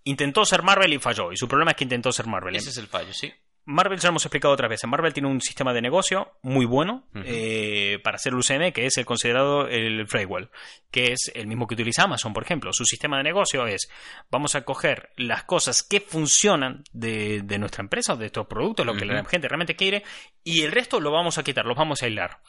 Intentó 0.04 0.44
ser 0.46 0.62
Marvel 0.62 0.92
y 0.94 0.98
falló. 0.98 1.32
Y 1.32 1.36
su 1.36 1.46
problema 1.48 1.72
es 1.72 1.76
que 1.76 1.84
intentó 1.84 2.10
ser 2.12 2.26
Marvel. 2.26 2.56
Ese 2.56 2.70
es 2.70 2.78
el 2.78 2.86
fallo, 2.86 3.12
sí. 3.12 3.30
Marvel, 3.70 3.98
ya 3.98 4.08
lo 4.08 4.12
hemos 4.12 4.24
explicado 4.24 4.54
otras 4.54 4.70
veces, 4.70 4.88
Marvel 4.88 5.12
tiene 5.12 5.28
un 5.28 5.42
sistema 5.42 5.74
de 5.74 5.82
negocio 5.82 6.32
muy 6.40 6.64
bueno 6.64 7.06
eh, 7.14 7.98
para 8.02 8.16
hacer 8.16 8.32
el 8.32 8.38
UCM, 8.38 8.72
que 8.72 8.86
es 8.86 8.96
el 8.96 9.04
considerado 9.04 9.68
el 9.68 10.08
Flywheel, 10.08 10.48
que 10.90 11.12
es 11.12 11.30
el 11.34 11.46
mismo 11.46 11.66
que 11.66 11.74
utiliza 11.74 12.04
Amazon, 12.04 12.32
por 12.32 12.42
ejemplo. 12.42 12.72
Su 12.72 12.86
sistema 12.86 13.18
de 13.18 13.24
negocio 13.24 13.66
es, 13.66 13.90
vamos 14.30 14.54
a 14.54 14.62
coger 14.62 15.10
las 15.16 15.44
cosas 15.44 15.82
que 15.82 16.00
funcionan 16.00 16.82
de, 16.92 17.42
de 17.42 17.58
nuestra 17.58 17.82
empresa, 17.82 18.14
o 18.14 18.16
de 18.16 18.26
estos 18.26 18.46
productos, 18.46 18.86
lo 18.86 18.96
que 18.96 19.04
la 19.04 19.22
gente 19.26 19.48
realmente 19.48 19.76
quiere, 19.76 20.02
y 20.42 20.62
el 20.62 20.72
resto 20.72 20.98
lo 20.98 21.10
vamos 21.10 21.36
a 21.36 21.42
quitar, 21.42 21.66
los 21.66 21.76
vamos 21.76 22.02
a 22.02 22.06
aislar. 22.06 22.40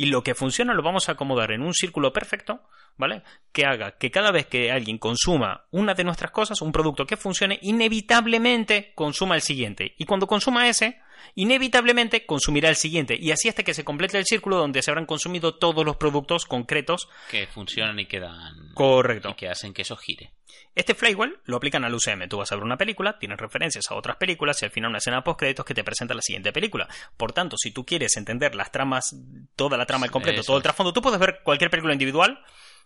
Y 0.00 0.06
lo 0.06 0.22
que 0.22 0.36
funciona 0.36 0.74
lo 0.74 0.82
vamos 0.82 1.08
a 1.08 1.12
acomodar 1.12 1.50
en 1.50 1.60
un 1.60 1.74
círculo 1.74 2.12
perfecto, 2.12 2.62
¿vale? 2.96 3.24
Que 3.52 3.66
haga 3.66 3.98
que 3.98 4.12
cada 4.12 4.30
vez 4.30 4.46
que 4.46 4.70
alguien 4.70 4.96
consuma 4.96 5.66
una 5.72 5.92
de 5.92 6.04
nuestras 6.04 6.30
cosas, 6.30 6.62
un 6.62 6.70
producto 6.70 7.04
que 7.04 7.16
funcione, 7.16 7.58
inevitablemente 7.62 8.92
consuma 8.94 9.34
el 9.34 9.42
siguiente. 9.42 9.94
Y 9.98 10.04
cuando 10.04 10.28
consuma 10.28 10.68
ese, 10.68 11.00
inevitablemente 11.34 12.24
consumirá 12.26 12.68
el 12.68 12.76
siguiente. 12.76 13.18
Y 13.20 13.32
así 13.32 13.48
hasta 13.48 13.64
que 13.64 13.74
se 13.74 13.84
complete 13.84 14.18
el 14.18 14.24
círculo 14.24 14.56
donde 14.56 14.82
se 14.82 14.90
habrán 14.92 15.04
consumido 15.04 15.56
todos 15.56 15.84
los 15.84 15.96
productos 15.96 16.46
concretos. 16.46 17.08
Que 17.28 17.48
funcionan 17.48 17.98
y 17.98 18.06
que 18.06 18.20
dan. 18.20 18.72
Correcto. 18.74 19.30
Y 19.30 19.34
que 19.34 19.48
hacen 19.48 19.74
que 19.74 19.82
eso 19.82 19.96
gire. 19.96 20.30
Este 20.74 20.94
flywheel 20.94 21.38
lo 21.44 21.56
aplican 21.56 21.84
al 21.84 21.94
UCM. 21.94 22.28
Tú 22.28 22.38
vas 22.38 22.52
a 22.52 22.54
ver 22.54 22.64
una 22.64 22.76
película, 22.76 23.18
tienes 23.18 23.38
referencias 23.38 23.90
a 23.90 23.94
otras 23.94 24.16
películas 24.16 24.60
y 24.62 24.64
al 24.64 24.70
final 24.70 24.90
una 24.90 24.98
escena 24.98 25.24
post 25.24 25.40
créditos 25.40 25.64
que 25.64 25.74
te 25.74 25.84
presenta 25.84 26.14
la 26.14 26.22
siguiente 26.22 26.52
película. 26.52 26.88
Por 27.16 27.32
tanto, 27.32 27.56
si 27.56 27.70
tú 27.70 27.84
quieres 27.84 28.16
entender 28.16 28.54
las 28.54 28.70
tramas, 28.70 29.16
toda 29.56 29.76
la 29.76 29.86
trama 29.86 30.06
al 30.06 30.10
completo, 30.10 30.40
Eso 30.40 30.46
todo 30.48 30.56
el 30.56 30.62
trasfondo, 30.62 30.92
tú 30.92 31.02
puedes 31.02 31.18
ver 31.18 31.40
cualquier 31.42 31.70
película 31.70 31.92
individual 31.92 32.42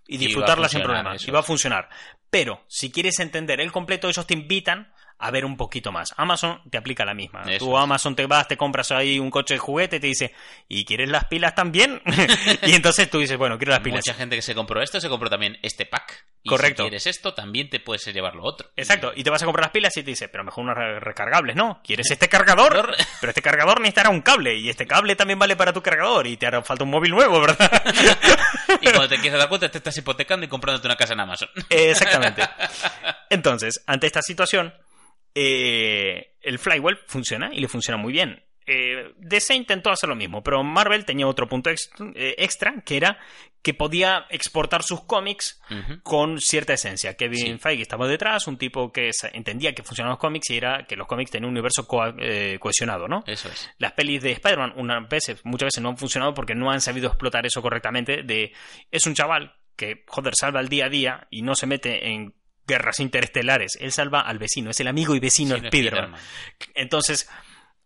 y 0.06 0.16
disfrutarla 0.16 0.68
sin 0.68 0.82
problemas. 0.82 1.26
Y 1.26 1.30
va 1.30 1.40
a 1.40 1.44
funcionar. 1.44 1.88
Pero 2.30 2.64
si 2.68 2.90
quieres 2.90 3.18
entender 3.20 3.60
el 3.60 3.72
completo, 3.72 4.08
ellos 4.08 4.26
te 4.26 4.34
invitan 4.34 4.92
a 5.22 5.30
ver 5.30 5.44
un 5.44 5.56
poquito 5.56 5.92
más. 5.92 6.12
Amazon 6.16 6.60
te 6.70 6.78
aplica 6.78 7.04
la 7.04 7.14
misma. 7.14 7.42
Eso 7.46 7.64
Tú 7.66 7.76
a. 7.78 7.82
Amazon 7.82 8.14
te 8.16 8.26
vas, 8.26 8.48
te 8.48 8.56
compras 8.56 8.90
ahí 8.92 9.18
un 9.18 9.30
coche 9.30 9.54
de 9.54 9.58
juguete 9.58 9.96
y 9.96 10.00
te 10.00 10.06
dice, 10.08 10.34
¿y 10.68 10.84
quieres 10.84 11.08
las 11.08 11.24
pilas 11.26 11.54
también? 11.54 12.02
y 12.62 12.74
entonces 12.74 13.08
tú 13.08 13.18
dices, 13.20 13.36
bueno, 13.36 13.56
quiero 13.58 13.70
las 13.72 13.80
pilas. 13.80 14.04
Mucha 14.06 14.14
gente 14.14 14.36
que 14.36 14.42
se 14.42 14.54
compró 14.54 14.82
esto 14.82 15.00
se 15.00 15.08
compró 15.08 15.30
también 15.30 15.58
este 15.62 15.86
pack. 15.86 16.26
Y 16.44 16.48
Correcto. 16.48 16.82
si 16.82 16.88
quieres 16.88 17.06
esto, 17.06 17.34
también 17.34 17.70
te 17.70 17.78
puedes 17.78 18.04
llevar 18.12 18.34
lo 18.34 18.42
otro. 18.44 18.68
Exacto, 18.76 19.12
y 19.14 19.22
te 19.22 19.30
vas 19.30 19.42
a 19.42 19.44
comprar 19.46 19.66
las 19.66 19.72
pilas 19.72 19.96
y 19.96 20.02
te 20.02 20.10
dice, 20.10 20.28
pero 20.28 20.42
mejor 20.42 20.64
unas 20.64 20.76
re- 20.76 20.98
recargables, 21.00 21.54
¿no? 21.54 21.80
¿Quieres 21.84 22.10
este 22.10 22.28
cargador? 22.28 22.94
Pero 23.20 23.30
este 23.30 23.42
cargador 23.42 23.78
necesitará 23.80 24.10
un 24.10 24.20
cable 24.22 24.56
y 24.56 24.68
este 24.68 24.86
cable 24.86 25.14
también 25.14 25.38
vale 25.38 25.54
para 25.54 25.72
tu 25.72 25.80
cargador 25.80 26.26
y 26.26 26.36
te 26.36 26.46
hará 26.46 26.60
falta 26.62 26.82
un 26.82 26.90
móvil 26.90 27.12
nuevo, 27.12 27.40
¿verdad? 27.40 27.82
Y 28.80 28.86
cuando 28.86 29.08
te 29.08 29.18
quieres 29.20 29.38
dar 29.38 29.48
cuenta, 29.48 29.70
te 29.70 29.78
estás 29.78 29.96
hipotecando 29.98 30.44
y 30.44 30.48
comprándote 30.48 30.88
una 30.88 30.96
casa 30.96 31.12
en 31.12 31.20
Amazon. 31.20 31.48
Exactamente. 31.68 32.42
Entonces, 33.30 33.82
ante 33.86 34.06
esta 34.06 34.22
situación, 34.22 34.74
eh, 35.34 36.34
el 36.42 36.58
Flywheel 36.58 36.98
funciona 37.06 37.50
y 37.52 37.60
le 37.60 37.68
funciona 37.68 37.96
muy 37.96 38.12
bien. 38.12 38.42
Eh, 38.64 39.12
DC 39.18 39.54
intentó 39.56 39.90
hacer 39.90 40.08
lo 40.08 40.14
mismo, 40.14 40.42
pero 40.44 40.62
Marvel 40.62 41.04
tenía 41.04 41.26
otro 41.26 41.48
punto 41.48 41.68
ex- 41.70 41.90
eh, 42.14 42.36
extra, 42.38 42.80
que 42.86 42.96
era 42.96 43.18
que 43.60 43.74
podía 43.74 44.26
exportar 44.30 44.82
sus 44.82 45.02
cómics 45.04 45.60
con 46.02 46.40
cierta 46.40 46.72
esencia. 46.72 47.16
Kevin 47.16 47.38
Sí. 47.38 47.58
Feige 47.58 47.82
estaba 47.82 48.08
detrás, 48.08 48.46
un 48.48 48.56
tipo 48.58 48.92
que 48.92 49.10
entendía 49.32 49.72
que 49.72 49.82
funcionaban 49.84 50.14
los 50.14 50.20
cómics 50.20 50.50
y 50.50 50.56
era 50.56 50.84
que 50.86 50.96
los 50.96 51.06
cómics 51.06 51.30
tenían 51.30 51.46
un 51.46 51.52
universo 51.52 51.86
eh, 52.18 52.56
cohesionado, 52.60 53.06
¿no? 53.08 53.22
Eso 53.26 53.48
es. 53.48 53.70
Las 53.78 53.92
pelis 53.92 54.20
de 54.22 54.32
Spider-Man 54.32 54.72
unas 54.76 55.08
veces, 55.08 55.40
muchas 55.44 55.66
veces 55.68 55.82
no 55.82 55.90
han 55.90 55.96
funcionado 55.96 56.34
porque 56.34 56.54
no 56.56 56.70
han 56.72 56.80
sabido 56.80 57.06
explotar 57.08 57.46
eso 57.46 57.62
correctamente. 57.62 58.22
De 58.24 58.52
es 58.90 59.06
un 59.06 59.14
chaval 59.14 59.54
que, 59.76 60.04
joder, 60.08 60.34
salva 60.36 60.60
el 60.60 60.68
día 60.68 60.86
a 60.86 60.88
día 60.88 61.26
y 61.30 61.42
no 61.42 61.54
se 61.54 61.66
mete 61.68 62.08
en 62.10 62.34
guerras 62.66 63.00
interestelares. 63.00 63.76
Él 63.80 63.92
salva 63.92 64.20
al 64.20 64.38
vecino, 64.38 64.70
es 64.70 64.80
el 64.80 64.88
amigo 64.88 65.14
y 65.14 65.20
vecino 65.20 65.56
es 65.56 65.64
Spider-Man. 65.64 66.14
Entonces, 66.74 67.28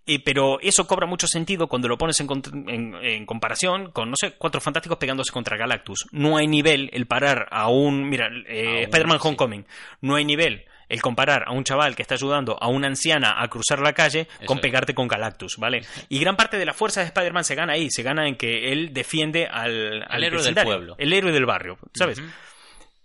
eh, 0.06 0.20
pero 0.22 0.60
eso 0.60 0.86
cobra 0.86 1.06
mucho 1.06 1.26
sentido 1.26 1.66
cuando 1.66 1.88
lo 1.88 1.98
pones 1.98 2.20
en, 2.20 2.28
en- 2.68 2.94
en 2.94 3.26
comparación 3.26 3.90
con, 3.90 4.10
no 4.10 4.16
sé, 4.20 4.32
cuatro 4.38 4.60
fantásticos 4.60 4.98
pegándose 4.98 5.32
contra 5.32 5.56
Galactus. 5.56 6.06
No 6.12 6.36
hay 6.36 6.46
nivel 6.46 6.90
el 6.92 7.06
parar 7.06 7.48
a 7.50 7.68
un. 7.68 8.08
Mira, 8.08 8.28
eh, 8.46 8.82
Spider-Man 8.84 9.18
sí. 9.20 9.26
Homecoming. 9.28 9.66
No 10.02 10.14
hay 10.14 10.24
nivel 10.24 10.64
el 10.88 11.02
comparar 11.02 11.42
a 11.48 11.50
un 11.50 11.64
chaval 11.64 11.96
que 11.96 12.02
está 12.02 12.14
ayudando 12.14 12.56
a 12.62 12.68
una 12.68 12.86
anciana 12.86 13.42
a 13.42 13.48
cruzar 13.48 13.80
la 13.80 13.92
calle 13.92 14.28
con 14.44 14.58
es. 14.58 14.62
pegarte 14.62 14.94
con 14.94 15.08
Galactus, 15.08 15.56
¿vale? 15.56 15.80
Y 16.08 16.20
gran 16.20 16.36
parte 16.36 16.58
de 16.58 16.64
la 16.64 16.74
fuerza 16.74 17.00
de 17.00 17.06
Spider-Man 17.06 17.42
se 17.42 17.56
gana 17.56 17.72
ahí. 17.72 17.88
Se 17.90 18.04
gana 18.04 18.28
en 18.28 18.36
que 18.36 18.70
él 18.70 18.92
defiende 18.92 19.48
al, 19.48 20.04
al 20.08 20.22
héroe 20.22 20.40
del 20.44 20.54
pueblo. 20.54 20.94
El 20.98 21.12
héroe 21.12 21.32
del 21.32 21.44
barrio, 21.46 21.76
¿sabes? 21.92 22.22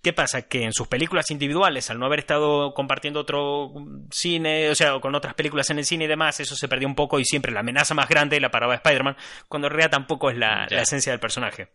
¿Qué 0.02 0.14
pasa? 0.14 0.42
Que 0.42 0.64
en 0.64 0.74
sus 0.74 0.88
películas 0.88 1.30
individuales, 1.30 1.92
al 1.92 2.00
no 2.00 2.08
haber 2.08 2.20
estado 2.20 2.74
compartiendo 2.74 3.20
otro 3.20 3.72
cine, 4.10 4.70
o 4.70 4.76
sea, 4.76 5.00
con 5.00 5.14
otras 5.14 5.36
películas 5.36 5.70
en 5.70 5.78
el 5.78 5.86
cine 5.86 6.06
y 6.06 6.08
demás, 6.08 6.40
eso 6.40 6.56
se 6.56 6.68
perdió 6.68 6.88
un 6.88 6.96
poco 6.96 7.20
y 7.20 7.26
siempre 7.26 7.52
la 7.52 7.60
amenaza 7.60 7.94
más 7.94 8.10
grande 8.10 8.40
la 8.40 8.50
paraba 8.50 8.74
Spider-Man, 8.76 9.16
cuando 9.48 9.68
en 9.68 9.74
realidad 9.74 9.92
tampoco 9.92 10.32
es 10.32 10.38
la, 10.38 10.66
la 10.72 10.82
esencia 10.82 11.12
del 11.12 11.20
personaje. 11.20 11.70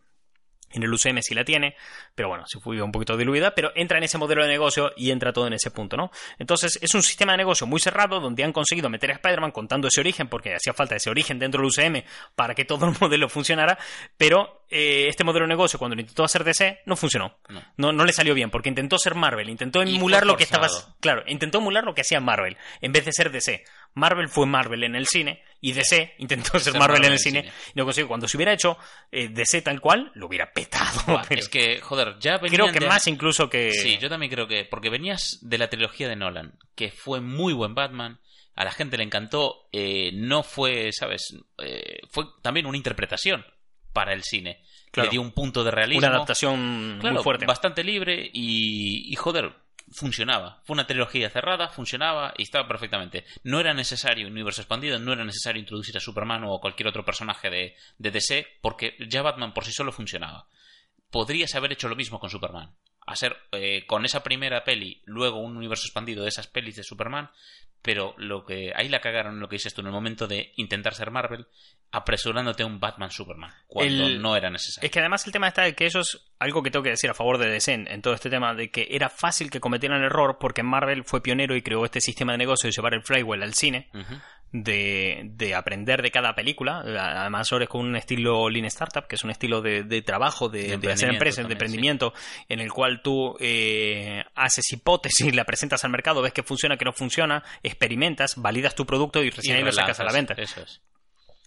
En 0.71 0.83
el 0.83 0.93
UCM 0.93 1.21
sí 1.21 1.33
la 1.33 1.45
tiene, 1.45 1.75
pero 2.13 2.27
bueno, 2.29 2.43
se 2.45 2.59
fue 2.59 2.81
un 2.81 2.91
poquito 2.91 3.15
diluida, 3.15 3.55
pero 3.55 3.71
entra 3.75 3.97
en 3.97 4.03
ese 4.03 4.17
modelo 4.17 4.43
de 4.43 4.49
negocio 4.49 4.91
y 4.97 5.11
entra 5.11 5.31
todo 5.31 5.47
en 5.47 5.53
ese 5.53 5.71
punto, 5.71 5.95
¿no? 5.95 6.11
Entonces, 6.39 6.77
es 6.81 6.93
un 6.93 7.03
sistema 7.03 7.33
de 7.33 7.37
negocio 7.37 7.65
muy 7.65 7.79
cerrado 7.79 8.19
donde 8.19 8.43
han 8.43 8.51
conseguido 8.51 8.89
meter 8.89 9.11
a 9.11 9.13
Spider-Man 9.13 9.51
contando 9.51 9.87
ese 9.87 10.01
origen, 10.01 10.27
porque 10.27 10.53
hacía 10.53 10.73
falta 10.73 10.95
ese 10.95 11.09
origen 11.09 11.39
dentro 11.39 11.61
del 11.61 11.67
UCM 11.67 12.03
para 12.35 12.53
que 12.53 12.65
todo 12.65 12.85
el 12.85 12.95
modelo 13.01 13.29
funcionara, 13.29 13.77
pero 14.17 14.63
eh, 14.69 15.07
este 15.07 15.23
modelo 15.23 15.45
de 15.45 15.49
negocio, 15.49 15.79
cuando 15.79 15.95
lo 15.95 16.01
intentó 16.01 16.23
hacer 16.23 16.43
DC, 16.43 16.81
no 16.85 16.95
funcionó. 16.95 17.37
No. 17.47 17.61
No, 17.77 17.91
no 17.93 18.05
le 18.05 18.11
salió 18.11 18.33
bien, 18.33 18.49
porque 18.49 18.69
intentó 18.69 18.97
ser 18.97 19.15
Marvel, 19.15 19.49
intentó 19.49 19.81
emular 19.81 20.25
lo 20.25 20.35
que 20.35 20.43
estaba. 20.43 20.67
Claro, 20.99 21.23
intentó 21.27 21.59
emular 21.59 21.83
lo 21.83 21.95
que 21.95 22.01
hacía 22.01 22.19
Marvel, 22.19 22.57
en 22.81 22.91
vez 22.91 23.05
de 23.05 23.13
ser 23.13 23.31
DC. 23.31 23.63
Marvel 23.97 24.29
fue 24.29 24.45
Marvel 24.45 24.83
en 24.83 24.95
el 24.95 25.05
cine 25.07 25.43
y 25.59 25.73
DC 25.73 26.13
intentó 26.19 26.59
ser 26.59 26.77
Marvel, 26.77 27.03
en 27.05 27.13
el 27.13 27.19
cine, 27.19 27.39
y 27.73 27.77
no 27.79 27.83
consiguió. 27.83 28.07
Cuando 28.07 28.27
se 28.27 28.37
hubiera 28.37 28.53
hecho 28.53 28.77
eh, 29.11 29.27
DC 29.29 29.61
tal 29.63 29.81
cual, 29.81 30.11
lo 30.15 30.27
hubiera 30.27 30.53
petado. 30.53 31.01
Buah, 31.07 31.23
pero 31.27 31.41
es 31.41 31.49
que, 31.49 31.81
joder, 31.81 32.15
ya 32.19 32.37
venían 32.37 32.61
creo 32.61 32.71
que 32.73 32.79
de- 32.79 32.87
más 32.87 33.07
incluso 33.07 33.49
que. 33.49 33.71
Sí, 33.71 33.97
yo 33.99 34.07
también 34.09 34.31
creo 34.31 34.47
que. 34.47 34.65
Porque 34.65 34.89
venías 34.89 35.39
de 35.41 35.57
la 35.57 35.67
trilogía 35.69 36.07
de 36.07 36.15
Nolan, 36.15 36.53
que 36.75 36.91
fue 36.91 37.21
muy 37.21 37.53
buen 37.53 37.73
Batman. 37.75 38.19
A 38.55 38.63
la 38.65 38.71
gente 38.71 38.97
le 38.97 39.03
encantó. 39.03 39.67
eh, 39.71 40.11
no 40.13 40.43
fue, 40.43 40.91
¿sabes? 40.91 41.35
Eh, 41.63 41.99
fue 42.09 42.25
también 42.41 42.65
una 42.65 42.77
interpretación 42.77 43.45
para 43.93 44.13
el 44.13 44.23
cine. 44.23 44.61
Claro. 44.91 45.07
Le 45.07 45.11
dio 45.11 45.21
un 45.21 45.31
punto 45.31 45.63
de 45.63 45.71
realismo. 45.71 45.99
Una 46.07 46.15
adaptación 46.15 46.97
Claro, 46.99 47.15
muy 47.15 47.23
fuerte. 47.23 47.45
bastante 47.45 47.83
libre 47.83 48.29
y, 48.33 49.11
y, 49.11 49.15
joder, 49.15 49.53
funcionaba. 49.91 50.61
Fue 50.63 50.73
una 50.73 50.87
trilogía 50.87 51.29
cerrada, 51.29 51.69
funcionaba 51.69 52.33
y 52.37 52.43
estaba 52.43 52.67
perfectamente. 52.67 53.25
No 53.43 53.59
era 53.59 53.73
necesario 53.73 54.27
un 54.27 54.33
universo 54.33 54.61
expandido, 54.61 54.99
no 54.99 55.13
era 55.13 55.23
necesario 55.23 55.59
introducir 55.59 55.97
a 55.97 56.01
Superman 56.01 56.43
o 56.45 56.59
cualquier 56.59 56.87
otro 56.87 57.05
personaje 57.05 57.49
de, 57.49 57.75
de 57.97 58.11
DC, 58.11 58.47
porque 58.61 58.95
ya 59.07 59.21
Batman 59.21 59.53
por 59.53 59.65
sí 59.65 59.71
solo 59.71 59.91
funcionaba. 59.91 60.47
Podrías 61.09 61.55
haber 61.55 61.71
hecho 61.71 61.87
lo 61.87 61.95
mismo 61.95 62.19
con 62.19 62.29
Superman. 62.29 62.73
Hacer 63.07 63.35
eh, 63.53 63.85
con 63.87 64.05
esa 64.05 64.21
primera 64.21 64.63
peli, 64.63 65.01
luego 65.05 65.39
un 65.39 65.57
universo 65.57 65.87
expandido 65.87 66.21
de 66.23 66.29
esas 66.29 66.45
pelis 66.47 66.75
de 66.75 66.83
Superman, 66.83 67.31
pero 67.81 68.13
lo 68.17 68.45
que 68.45 68.73
ahí 68.75 68.89
la 68.89 68.99
cagaron 69.01 69.39
lo 69.39 69.47
que 69.49 69.55
dices 69.55 69.73
tú 69.73 69.81
en 69.81 69.87
el 69.87 69.93
momento 69.93 70.27
de 70.27 70.51
intentar 70.57 70.93
ser 70.93 71.09
Marvel, 71.09 71.47
apresurándote 71.91 72.63
a 72.63 72.65
un 72.65 72.79
Batman 72.81 73.11
Superman, 73.11 73.53
cuando 73.67 74.07
El- 74.07 74.21
no 74.21 74.35
era 74.35 74.49
necesario. 74.49 74.85
Es 74.85 74.91
que 74.91 74.99
además 74.99 75.25
el 75.25 75.31
tema 75.31 75.47
está 75.47 75.61
de 75.63 75.73
que 75.73 75.85
eso 75.85 76.01
es 76.01 76.19
algo 76.37 76.61
que 76.61 76.69
tengo 76.69 76.83
que 76.83 76.89
decir 76.89 77.09
a 77.09 77.13
favor 77.13 77.37
de 77.37 77.49
DC 77.49 77.71
en, 77.73 77.87
en 77.89 78.01
todo 78.01 78.13
este 78.13 78.29
tema, 78.29 78.53
de 78.53 78.69
que 78.71 78.87
era 78.91 79.09
fácil 79.09 79.49
que 79.49 79.61
cometieran 79.61 80.03
error 80.03 80.37
porque 80.39 80.63
Marvel 80.63 81.05
fue 81.05 81.23
pionero 81.23 81.55
y 81.55 81.61
creó 81.61 81.85
este 81.85 82.01
sistema 82.01 82.33
de 82.33 82.39
negocio 82.39 82.67
de 82.67 82.73
llevar 82.75 82.93
el 82.93 83.03
flywheel 83.03 83.41
al 83.41 83.53
cine. 83.53 83.89
De, 84.51 85.29
de 85.35 85.55
aprender 85.55 86.01
de 86.01 86.11
cada 86.11 86.35
película, 86.35 86.79
además 86.79 87.51
ahora 87.51 87.65
es 87.65 87.69
con 87.69 87.85
un 87.85 87.95
estilo 87.95 88.49
Lean 88.49 88.65
Startup, 88.65 89.05
que 89.07 89.15
es 89.15 89.23
un 89.23 89.31
estilo 89.31 89.61
de, 89.61 89.83
de 89.83 90.01
trabajo, 90.01 90.49
de, 90.49 90.79
hacer 90.91 91.09
empresas, 91.09 91.47
de 91.47 91.53
emprendimiento, 91.53 92.13
en 92.47 92.59
el 92.59 92.71
cual 92.71 93.01
tú 93.01 93.35
eh, 93.39 94.23
haces 94.35 94.71
hipótesis, 94.71 95.33
la 95.35 95.45
presentas 95.45 95.83
al 95.83 95.91
mercado, 95.91 96.21
ves 96.21 96.33
que 96.33 96.43
funciona, 96.43 96.77
que 96.77 96.85
no 96.85 96.93
funciona, 96.93 97.43
experimentas, 97.63 98.35
validas 98.37 98.75
tu 98.75 98.85
producto 98.85 99.23
y 99.23 99.29
recién 99.29 99.55
Y 99.55 99.59
ahí 99.59 99.65
lo 99.65 99.71
sacas 99.71 99.99
a 99.99 100.03
la 100.03 100.11
venta. 100.11 100.33
Eso 100.37 100.61
es. 100.61 100.81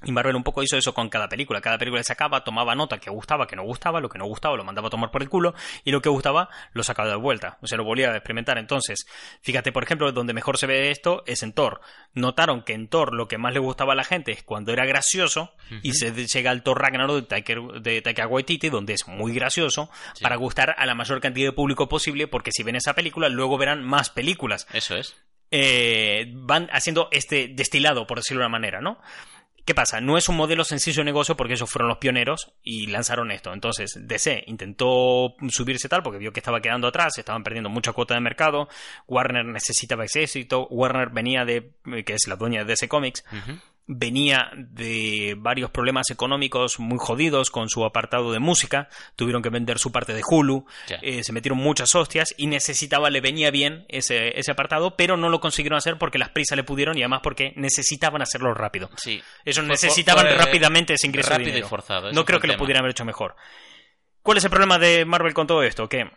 Y 0.05 0.13
Marvel 0.13 0.35
un 0.37 0.43
poco 0.43 0.63
hizo 0.63 0.77
eso 0.79 0.95
con 0.95 1.09
cada 1.11 1.29
película. 1.29 1.61
Cada 1.61 1.77
película 1.77 2.03
sacaba, 2.03 2.43
tomaba 2.43 2.75
nota 2.75 2.99
que 2.99 3.11
gustaba, 3.11 3.47
que 3.47 3.55
no 3.57 3.65
gustaba, 3.65 4.01
lo 4.01 4.09
que 4.09 4.19
no 4.19 4.25
gustaba 4.25 4.57
lo 4.57 4.65
mandaba 4.65 4.89
a 4.89 4.91
tomar 4.91 5.11
por 5.11 5.23
el 5.23 5.29
culo, 5.29 5.55
y 5.85 5.91
lo 5.91 6.01
que 6.01 6.09
gustaba 6.09 6.49
lo 6.73 6.83
sacaba 6.83 7.09
de 7.11 7.17
vuelta. 7.17 7.59
O 7.61 7.67
sea, 7.67 7.77
lo 7.77 7.85
volvía 7.85 8.11
a 8.11 8.17
experimentar. 8.17 8.57
Entonces, 8.59 9.07
fíjate, 9.43 9.73
por 9.73 9.83
ejemplo, 9.85 10.11
donde 10.13 10.33
mejor 10.33 10.57
se 10.57 10.67
ve 10.67 10.91
esto 10.91 11.23
es 11.27 11.43
en 11.43 11.53
Thor. 11.53 11.81
Notaron 12.15 12.63
que 12.63 12.73
en 12.73 12.89
Thor 12.89 13.15
lo 13.15 13.29
que 13.29 13.37
más 13.39 13.53
le 13.53 13.61
gustaba 13.61 13.93
a 13.93 13.97
la 13.97 14.05
gente 14.05 14.33
es 14.33 14.43
cuando 14.43 14.73
era 14.73 14.87
gracioso, 14.87 15.53
y 15.83 15.93
se 15.93 16.13
llega 16.27 16.51
al 16.51 16.63
Thor 16.63 16.81
Ragnarok 16.81 17.17
de 17.17 17.23
Taika, 17.23 17.55
de 17.81 18.03
Taika 18.03 18.27
Waititi, 18.27 18.71
donde 18.71 18.95
es 18.95 19.07
muy 19.07 19.33
gracioso, 19.35 19.91
Sí. 20.15 20.23
para 20.23 20.37
gustar 20.37 20.75
a 20.79 20.87
la 20.87 20.95
mayor 20.95 21.21
cantidad 21.21 21.49
de 21.49 21.53
público 21.53 21.89
posible, 21.89 22.27
porque 22.27 22.53
si 22.53 22.63
ven 22.63 22.77
esa 22.77 22.95
película, 22.95 23.29
luego 23.29 23.59
verán 23.59 23.85
más 23.85 24.11
películas 24.11 24.67
Eso 24.73 24.97
es. 24.97 25.15
eh, 25.51 26.31
van 26.35 26.69
haciendo 26.73 27.09
este 27.13 27.49
destilado, 27.49 28.07
por 28.07 28.19
decirlo 28.19 28.41
de 28.41 28.47
una 28.47 28.53
manera, 28.53 28.81
¿no? 28.81 28.99
¿Qué 29.71 29.75
pasa? 29.77 30.01
No 30.01 30.19
es 30.19 30.29
un 30.29 30.37
modelo 30.37 30.65
sencillo 30.65 31.03
de 31.03 31.05
negocio 31.05 31.37
porque 31.37 31.53
ellos 31.53 31.71
fueron 31.71 31.89
los 31.89 31.99
pioneros 31.99 32.51
y 32.61 32.89
lanzaron 32.89 33.31
esto. 33.31 33.53
Entonces, 33.53 33.97
DC 34.03 34.43
intentó 34.49 35.37
subirse 35.49 35.89
tal 35.89 36.03
porque 36.03 36.19
vio 36.19 36.33
que 36.33 36.41
estaba 36.41 36.61
quedando 36.61 36.89
atrás, 36.89 37.17
estaban 37.19 37.45
perdiendo 37.45 37.71
mucha 37.71 37.93
cuota 37.93 38.15
de 38.15 38.21
mercado. 38.21 38.69
Warner 39.07 39.45
necesitaba 39.45 40.07
ese 40.07 40.25
éxito. 40.25 40.67
Warner 40.71 41.11
venía 41.11 41.45
de, 41.45 41.71
que 42.05 42.15
es 42.15 42.27
la 42.27 42.35
dueña 42.35 42.65
de 42.65 42.73
DC 42.73 42.89
Comics. 42.89 43.25
Venía 43.93 44.51
de 44.57 45.35
varios 45.37 45.71
problemas 45.71 46.11
económicos 46.11 46.79
muy 46.79 46.99
jodidos 46.99 47.51
con 47.51 47.69
su 47.69 47.85
apartado 47.85 48.33
de 48.33 48.39
música, 48.39 48.89
tuvieron 49.17 49.43
que 49.43 49.51
vender 49.51 49.81
su 49.81 49.91
parte 49.91 50.15
de 50.15 50.23
Hulu, 50.25 50.65
eh, 51.03 51.25
se 51.25 51.33
metieron 51.33 51.59
muchas 51.59 51.97
hostias 51.97 52.33
y 52.37 52.47
necesitaba, 52.47 53.11
le 53.11 53.21
venía 53.21 53.51
bien 53.51 53.87
ese, 53.89 54.39
ese 54.39 54.53
apartado, 54.53 54.97
pero 54.97 55.17
no 55.17 55.29
lo 55.29 55.41
consiguieron 55.41 55.77
hacer 55.77 55.99
porque 55.99 56.19
las 56.19 56.29
prisas 56.29 56.57
le 56.57 56.63
pudieron 56.63 56.97
y 56.97 57.03
además 57.03 57.21
porque 57.23 57.53
necesitaban 57.57 58.23
hacerlo 58.23 58.55
rápido. 58.55 58.91
Sí. 58.97 59.21
Ellos 59.45 59.65
necesitaban 59.65 60.27
rápidamente 60.39 60.95
ese 60.95 61.09
ingreso 61.09 61.31
rápido 61.31 61.53
de 61.53 61.59
y 61.59 61.63
forzado, 61.63 62.13
No 62.13 62.25
creo 62.25 62.39
que 62.39 62.47
lo 62.47 62.57
pudieran 62.57 62.83
haber 62.83 62.93
hecho 62.93 63.05
mejor. 63.05 63.35
¿Cuál 64.23 64.39
es 64.39 64.45
el 64.45 64.51
problema 64.51 64.79
de 64.79 65.05
Marvel 65.05 65.35
con 65.35 65.49
todo 65.49 65.65
esto? 65.65 65.89
Que 65.89 66.11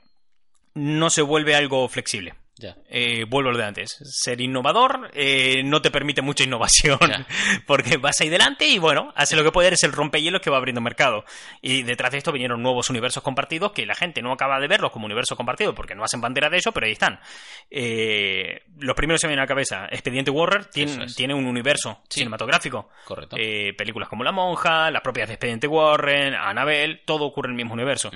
no 0.75 1.09
se 1.09 1.23
vuelve 1.23 1.55
algo 1.55 1.87
flexible. 1.89 2.35
Ya. 2.55 2.75
Eh, 2.87 3.25
vuelvo 3.27 3.49
a 3.49 3.53
lo 3.53 3.57
de 3.57 3.65
antes. 3.65 3.97
Ser 4.03 4.39
innovador 4.39 5.09
eh, 5.13 5.63
no 5.65 5.81
te 5.81 5.89
permite 5.89 6.21
mucha 6.21 6.43
innovación. 6.43 6.99
Porque 7.65 7.97
vas 7.97 8.21
ahí 8.21 8.29
delante 8.29 8.67
y 8.67 8.77
bueno, 8.77 9.11
hace 9.15 9.35
lo 9.35 9.43
que 9.43 9.51
puede, 9.51 9.69
eres 9.69 9.83
el 9.83 9.91
rompehielos 9.91 10.39
que 10.39 10.51
va 10.51 10.57
abriendo 10.57 10.79
mercado. 10.79 11.25
Y 11.61 11.81
detrás 11.81 12.11
de 12.11 12.19
esto 12.19 12.31
vinieron 12.31 12.61
nuevos 12.61 12.89
universos 12.91 13.23
compartidos 13.23 13.71
que 13.71 13.85
la 13.87 13.95
gente 13.95 14.21
no 14.21 14.31
acaba 14.31 14.59
de 14.59 14.67
verlos 14.67 14.91
como 14.91 15.05
universos 15.05 15.35
compartidos 15.35 15.73
porque 15.73 15.95
no 15.95 16.03
hacen 16.03 16.21
bandera 16.21 16.49
de 16.49 16.57
ello, 16.57 16.71
pero 16.71 16.85
ahí 16.85 16.91
están. 16.93 17.19
Eh, 17.71 18.61
los 18.77 18.95
primeros 18.95 19.19
que 19.21 19.27
me 19.27 19.31
vienen 19.31 19.41
a 19.41 19.45
la 19.45 19.47
cabeza, 19.47 19.87
Expediente 19.89 20.29
Warner 20.31 20.65
tiene, 20.65 21.05
es. 21.05 21.15
tiene 21.15 21.33
un 21.33 21.45
universo 21.47 22.01
Sí. 22.09 22.19
cinematográfico. 22.19 22.89
Correcto. 23.05 23.35
Eh, 23.39 23.73
películas 23.75 24.07
como 24.09 24.23
La 24.23 24.31
Monja, 24.31 24.91
las 24.91 25.01
propias 25.01 25.27
de 25.27 25.33
Expediente 25.35 25.67
Warren, 25.67 26.35
Annabelle, 26.35 27.01
todo 27.05 27.25
ocurre 27.25 27.47
en 27.47 27.53
el 27.53 27.57
mismo 27.57 27.73
universo. 27.73 28.11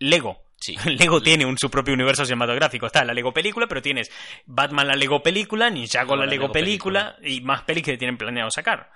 Lego. 0.00 0.44
Sí. 0.58 0.76
Lego 0.98 1.20
tiene 1.20 1.44
un, 1.46 1.58
su 1.58 1.70
propio 1.70 1.94
universo 1.94 2.24
cinematográfico. 2.24 2.86
Está 2.86 3.04
la 3.04 3.14
Lego 3.14 3.32
película, 3.32 3.66
pero 3.66 3.82
tienes 3.82 4.10
Batman 4.46 4.88
la 4.88 4.96
Lego 4.96 5.22
película, 5.22 5.70
Ninjago 5.70 6.16
la 6.16 6.24
la 6.24 6.30
Lego, 6.30 6.44
Lego 6.44 6.52
película, 6.52 7.16
y 7.22 7.40
más 7.40 7.62
pelis 7.62 7.84
que 7.84 7.96
tienen 7.96 8.16
planeado 8.16 8.50
sacar. 8.50 8.90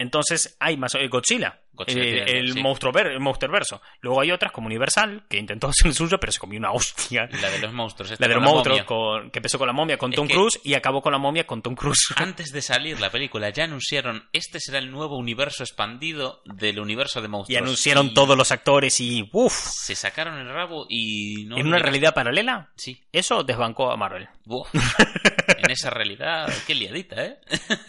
Entonces 0.00 0.56
hay 0.58 0.76
más 0.76 0.94
eh, 0.94 1.06
Godzilla, 1.08 1.60
Godzilla 1.74 2.02
eh, 2.02 2.38
el 2.38 2.54
sí. 2.54 2.60
monstruo 2.62 2.90
ver, 2.92 3.08
el 3.08 3.20
Monsterverso. 3.20 3.80
Luego 4.00 4.20
hay 4.22 4.30
otras 4.32 4.50
como 4.50 4.66
Universal 4.66 5.24
que 5.28 5.36
intentó 5.38 5.68
hacer 5.68 5.86
el 5.88 5.94
suyo, 5.94 6.18
pero 6.18 6.32
se 6.32 6.38
comió 6.38 6.58
una 6.58 6.72
hostia. 6.72 7.28
La 7.40 7.50
de 7.50 7.58
los 7.58 7.72
monstruos. 7.72 8.18
La 8.18 8.26
de 8.28 8.34
los 8.34 8.42
monstruos 8.42 8.82
con- 8.84 9.30
que 9.30 9.38
empezó 9.40 9.58
con 9.58 9.66
la 9.66 9.72
momia 9.74 9.98
con 9.98 10.10
Es 10.12 10.16
Tom 10.16 10.26
que- 10.26 10.34
Cruise 10.34 10.58
y 10.64 10.72
acabó 10.74 11.02
con 11.02 11.12
la 11.12 11.18
momia 11.18 11.46
con 11.46 11.60
Tom 11.62 11.74
Cruise. 11.74 12.06
Antes 12.16 12.50
de 12.52 12.62
salir 12.62 12.98
la 12.98 13.10
película 13.10 13.50
ya 13.50 13.64
anunciaron 13.64 14.28
este 14.32 14.58
será 14.58 14.78
el 14.78 14.90
nuevo 14.90 15.16
universo 15.18 15.62
expandido 15.62 16.42
del 16.46 16.80
universo 16.80 17.20
de 17.20 17.26
y 17.26 17.30
monstruos. 17.30 17.62
anunciaron 17.62 18.06
Y 18.06 18.14
todos 18.14 18.36
los 18.38 18.50
actores 18.52 18.98
y 19.00 19.28
uff, 19.32 19.52
Se 19.54 19.94
sacaron 19.94 20.38
el 20.38 20.48
rabo 20.48 20.86
y 20.88 21.44
no 21.44 21.58
en 21.58 21.66
una 21.66 21.78
realidad 21.78 22.14
paralela, 22.14 22.70
Sí. 22.76 23.02
eso 23.12 23.42
desbancó 23.44 23.90
a 23.92 23.96
Marvel. 23.96 24.28
Buf. 24.44 24.68
en 25.58 25.70
esa 25.70 25.90
realidad, 25.90 26.48
qué 26.66 26.74
liadita, 26.74 27.24
¿eh? 27.24 27.38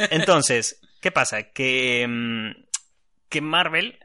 Entonces, 0.09 0.79
¿qué 1.01 1.11
pasa? 1.11 1.51
Que, 1.51 2.05
mm, 2.07 2.51
que 3.29 3.41
Marvel 3.41 3.99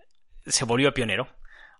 se 0.46 0.64
volvió 0.64 0.92
pionero. 0.94 1.28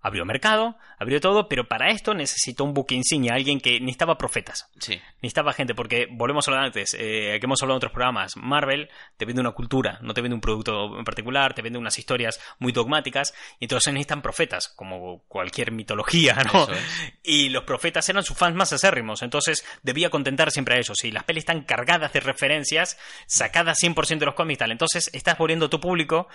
Abrió 0.00 0.24
mercado, 0.24 0.76
abrió 0.98 1.20
todo, 1.20 1.48
pero 1.48 1.68
para 1.68 1.90
esto 1.90 2.14
necesitó 2.14 2.64
un 2.64 2.74
buque 2.74 2.94
insignia, 2.94 3.34
alguien 3.34 3.60
que 3.60 3.80
necesitaba 3.80 4.18
profetas. 4.18 4.70
Sí. 4.78 5.00
Necesitaba 5.22 5.52
gente, 5.52 5.74
porque 5.74 6.06
volvemos 6.10 6.46
a 6.46 6.50
hablar 6.50 6.66
antes, 6.66 6.94
eh, 6.94 7.38
que 7.40 7.46
hemos 7.46 7.60
hablado 7.62 7.76
en 7.76 7.78
otros 7.78 7.92
programas. 7.92 8.36
Marvel 8.36 8.88
te 9.16 9.24
vende 9.24 9.40
una 9.40 9.52
cultura, 9.52 9.98
no 10.02 10.14
te 10.14 10.20
vende 10.20 10.34
un 10.34 10.40
producto 10.40 10.98
en 10.98 11.04
particular, 11.04 11.54
te 11.54 11.62
vende 11.62 11.78
unas 11.78 11.98
historias 11.98 12.40
muy 12.58 12.72
dogmáticas, 12.72 13.34
y 13.58 13.64
entonces 13.64 13.92
necesitan 13.92 14.22
profetas, 14.22 14.68
como 14.68 15.22
cualquier 15.28 15.72
mitología, 15.72 16.36
¿no? 16.52 16.68
Es. 16.70 16.78
Y 17.22 17.48
los 17.48 17.64
profetas 17.64 18.08
eran 18.08 18.22
sus 18.22 18.36
fans 18.36 18.54
más 18.54 18.72
acérrimos, 18.72 19.22
entonces 19.22 19.64
debía 19.82 20.10
contentar 20.10 20.50
siempre 20.50 20.76
a 20.76 20.78
ellos. 20.78 21.02
Y 21.04 21.10
las 21.10 21.24
pelis 21.24 21.42
están 21.42 21.62
cargadas 21.62 22.12
de 22.12 22.20
referencias, 22.20 22.98
sacadas 23.26 23.78
100% 23.82 24.18
de 24.18 24.26
los 24.26 24.34
cómics 24.34 24.58
tal. 24.58 24.72
Entonces 24.72 25.10
estás 25.12 25.38
volviendo 25.38 25.66
a 25.66 25.70
tu 25.70 25.80
público 25.80 26.28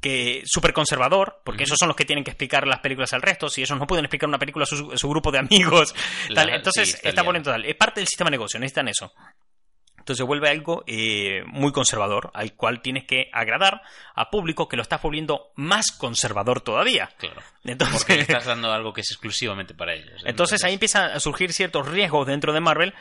que 0.00 0.42
súper 0.44 0.72
conservador, 0.72 1.40
porque 1.44 1.64
esos 1.64 1.76
son 1.78 1.88
los 1.88 1.96
que 1.96 2.04
tienen 2.04 2.24
que 2.24 2.30
explicar 2.30 2.66
las 2.66 2.80
películas 2.80 3.01
al 3.12 3.22
resto. 3.22 3.48
Si 3.48 3.62
ellos 3.62 3.78
no 3.78 3.86
pueden 3.86 4.04
explicar 4.04 4.28
una 4.28 4.38
película 4.38 4.64
a 4.64 4.66
su, 4.66 4.92
a 4.92 4.98
su 4.98 5.08
grupo 5.08 5.30
de 5.32 5.38
amigos, 5.38 5.94
tal. 6.34 6.50
Entonces 6.50 6.92
sí, 6.92 6.98
está 7.02 7.24
poniendo 7.24 7.50
tal. 7.50 7.64
Es 7.64 7.76
parte 7.76 8.00
del 8.00 8.06
sistema 8.08 8.28
de 8.28 8.32
negocio, 8.32 8.60
necesitan 8.60 8.88
eso. 8.88 9.12
Entonces 10.02 10.18
se 10.18 10.24
vuelve 10.24 10.48
algo 10.48 10.82
eh, 10.88 11.44
muy 11.46 11.70
conservador, 11.70 12.32
al 12.34 12.54
cual 12.56 12.82
tienes 12.82 13.04
que 13.04 13.30
agradar 13.32 13.82
a 14.16 14.30
público 14.30 14.66
que 14.66 14.76
lo 14.76 14.82
estás 14.82 15.00
volviendo 15.00 15.52
más 15.54 15.92
conservador 15.92 16.60
todavía. 16.60 17.08
Claro. 17.18 17.40
Entonces, 17.62 17.98
Porque 18.00 18.16
le 18.16 18.22
estás 18.22 18.44
dando 18.46 18.72
algo 18.72 18.92
que 18.92 19.02
es 19.02 19.12
exclusivamente 19.12 19.74
para 19.74 19.94
ellos. 19.94 20.20
entonces 20.24 20.64
ahí 20.64 20.72
empiezan 20.74 21.12
a 21.12 21.20
surgir 21.20 21.52
ciertos 21.52 21.86
riesgos 21.86 22.26
dentro 22.26 22.52
de 22.52 22.58
Marvel 22.58 22.94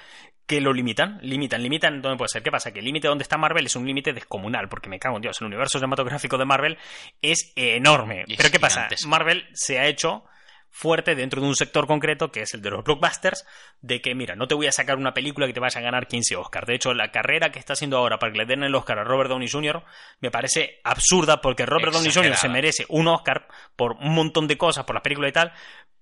que 0.45 0.61
lo 0.61 0.73
limitan, 0.73 1.19
limitan, 1.21 1.63
limitan 1.63 2.01
dónde 2.01 2.17
puede 2.17 2.29
ser. 2.29 2.43
¿Qué 2.43 2.51
pasa? 2.51 2.71
Que 2.71 2.79
el 2.79 2.85
límite 2.85 3.07
donde 3.07 3.23
está 3.23 3.37
Marvel 3.37 3.65
es 3.65 3.75
un 3.75 3.85
límite 3.85 4.13
descomunal, 4.13 4.67
porque 4.69 4.89
me 4.89 4.99
cago 4.99 5.15
en 5.15 5.21
Dios, 5.21 5.39
el 5.41 5.47
universo 5.47 5.79
cinematográfico 5.79 6.37
de 6.37 6.45
Marvel 6.45 6.77
es 7.21 7.53
enorme. 7.55 8.25
Es 8.27 8.37
Pero 8.37 8.51
¿qué 8.51 8.59
pasa? 8.59 8.87
Marvel 9.07 9.47
se 9.53 9.79
ha 9.79 9.87
hecho 9.87 10.25
fuerte 10.71 11.15
dentro 11.15 11.41
de 11.41 11.47
un 11.47 11.55
sector 11.55 11.85
concreto 11.85 12.31
que 12.31 12.41
es 12.41 12.53
el 12.53 12.61
de 12.61 12.71
los 12.71 12.83
blockbusters, 12.83 13.45
de 13.81 14.01
que 14.01 14.15
mira, 14.15 14.35
no 14.35 14.47
te 14.47 14.55
voy 14.55 14.67
a 14.67 14.71
sacar 14.71 14.97
una 14.97 15.13
película 15.13 15.45
que 15.45 15.53
te 15.53 15.59
vaya 15.59 15.79
a 15.79 15.83
ganar 15.83 16.07
15 16.07 16.37
Oscars. 16.37 16.65
De 16.65 16.75
hecho, 16.75 16.93
la 16.93 17.11
carrera 17.11 17.51
que 17.51 17.59
está 17.59 17.73
haciendo 17.73 17.97
ahora 17.97 18.17
para 18.17 18.31
que 18.31 18.39
le 18.39 18.45
den 18.45 18.63
el 18.63 18.73
Oscar 18.73 18.97
a 18.97 19.03
Robert 19.03 19.29
Downey 19.29 19.49
Jr. 19.49 19.83
me 20.21 20.31
parece 20.31 20.79
absurda 20.83 21.41
porque 21.41 21.65
Robert 21.65 21.93
Downey 21.93 22.11
Jr. 22.11 22.37
se 22.37 22.49
merece 22.49 22.85
un 22.87 23.07
Oscar 23.09 23.47
por 23.75 23.93
un 23.93 24.15
montón 24.15 24.47
de 24.47 24.57
cosas, 24.57 24.85
por 24.85 24.95
las 24.95 25.03
películas 25.03 25.29
y 25.29 25.33
tal, 25.33 25.53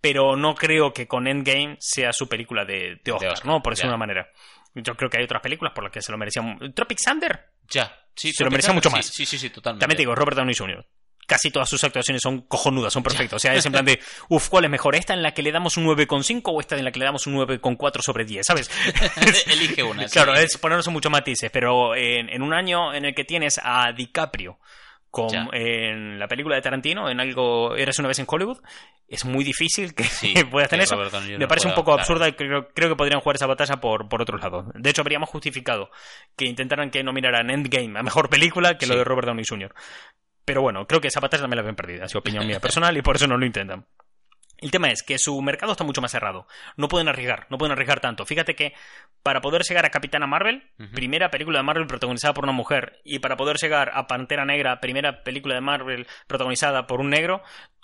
pero 0.01 0.35
no 0.35 0.55
creo 0.55 0.93
que 0.93 1.07
con 1.07 1.27
Endgame 1.27 1.77
sea 1.79 2.13
su 2.13 2.27
película 2.29 2.65
de, 2.65 2.99
de 3.03 3.11
Oscar, 3.11 3.31
Oscar, 3.33 3.47
¿no? 3.47 3.61
Por 3.61 3.73
decirlo 3.73 3.91
de 3.91 3.95
una 3.95 4.05
manera. 4.05 4.29
Yo 4.75 4.95
creo 4.95 5.09
que 5.09 5.17
hay 5.17 5.23
otras 5.23 5.41
películas 5.41 5.73
por 5.73 5.83
las 5.83 5.91
que 5.91 6.01
se 6.01 6.11
lo 6.11 6.17
merecían. 6.17 6.57
Tropic 6.73 6.99
Thunder, 7.03 7.47
Ya. 7.69 7.95
Sí, 8.15 8.31
Se 8.33 8.43
lo 8.43 8.51
merecía 8.51 8.69
Thunder, 8.69 8.83
mucho 8.85 8.95
más. 8.95 9.05
Sí, 9.05 9.25
sí, 9.25 9.37
sí, 9.37 9.49
totalmente. 9.49 9.81
también 9.83 9.95
te 9.97 10.01
digo, 10.01 10.13
Robert 10.15 10.37
Downey 10.37 10.55
Jr. 10.55 10.85
Casi 11.25 11.51
todas 11.51 11.69
sus 11.69 11.83
actuaciones 11.83 12.21
son 12.23 12.41
cojonudas, 12.47 12.91
son 12.91 13.03
perfectas. 13.03 13.33
O 13.35 13.39
sea, 13.39 13.53
es 13.53 13.63
en 13.65 13.71
plan 13.71 13.85
de, 13.85 13.99
uff, 14.29 14.49
¿cuál 14.49 14.65
es 14.65 14.71
mejor? 14.71 14.95
¿Esta 14.95 15.13
en 15.13 15.21
la 15.21 15.31
que 15.33 15.43
le 15.43 15.51
damos 15.51 15.77
un 15.77 15.85
9,5 15.85 16.41
o 16.45 16.59
esta 16.59 16.75
en 16.75 16.83
la 16.85 16.91
que 16.91 16.99
le 16.99 17.05
damos 17.05 17.27
un 17.27 17.35
9,4 17.35 18.01
sobre 18.01 18.25
10? 18.25 18.45
¿Sabes? 18.45 18.69
Elige 19.47 19.83
una. 19.83 20.07
sí. 20.07 20.13
Claro, 20.13 20.33
es 20.35 20.57
ponernos 20.57 20.87
en 20.87 20.93
muchos 20.93 21.11
matices, 21.11 21.51
pero 21.51 21.95
en, 21.95 22.29
en 22.29 22.41
un 22.41 22.53
año 22.53 22.93
en 22.93 23.05
el 23.05 23.13
que 23.13 23.25
tienes 23.25 23.59
a 23.63 23.91
DiCaprio 23.91 24.59
con, 25.11 25.29
Ya. 25.29 25.47
en 25.53 26.19
la 26.19 26.27
película 26.27 26.55
de 26.55 26.61
Tarantino, 26.61 27.09
en 27.09 27.19
algo 27.19 27.75
Eras 27.75 27.97
una 27.99 28.07
vez 28.07 28.19
en 28.19 28.25
Hollywood, 28.27 28.59
es 29.07 29.25
muy 29.25 29.43
difícil 29.43 29.93
que 29.95 30.03
Sí, 30.03 30.33
puedas 30.51 30.69
tener 30.69 30.83
eso. 30.83 30.97
Me 31.37 31.47
parece 31.47 31.67
un 31.67 31.73
poco 31.75 31.93
absurda 31.93 32.27
y 32.27 32.33
creo, 32.33 32.67
creo 32.73 32.89
que 32.89 32.95
podrían 32.95 33.19
jugar 33.19 33.35
esa 33.35 33.47
batalla 33.47 33.77
por, 33.77 34.07
por 34.07 34.21
otro 34.21 34.37
lado. 34.37 34.71
De 34.75 34.89
hecho, 34.89 35.01
habríamos 35.01 35.29
justificado 35.29 35.89
que 36.35 36.45
intentaran 36.45 36.91
que 36.91 37.03
nominaran 37.03 37.49
Endgame 37.49 37.97
a 37.99 38.03
mejor 38.03 38.29
película 38.29 38.77
que 38.77 38.85
lo 38.87 38.95
de 38.97 39.03
Robert 39.03 39.27
Downey 39.27 39.45
Jr. 39.47 39.73
Pero 40.45 40.61
bueno, 40.61 40.85
creo 40.87 40.99
que 41.01 41.07
esa 41.09 41.19
batalla 41.19 41.41
también 41.43 41.57
la 41.57 41.63
ven 41.63 41.75
perdida, 41.75 42.05
es 42.05 42.15
opinión 42.15 42.45
mía 42.47 42.59
personal 42.61 42.95
y 42.97 43.01
por 43.01 43.15
eso 43.15 43.27
no 43.27 43.37
lo 43.37 43.45
intentan. 43.45 43.85
El 44.61 44.71
tema 44.71 44.89
es 44.91 45.03
que 45.03 45.17
su 45.17 45.41
mercado 45.41 45.71
está 45.71 45.83
mucho 45.83 46.01
más 46.01 46.11
cerrado. 46.11 46.45
No 46.75 46.87
pueden 46.87 47.07
arriesgar, 47.07 47.47
no 47.49 47.57
pueden 47.57 47.71
arriesgar 47.71 47.99
tanto. 48.01 48.25
Fíjate 48.25 48.55
que 48.55 48.73
para 49.23 49.41
poder 49.41 49.61
llegar 49.63 49.85
a 49.85 49.89
Capitana 49.89 50.27
Marvel, 50.27 50.69
primera 50.93 51.31
película 51.31 51.59
de 51.59 51.63
Marvel 51.63 51.87
protagonizada 51.87 52.33
por 52.33 52.43
una 52.43 52.53
mujer, 52.53 52.99
y 53.03 53.19
para 53.19 53.37
poder 53.37 53.57
llegar 53.57 53.91
a 53.93 54.07
Pantera 54.07 54.45
Negra, 54.45 54.79
primera 54.81 55.23
película 55.23 55.55
de 55.55 55.61
Marvel 55.61 56.07
protagonizada 56.27 56.87
por 56.87 56.99
un 56.99 57.09
negro, 57.09 57.41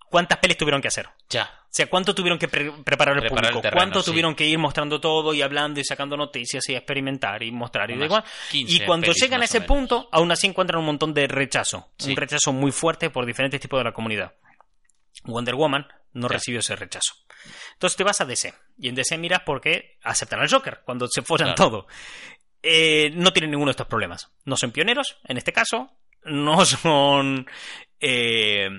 ¿cuántas 0.10 0.38
pelis 0.40 0.58
tuvieron 0.58 0.82
que 0.82 0.90
hacer? 0.90 1.08
Ya. 1.30 1.50
O 1.66 1.76
sea, 1.76 1.88
¿cuánto 1.88 2.16
tuvieron 2.16 2.40
que 2.40 2.48
pre- 2.48 2.72
preparar 2.86 3.16
el 3.16 3.22
Preparar 3.22 3.22
el 3.22 3.30
público? 3.50 3.62
terreno, 3.62 3.78
¿Cuánto 3.80 4.02
sí. 4.02 4.10
tuvieron 4.12 4.34
que 4.34 4.46
ir 4.46 4.58
mostrando 4.58 5.02
todo 5.02 5.34
y 5.34 5.42
hablando 5.42 5.80
y 5.82 5.84
sacando 5.84 6.16
noticias 6.16 6.68
y 6.70 6.74
experimentar 6.76 7.44
y 7.44 7.52
mostrar 7.52 7.90
y 7.92 7.96
Unas 7.96 8.06
igual? 8.06 8.24
15 8.52 8.74
Y 8.74 8.86
cuando 8.86 9.08
pelis, 9.08 9.22
llegan 9.22 9.42
a 9.42 9.46
ese 9.46 9.60
punto, 9.62 10.08
aún 10.12 10.32
así 10.32 10.48
encuentran 10.48 10.80
un 10.80 10.86
montón 10.86 11.14
de 11.14 11.28
rechazo. 11.28 11.90
Sí. 11.98 12.12
Un 12.12 12.16
rechazo 12.16 12.54
muy 12.54 12.72
fuerte 12.72 13.10
por 13.10 13.26
diferentes 13.26 13.60
tipos 13.60 13.78
de 13.80 13.84
la 13.84 13.92
comunidad. 13.92 14.34
Wonder 15.26 15.56
Woman 15.56 15.88
no 16.14 16.28
recibió 16.28 16.60
ese 16.60 16.76
rechazo. 16.76 17.14
Entonces 17.74 17.98
te 17.98 18.04
vas 18.04 18.22
a 18.22 18.26
DC. 18.26 18.54
Y 18.78 18.88
en 18.90 18.96
DC 18.96 19.18
miras 19.18 19.42
porque 19.46 19.98
aceptan 20.02 20.40
al 20.40 20.50
Joker 20.50 20.82
cuando 20.86 21.08
se 21.08 21.22
fueran 21.22 21.54
Claro. 21.56 21.70
todo. 21.72 21.88
Eh, 22.64 23.12
no 23.14 23.32
tienen 23.34 23.52
ninguno 23.52 23.70
de 23.70 23.72
estos 23.74 23.88
problemas. 23.88 24.32
No 24.46 24.56
son 24.58 24.72
pioneros, 24.72 25.18
en 25.26 25.38
este 25.38 25.54
caso. 25.54 25.92
No 26.24 26.66
son. 26.66 27.46
eh, 28.00 28.70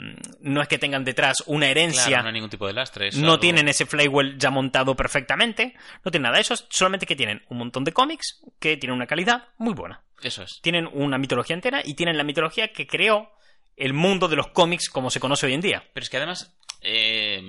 no 0.41 0.63
es 0.63 0.69
que 0.69 0.79
tengan 0.79 1.05
detrás 1.05 1.43
una 1.47 1.69
herencia. 1.69 2.07
Claro, 2.07 2.23
no 2.25 2.29
hay 2.29 2.35
ningún 2.35 2.51
tipo 2.51 2.67
de 2.67 2.73
lastre. 2.73 3.11
No 3.13 3.33
algo- 3.33 3.39
tienen 3.41 3.69
ese 3.69 3.87
flywheel 3.87 4.39
ya 4.39 4.51
montado 4.51 4.95
perfectamente. 4.97 5.75
No 6.05 6.11
tienen 6.11 6.25
nada 6.25 6.37
de 6.37 6.43
eso. 6.43 6.55
Solamente 6.71 7.07
que 7.07 7.17
tienen 7.17 7.43
un 7.49 7.59
montón 7.59 7.85
de 7.85 7.93
cómics 7.93 8.41
que 8.59 8.77
tienen 8.77 8.97
una 8.97 9.07
calidad 9.07 9.49
muy 9.59 9.75
buena. 9.75 10.03
Eso 10.23 10.43
es. 10.43 10.61
Tienen 10.63 10.89
una 10.93 11.19
mitología 11.19 11.55
entera 11.55 11.83
y 11.85 11.95
tienen 11.95 12.17
la 12.17 12.25
mitología 12.25 12.73
que 12.73 12.87
creó 12.87 13.31
el 13.77 13.93
mundo 13.93 14.29
de 14.29 14.37
los 14.37 14.49
cómics 14.49 14.89
como 14.89 15.11
se 15.11 15.21
conoce 15.21 15.47
hoy 15.47 15.55
en 15.55 15.61
día. 15.61 15.85
Pero 15.93 16.05
es 16.05 16.11
que 16.11 16.17
además, 16.17 16.57
eh, 16.81 17.41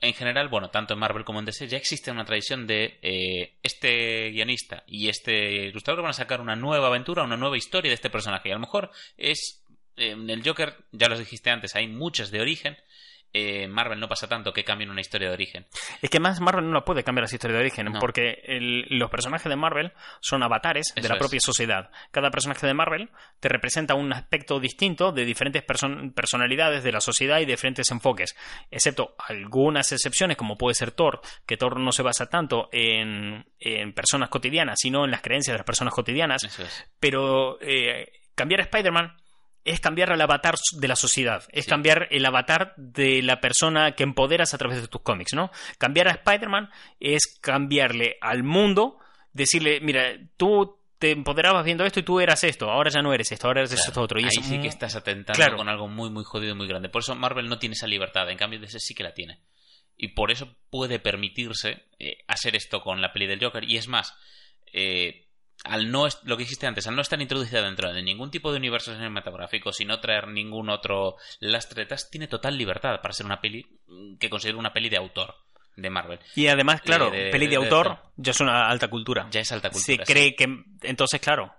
en 0.00 0.14
general, 0.14 0.48
bueno, 0.48 0.70
tanto 0.70 0.94
en 0.94 1.00
Marvel 1.00 1.24
como 1.24 1.40
en 1.40 1.44
DC 1.44 1.68
ya 1.68 1.76
existe 1.76 2.10
una 2.10 2.24
tradición 2.24 2.66
de 2.66 2.98
eh, 3.02 3.58
este 3.62 4.30
guionista 4.30 4.84
y 4.86 5.08
este 5.08 5.66
ilustrador 5.66 6.02
van 6.02 6.10
a 6.10 6.14
sacar 6.14 6.40
una 6.40 6.56
nueva 6.56 6.88
aventura, 6.88 7.24
una 7.24 7.36
nueva 7.36 7.56
historia 7.56 7.90
de 7.90 7.94
este 7.94 8.10
personaje. 8.10 8.48
Y 8.48 8.52
a 8.52 8.56
lo 8.56 8.60
mejor 8.60 8.90
es 9.16 9.62
En 9.96 10.28
el 10.28 10.46
Joker, 10.46 10.76
ya 10.92 11.08
lo 11.08 11.18
dijiste 11.18 11.50
antes, 11.50 11.74
hay 11.74 11.88
muchas 11.88 12.30
de 12.30 12.40
origen. 12.40 12.76
En 13.38 13.70
Marvel 13.70 14.00
no 14.00 14.08
pasa 14.08 14.28
tanto 14.28 14.52
que 14.52 14.64
cambien 14.64 14.90
una 14.90 15.00
historia 15.00 15.28
de 15.28 15.34
origen. 15.34 15.66
Es 16.00 16.08
que 16.10 16.20
más 16.20 16.40
Marvel 16.40 16.66
no 16.66 16.72
la 16.72 16.84
puede 16.84 17.04
cambiar 17.04 17.24
esa 17.24 17.36
historia 17.36 17.56
de 17.56 17.62
origen, 17.62 17.86
No. 17.86 17.98
porque 17.98 18.40
el- 18.44 18.86
los 18.88 19.10
personajes 19.10 19.48
de 19.48 19.56
Marvel 19.56 19.92
son 20.20 20.42
avatares 20.42 20.92
de 20.94 21.08
la 21.08 21.14
es. 21.16 21.18
propia 21.18 21.40
sociedad. 21.40 21.90
Cada 22.10 22.30
personaje 22.30 22.66
de 22.66 22.74
Marvel 22.74 23.10
te 23.40 23.48
representa 23.48 23.94
un 23.94 24.12
aspecto 24.12 24.58
distinto 24.60 25.12
de 25.12 25.24
diferentes 25.24 25.64
person- 25.66 26.14
personalidades 26.14 26.82
de 26.82 26.92
la 26.92 27.00
sociedad 27.00 27.40
y 27.40 27.44
diferentes 27.44 27.90
enfoques, 27.90 28.36
excepto 28.70 29.14
algunas 29.28 29.92
excepciones, 29.92 30.36
como 30.36 30.56
puede 30.56 30.74
ser 30.74 30.92
Thor, 30.92 31.20
que 31.46 31.56
Thor 31.56 31.78
no 31.78 31.92
se 31.92 32.02
basa 32.02 32.26
tanto 32.30 32.68
en, 32.72 33.44
en 33.60 33.92
personas 33.92 34.28
cotidianas, 34.30 34.78
sino 34.80 35.04
en 35.04 35.10
las 35.10 35.20
creencias 35.22 35.52
de 35.54 35.58
las 35.58 35.66
personas 35.66 35.92
cotidianas. 35.94 36.42
Es. 36.44 36.86
Pero 37.00 37.58
eh, 37.60 38.12
cambiar 38.34 38.60
a 38.60 38.64
Spider-Man 38.64 39.16
es 39.66 39.80
cambiar 39.80 40.10
el 40.12 40.20
avatar 40.20 40.54
de 40.72 40.88
la 40.88 40.96
sociedad, 40.96 41.44
es 41.50 41.64
Sí. 41.64 41.70
cambiar 41.70 42.08
el 42.10 42.24
avatar 42.24 42.72
de 42.76 43.20
la 43.22 43.40
persona 43.40 43.92
que 43.92 44.04
empoderas 44.04 44.54
a 44.54 44.58
través 44.58 44.80
de 44.80 44.88
tus 44.88 45.02
cómics, 45.02 45.34
¿no? 45.34 45.50
Cambiar 45.78 46.08
a 46.08 46.12
Spider-Man 46.12 46.70
es 47.00 47.38
cambiarle 47.42 48.16
al 48.20 48.42
mundo, 48.44 48.98
decirle, 49.32 49.80
mira, 49.80 50.14
tú 50.36 50.78
te 50.98 51.10
empoderabas 51.10 51.64
viendo 51.64 51.84
esto 51.84 52.00
y 52.00 52.04
tú 52.04 52.20
eras 52.20 52.42
esto, 52.44 52.70
ahora 52.70 52.88
ya 52.90 53.02
no 53.02 53.12
eres 53.12 53.30
esto, 53.30 53.46
ahora 53.48 53.60
eres 53.60 53.74
Claro, 53.74 53.88
esto 53.88 54.00
otro. 54.00 54.18
Y 54.18 54.24
ahí 54.24 54.30
es 54.38 54.46
sí 54.46 54.58
que 54.60 54.68
estás 54.68 54.96
atentando 54.96 55.36
Claro. 55.36 55.56
con 55.58 55.68
algo 55.68 55.88
muy, 55.88 56.08
muy 56.08 56.24
jodido 56.24 56.52
y 56.54 56.56
muy 56.56 56.66
grande. 56.66 56.88
Por 56.88 57.02
eso 57.02 57.14
Marvel 57.14 57.48
no 57.48 57.58
tiene 57.58 57.74
esa 57.74 57.86
libertad. 57.86 58.30
En 58.30 58.38
cambio, 58.38 58.58
DC 58.60 58.78
sí 58.80 58.94
que 58.94 59.02
la 59.02 59.12
tiene. 59.12 59.40
Y 59.98 60.08
por 60.08 60.30
eso 60.30 60.56
puede 60.70 60.98
permitirse 60.98 61.84
eh, 61.98 62.18
hacer 62.28 62.56
esto 62.56 62.80
con 62.80 63.02
la 63.02 63.12
peli 63.12 63.26
del 63.26 63.42
Joker. 63.44 63.64
Y 63.64 63.76
es 63.76 63.88
más, 63.88 64.14
eh, 64.72 65.25
al 65.64 65.90
no 65.90 66.06
lo 66.24 66.36
que 66.36 66.44
dijiste 66.44 66.66
antes, 66.66 66.86
al 66.86 66.94
no 66.96 67.02
estar 67.02 67.20
introducida 67.20 67.62
dentro 67.62 67.92
de 67.92 68.02
ningún 68.02 68.30
tipo 68.30 68.50
de 68.52 68.58
universo 68.58 68.92
cinematográfico, 68.94 69.72
sin 69.72 69.88
no 69.88 70.00
traer 70.00 70.28
ningún 70.28 70.68
otro 70.70 71.16
lastre 71.40 71.82
detrás, 71.82 72.08
tiene 72.10 72.28
total 72.28 72.56
libertad 72.56 73.00
para 73.00 73.12
ser 73.14 73.26
una 73.26 73.40
peli 73.40 73.66
mm, 73.88 74.16
que 74.18 74.30
considero 74.30 74.58
una 74.58 74.72
peli 74.72 74.88
de 74.88 74.96
autor 74.98 75.34
de 75.76 75.90
Marvel. 75.90 76.18
Y 76.34 76.46
además, 76.46 76.80
claro, 76.82 77.10
de- 77.10 77.30
peli 77.30 77.46
de 77.46 77.56
de- 77.56 77.58
de- 77.58 77.64
autor 77.64 77.98
ya 78.16 78.30
es 78.30 78.40
una 78.40 78.68
alta 78.68 78.88
cultura. 78.88 79.26
Ya 79.30 79.40
es 79.40 79.52
alta 79.52 79.68
Se 79.70 79.74
cultura. 79.74 80.04
sí. 80.06 80.12
cree 80.12 80.34
que, 80.34 80.46
entonces, 80.82 81.20
claro, 81.20 81.52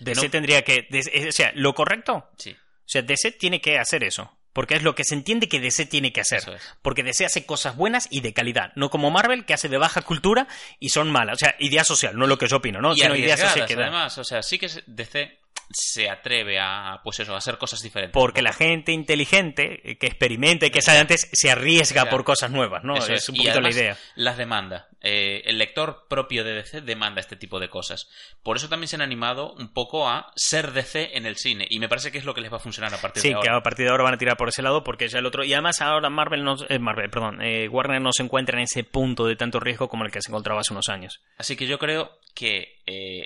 DC 0.00 0.24
No. 0.26 0.30
tendría 0.30 0.62
que, 0.62 0.86
o 1.28 1.32
sea, 1.32 1.50
lo 1.54 1.72
correcto, 1.74 2.30
Sí, 2.36 2.50
o 2.52 2.56
sea, 2.84 3.02
DC 3.02 3.32
tiene 3.32 3.60
que 3.60 3.78
hacer 3.78 4.04
eso. 4.04 4.36
Porque 4.54 4.76
es 4.76 4.82
lo 4.82 4.94
que 4.94 5.04
se 5.04 5.14
entiende 5.14 5.48
que 5.48 5.60
DC 5.60 5.84
tiene 5.84 6.12
que 6.12 6.22
hacer. 6.22 6.38
es. 6.38 6.74
Porque 6.80 7.02
DC 7.02 7.26
hace 7.26 7.44
cosas 7.44 7.76
buenas 7.76 8.08
y 8.10 8.20
de 8.20 8.32
calidad. 8.32 8.72
No 8.76 8.88
como 8.88 9.10
Marvel, 9.10 9.44
que 9.44 9.52
hace 9.52 9.68
de 9.68 9.76
baja 9.76 10.00
cultura 10.00 10.48
y 10.80 10.88
son 10.88 11.10
malas. 11.10 11.34
O 11.34 11.38
sea, 11.38 11.54
idea 11.58 11.84
social, 11.84 12.16
no 12.16 12.26
lo 12.26 12.38
que 12.38 12.48
yo 12.48 12.56
opino, 12.56 12.80
¿no? 12.80 12.94
y 12.94 13.00
Sino 13.00 13.14
idea 13.14 13.36
social 13.36 13.68
además, 13.70 14.16
o 14.16 14.24
sea, 14.24 14.42
sí 14.42 14.58
que 14.58 14.68
DC 14.86 15.43
se 15.70 16.08
atreve 16.08 16.58
a, 16.60 17.00
pues 17.02 17.18
eso, 17.20 17.34
a 17.34 17.38
hacer 17.38 17.58
cosas 17.58 17.80
diferentes. 17.82 18.12
Porque 18.12 18.42
la 18.42 18.52
gente 18.52 18.92
inteligente, 18.92 19.96
que 19.98 20.06
experimenta 20.06 20.66
y 20.66 20.70
que 20.70 20.82
sabe 20.82 20.98
antes, 20.98 21.28
se 21.32 21.50
arriesga 21.50 22.06
por 22.10 22.22
cosas 22.24 22.50
nuevas, 22.50 22.84
¿no? 22.84 22.94
Eso 22.96 23.12
Es 23.12 23.28
un 23.28 23.34
Y 23.36 23.38
poquito 23.38 23.52
además, 23.54 23.74
la 23.74 23.80
idea. 23.80 23.98
Las 24.14 24.36
demanda. 24.36 24.88
Eh, 25.00 25.42
el 25.46 25.58
lector 25.58 26.06
propio 26.08 26.44
de 26.44 26.54
DC 26.54 26.80
demanda 26.82 27.20
este 27.20 27.36
tipo 27.36 27.58
de 27.60 27.68
cosas. 27.70 28.08
Por 28.42 28.56
eso 28.56 28.68
también 28.68 28.88
se 28.88 28.96
han 28.96 29.02
animado 29.02 29.52
un 29.54 29.72
poco 29.72 30.08
a 30.08 30.32
ser 30.36 30.72
DC 30.72 31.16
en 31.16 31.26
el 31.26 31.36
cine. 31.36 31.66
Y 31.68 31.78
me 31.78 31.88
parece 31.88 32.12
que 32.12 32.18
es 32.18 32.24
lo 32.24 32.34
que 32.34 32.40
les 32.40 32.52
va 32.52 32.56
a 32.58 32.60
funcionar 32.60 32.94
a 32.94 32.98
partir 32.98 33.22
Sí, 33.22 33.28
de 33.28 33.34
que 33.34 33.48
ahora. 33.48 33.56
a 33.58 33.62
partir 33.62 33.84
de 33.86 33.90
ahora 33.90 34.04
van 34.04 34.14
a 34.14 34.18
tirar 34.18 34.36
por 34.36 34.48
ese 34.48 34.62
lado 34.62 34.84
porque 34.84 35.08
ya 35.08 35.18
el 35.18 35.26
otro. 35.26 35.44
Y 35.44 35.52
además 35.54 35.80
ahora 35.80 36.08
Marvel 36.08 36.44
no, 36.44 36.56
eh, 36.68 36.78
Marvel, 36.78 37.10
perdón, 37.10 37.42
eh, 37.42 37.68
Warner 37.68 38.00
no 38.00 38.10
se 38.12 38.22
encuentra 38.22 38.56
en 38.58 38.64
ese 38.64 38.84
punto 38.84 39.26
de 39.26 39.36
tanto 39.36 39.58
riesgo 39.60 39.88
como 39.88 40.04
el 40.04 40.12
que 40.12 40.22
se 40.22 40.30
encontraba 40.30 40.60
hace 40.60 40.72
unos 40.72 40.88
años. 40.88 41.20
Así 41.36 41.56
que 41.56 41.66
yo 41.66 41.78
creo 41.78 42.18
que 42.34 42.80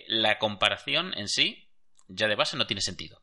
la 0.08 0.38
comparación 0.38 1.12
en 1.16 1.28
sí, 1.28 1.67
ya 2.08 2.26
de 2.28 2.34
base, 2.36 2.56
no 2.56 2.66
tiene 2.66 2.80
sentido. 2.80 3.20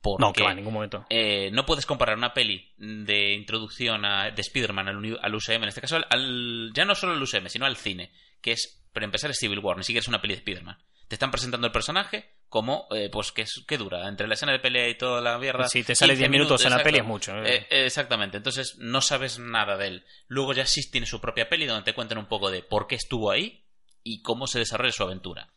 Porque 0.00 0.22
No, 0.24 0.32
que 0.32 0.44
va, 0.44 0.50
en 0.50 0.56
ningún 0.58 0.74
momento. 0.74 1.04
eh, 1.10 1.50
no 1.52 1.66
puedes 1.66 1.84
comparar 1.84 2.16
una 2.16 2.32
peli 2.32 2.72
de 2.76 3.34
introducción 3.34 4.04
a- 4.04 4.30
de 4.30 4.40
Spider-Man 4.42 4.88
al, 4.88 5.18
al 5.20 5.34
UCM, 5.34 5.62
en 5.64 5.68
este 5.68 5.80
caso, 5.80 5.98
al, 6.08 6.70
ya 6.72 6.84
no 6.84 6.94
solo 6.94 7.14
al 7.14 7.22
UCM, 7.22 7.48
sino 7.48 7.66
al 7.66 7.76
cine, 7.76 8.12
que 8.40 8.52
es, 8.52 8.84
para 8.92 9.04
empezar, 9.06 9.30
es 9.30 9.38
Civil 9.38 9.58
War, 9.58 9.76
ni 9.76 9.82
siquiera 9.82 10.02
es 10.02 10.08
una 10.08 10.20
peli 10.20 10.34
de 10.34 10.38
Spider-Man. 10.38 10.78
Te 11.08 11.14
están 11.16 11.30
presentando 11.30 11.66
el 11.66 11.72
personaje 11.72 12.34
como, 12.48 12.86
eh, 12.94 13.08
pues, 13.10 13.32
que, 13.32 13.42
es, 13.42 13.64
que 13.66 13.76
dura, 13.78 14.06
entre 14.08 14.28
la 14.28 14.34
escena 14.34 14.52
de 14.52 14.58
pelea 14.60 14.88
y 14.88 14.96
toda 14.96 15.20
la 15.20 15.36
mierda. 15.38 15.66
Si 15.68 15.82
te 15.82 15.94
sale 15.94 16.12
15 16.12 16.18
10 16.20 16.30
minutos 16.30 16.64
en 16.64 16.70
la 16.70 16.82
peli 16.82 16.98
es 16.98 17.04
mucho. 17.04 17.32
eh. 17.42 17.54
Eh, 17.56 17.66
eh, 17.70 17.86
exactamente, 17.86 18.36
entonces 18.36 18.76
no 18.78 19.00
sabes 19.00 19.38
nada 19.38 19.76
de 19.76 19.86
él. 19.88 20.04
Luego 20.28 20.52
ya 20.52 20.64
sí 20.66 20.88
tiene 20.90 21.06
su 21.06 21.20
propia 21.20 21.48
peli 21.48 21.66
donde 21.66 21.84
te 21.84 21.94
cuentan 21.94 22.18
un 22.18 22.26
poco 22.26 22.50
de 22.50 22.62
por 22.62 22.86
qué 22.86 22.94
estuvo 22.94 23.30
ahí 23.30 23.64
y 24.04 24.22
cómo 24.22 24.46
se 24.46 24.58
desarrolla 24.60 24.92
su 24.92 25.02
aventura. 25.02 25.48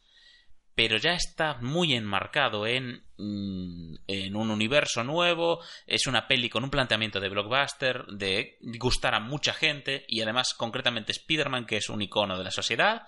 Pero 0.73 0.97
ya 0.97 1.13
está 1.13 1.57
muy 1.61 1.93
enmarcado 1.93 2.65
en, 2.65 3.03
mm, 3.17 3.95
en 4.07 4.35
un 4.35 4.51
universo 4.51 5.03
nuevo, 5.03 5.59
es 5.85 6.07
una 6.07 6.27
peli 6.27 6.49
con 6.49 6.63
un 6.63 6.69
planteamiento 6.69 7.19
de 7.19 7.29
blockbuster, 7.29 8.05
de 8.07 8.57
gustar 8.79 9.13
a 9.13 9.19
mucha 9.19 9.53
gente 9.53 10.05
y 10.07 10.21
además 10.21 10.53
concretamente 10.53 11.11
Spider-Man, 11.11 11.65
que 11.65 11.77
es 11.77 11.89
un 11.89 12.01
icono 12.01 12.37
de 12.37 12.43
la 12.43 12.51
sociedad, 12.51 13.03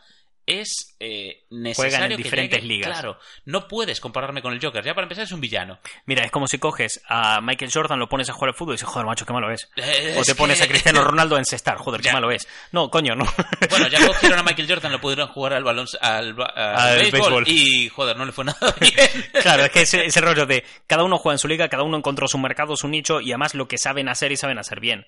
es 0.46 0.96
eh, 1.00 1.44
necesario 1.50 1.92
Juegan 1.92 2.12
en 2.12 2.18
que 2.18 2.24
diferentes 2.24 2.60
llegue- 2.62 2.68
ligas. 2.68 2.92
Claro, 2.92 3.18
no 3.46 3.68
puedes 3.68 4.00
compararme 4.02 4.42
con 4.42 4.52
el 4.54 4.60
Joker, 4.62 4.84
ya 4.84 4.94
para 4.94 5.06
empezar 5.06 5.24
es 5.24 5.32
un 5.32 5.40
villano. 5.40 5.80
Mira, 6.06 6.26
es 6.26 6.32
como 6.32 6.48
si 6.48 6.58
coges 6.58 7.02
a 7.08 7.40
Michael 7.42 7.72
Jordan, 7.74 7.98
lo 8.00 8.10
pones 8.10 8.30
a 8.30 8.34
jugar 8.34 8.50
al 8.50 8.56
fútbol 8.56 8.74
y 8.74 8.76
dices, 8.76 8.90
joder, 8.90 9.06
macho, 9.06 9.26
qué 9.26 9.34
malo 9.34 9.52
es. 9.52 9.70
Eh, 9.78 10.16
O 10.18 10.24
te 10.24 10.36
pones 10.36 10.58
que- 10.58 10.66
a 10.66 10.68
Cristiano 10.68 11.02
Ronaldo 11.04 11.36
a 11.36 11.40
encestar, 11.40 11.78
joder, 11.78 12.02
qué 12.02 12.12
malo 12.12 12.32
es. 12.32 12.48
No, 12.72 12.90
coño, 12.90 13.16
no. 13.16 13.26
Bueno, 13.70 13.88
ya 13.88 14.06
cogieron 14.06 14.40
a 14.40 14.44
Michael 14.44 14.68
Jordan, 14.68 14.92
lo 14.92 15.00
pudieron 15.02 15.28
jugar 15.30 15.54
al 15.54 15.64
balón, 15.64 15.88
al, 16.02 16.36
al 16.56 16.76
Al 16.78 16.98
béisbol, 16.98 17.20
béisbol. 17.22 17.48
y 17.48 17.90
joder, 17.90 18.18
no 18.18 18.26
le 18.26 18.32
fue 18.32 18.46
nada 18.46 18.76
bien. 18.80 18.94
Claro, 19.42 19.64
es 19.64 19.72
que 19.72 19.82
ese, 19.82 20.06
ese 20.06 20.20
rollo 20.22 20.46
de 20.46 20.64
cada 20.88 21.04
uno 21.04 21.18
juega 21.18 21.36
en 21.36 21.40
su 21.40 21.48
liga, 21.48 21.70
cada 21.70 21.84
uno 21.84 21.98
encontró 21.98 22.28
su 22.28 22.38
mercado, 22.38 22.76
su 22.76 22.88
nicho 22.88 23.22
y 23.22 23.32
además 23.32 23.56
lo 23.56 23.68
que 23.68 23.78
saben 23.78 24.10
hacer 24.10 24.32
y 24.32 24.38
saben 24.38 24.58
hacer 24.60 24.80
bien. 24.80 25.06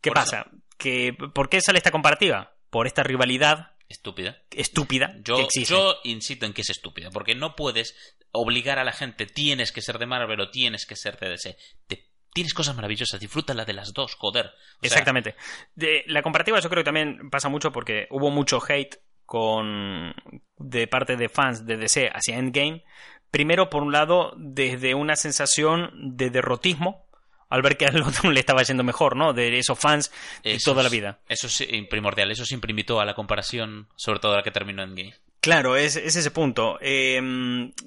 ¿Qué 0.00 0.10
Por 0.10 0.14
pasa? 0.14 0.46
Que, 0.78 1.12
¿Por 1.34 1.48
qué 1.48 1.60
sale 1.60 1.78
esta 1.78 1.90
comparativa? 1.90 2.54
Por 2.70 2.86
esta 2.86 3.02
rivalidad 3.02 3.71
Estúpida. 3.92 4.42
estúpida 4.50 5.14
Yo, 5.22 5.36
que 5.36 5.42
existe. 5.42 5.74
yo 5.74 5.96
insisto 6.04 6.46
en 6.46 6.52
que 6.52 6.62
es 6.62 6.70
estúpida, 6.70 7.10
porque 7.10 7.34
no 7.34 7.54
puedes 7.54 7.94
obligar 8.32 8.78
a 8.78 8.84
la 8.84 8.92
gente, 8.92 9.26
tienes 9.26 9.70
que 9.72 9.82
ser 9.82 9.98
de 9.98 10.06
Marvel 10.06 10.40
o 10.40 10.50
tienes 10.50 10.86
que 10.86 10.96
ser 10.96 11.18
de 11.18 11.28
DC. 11.28 11.56
Te- 11.86 12.08
tienes 12.32 12.54
cosas 12.54 12.74
maravillosas, 12.74 13.20
disfrútala 13.20 13.64
de 13.64 13.74
las 13.74 13.92
dos, 13.92 14.14
joder. 14.14 14.46
O 14.46 14.50
sea, 14.50 14.88
Exactamente. 14.88 15.36
De, 15.74 16.02
la 16.06 16.22
comparativa 16.22 16.58
yo 16.60 16.68
creo 16.70 16.82
que 16.82 16.86
también 16.86 17.30
pasa 17.30 17.48
mucho 17.48 17.70
porque 17.72 18.06
hubo 18.10 18.30
mucho 18.30 18.58
hate 18.66 18.96
con 19.26 20.14
de 20.56 20.86
parte 20.88 21.16
de 21.16 21.28
fans 21.28 21.66
de 21.66 21.76
DC 21.76 22.10
hacia 22.12 22.38
Endgame. 22.38 22.84
Primero, 23.30 23.70
por 23.70 23.82
un 23.82 23.92
lado, 23.92 24.34
desde 24.36 24.94
una 24.94 25.16
sensación 25.16 25.90
de 26.16 26.30
derrotismo 26.30 27.06
al 27.52 27.60
ver 27.60 27.76
que 27.76 27.84
al 27.84 28.02
otro 28.02 28.30
le 28.32 28.40
estaba 28.40 28.62
yendo 28.62 28.82
mejor, 28.82 29.14
¿no? 29.14 29.34
De 29.34 29.58
esos 29.58 29.78
fans 29.78 30.10
de 30.42 30.54
eso 30.54 30.70
toda 30.70 30.82
la 30.82 30.88
vida. 30.88 31.18
Eso 31.28 31.48
es 31.48 31.60
eh, 31.60 31.86
primordial, 31.88 32.30
eso 32.30 32.46
siempre 32.46 32.72
invitó 32.72 32.98
a 32.98 33.04
la 33.04 33.14
comparación, 33.14 33.88
sobre 33.94 34.20
todo 34.20 34.32
a 34.32 34.36
la 34.36 34.42
que 34.42 34.50
terminó 34.50 34.82
en 34.82 34.94
Game. 34.94 35.14
Claro, 35.42 35.76
es, 35.76 35.96
es 35.96 36.14
ese 36.14 36.30
punto. 36.30 36.78
Eh, 36.80 37.20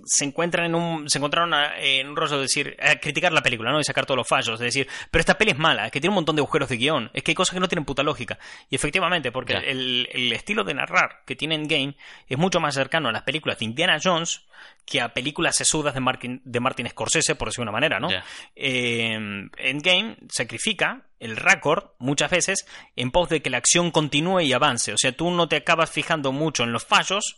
se 0.06 0.26
encuentran 0.26 0.66
en 0.66 0.76
un, 0.76 1.10
se 1.10 1.20
encontraron 1.20 1.54
a- 1.54 1.80
en 1.80 2.10
un 2.10 2.16
rollo 2.18 2.36
de 2.36 2.42
decir, 2.42 2.76
a 2.82 2.98
criticar 2.98 3.32
la 3.32 3.42
película, 3.42 3.72
¿no? 3.72 3.80
Y 3.80 3.84
sacar 3.86 4.06
todos 4.06 4.18
los 4.18 4.28
fallos, 4.28 4.60
de 4.60 4.66
decir, 4.66 4.88
pero 5.10 5.22
esta 5.22 5.38
peli 5.38 5.52
es 5.52 5.58
mala, 5.58 5.86
es 5.86 5.92
que 5.94 6.02
tiene 6.02 6.12
un 6.12 6.16
montón 6.16 6.36
de 6.36 6.42
agujeros 6.42 6.68
de 6.68 6.76
guion, 6.76 7.10
es 7.14 7.24
que 7.24 7.32
hay 7.32 7.36
cosas 7.36 7.54
que 7.54 7.62
no 7.62 7.70
tienen 7.70 7.86
puta 7.86 8.04
lógica. 8.04 8.38
Y 8.70 8.76
efectivamente, 8.76 9.32
porque 9.32 9.54
el, 9.54 10.10
el 10.12 10.34
estilo 10.34 10.66
de 10.66 10.74
narrar 10.74 11.24
que 11.26 11.38
tiene 11.38 11.56
Endgame 11.56 11.96
es 12.28 12.38
mucho 12.38 12.60
más 12.60 12.76
cercano 12.76 13.08
a 13.08 13.14
las 13.14 13.24
películas 13.24 13.58
de 13.60 13.66
Indiana 13.66 14.00
Jones 14.04 14.42
que 14.86 15.00
a 15.00 15.14
películas 15.14 15.56
sesudas 15.56 15.94
de 15.94 16.02
Martin, 16.02 16.42
de 16.44 16.60
Martin 16.60 16.90
Scorsese, 16.90 17.36
por 17.36 17.48
decir 17.48 17.62
una 17.62 17.72
manera, 17.72 18.00
¿no? 18.02 18.12
Ya. 18.12 18.24
Eh, 18.56 19.48
Endgame 19.58 20.18
sacrifica 20.30 21.04
el 21.20 21.36
récord 21.38 21.92
muchas 22.00 22.32
veces 22.32 22.66
en 22.96 23.12
pos 23.12 23.30
de 23.30 23.42
que 23.42 23.50
la 23.50 23.58
acción 23.58 23.92
continúe 23.92 24.42
y 24.42 24.54
avance. 24.54 24.94
O 24.94 24.98
sea, 24.98 25.12
tú 25.12 25.32
no 25.32 25.48
te 25.48 25.58
acabas 25.58 25.90
fijando 25.92 26.32
mucho 26.32 26.64
en 26.64 26.72
los 26.72 26.86
fallos 26.86 27.38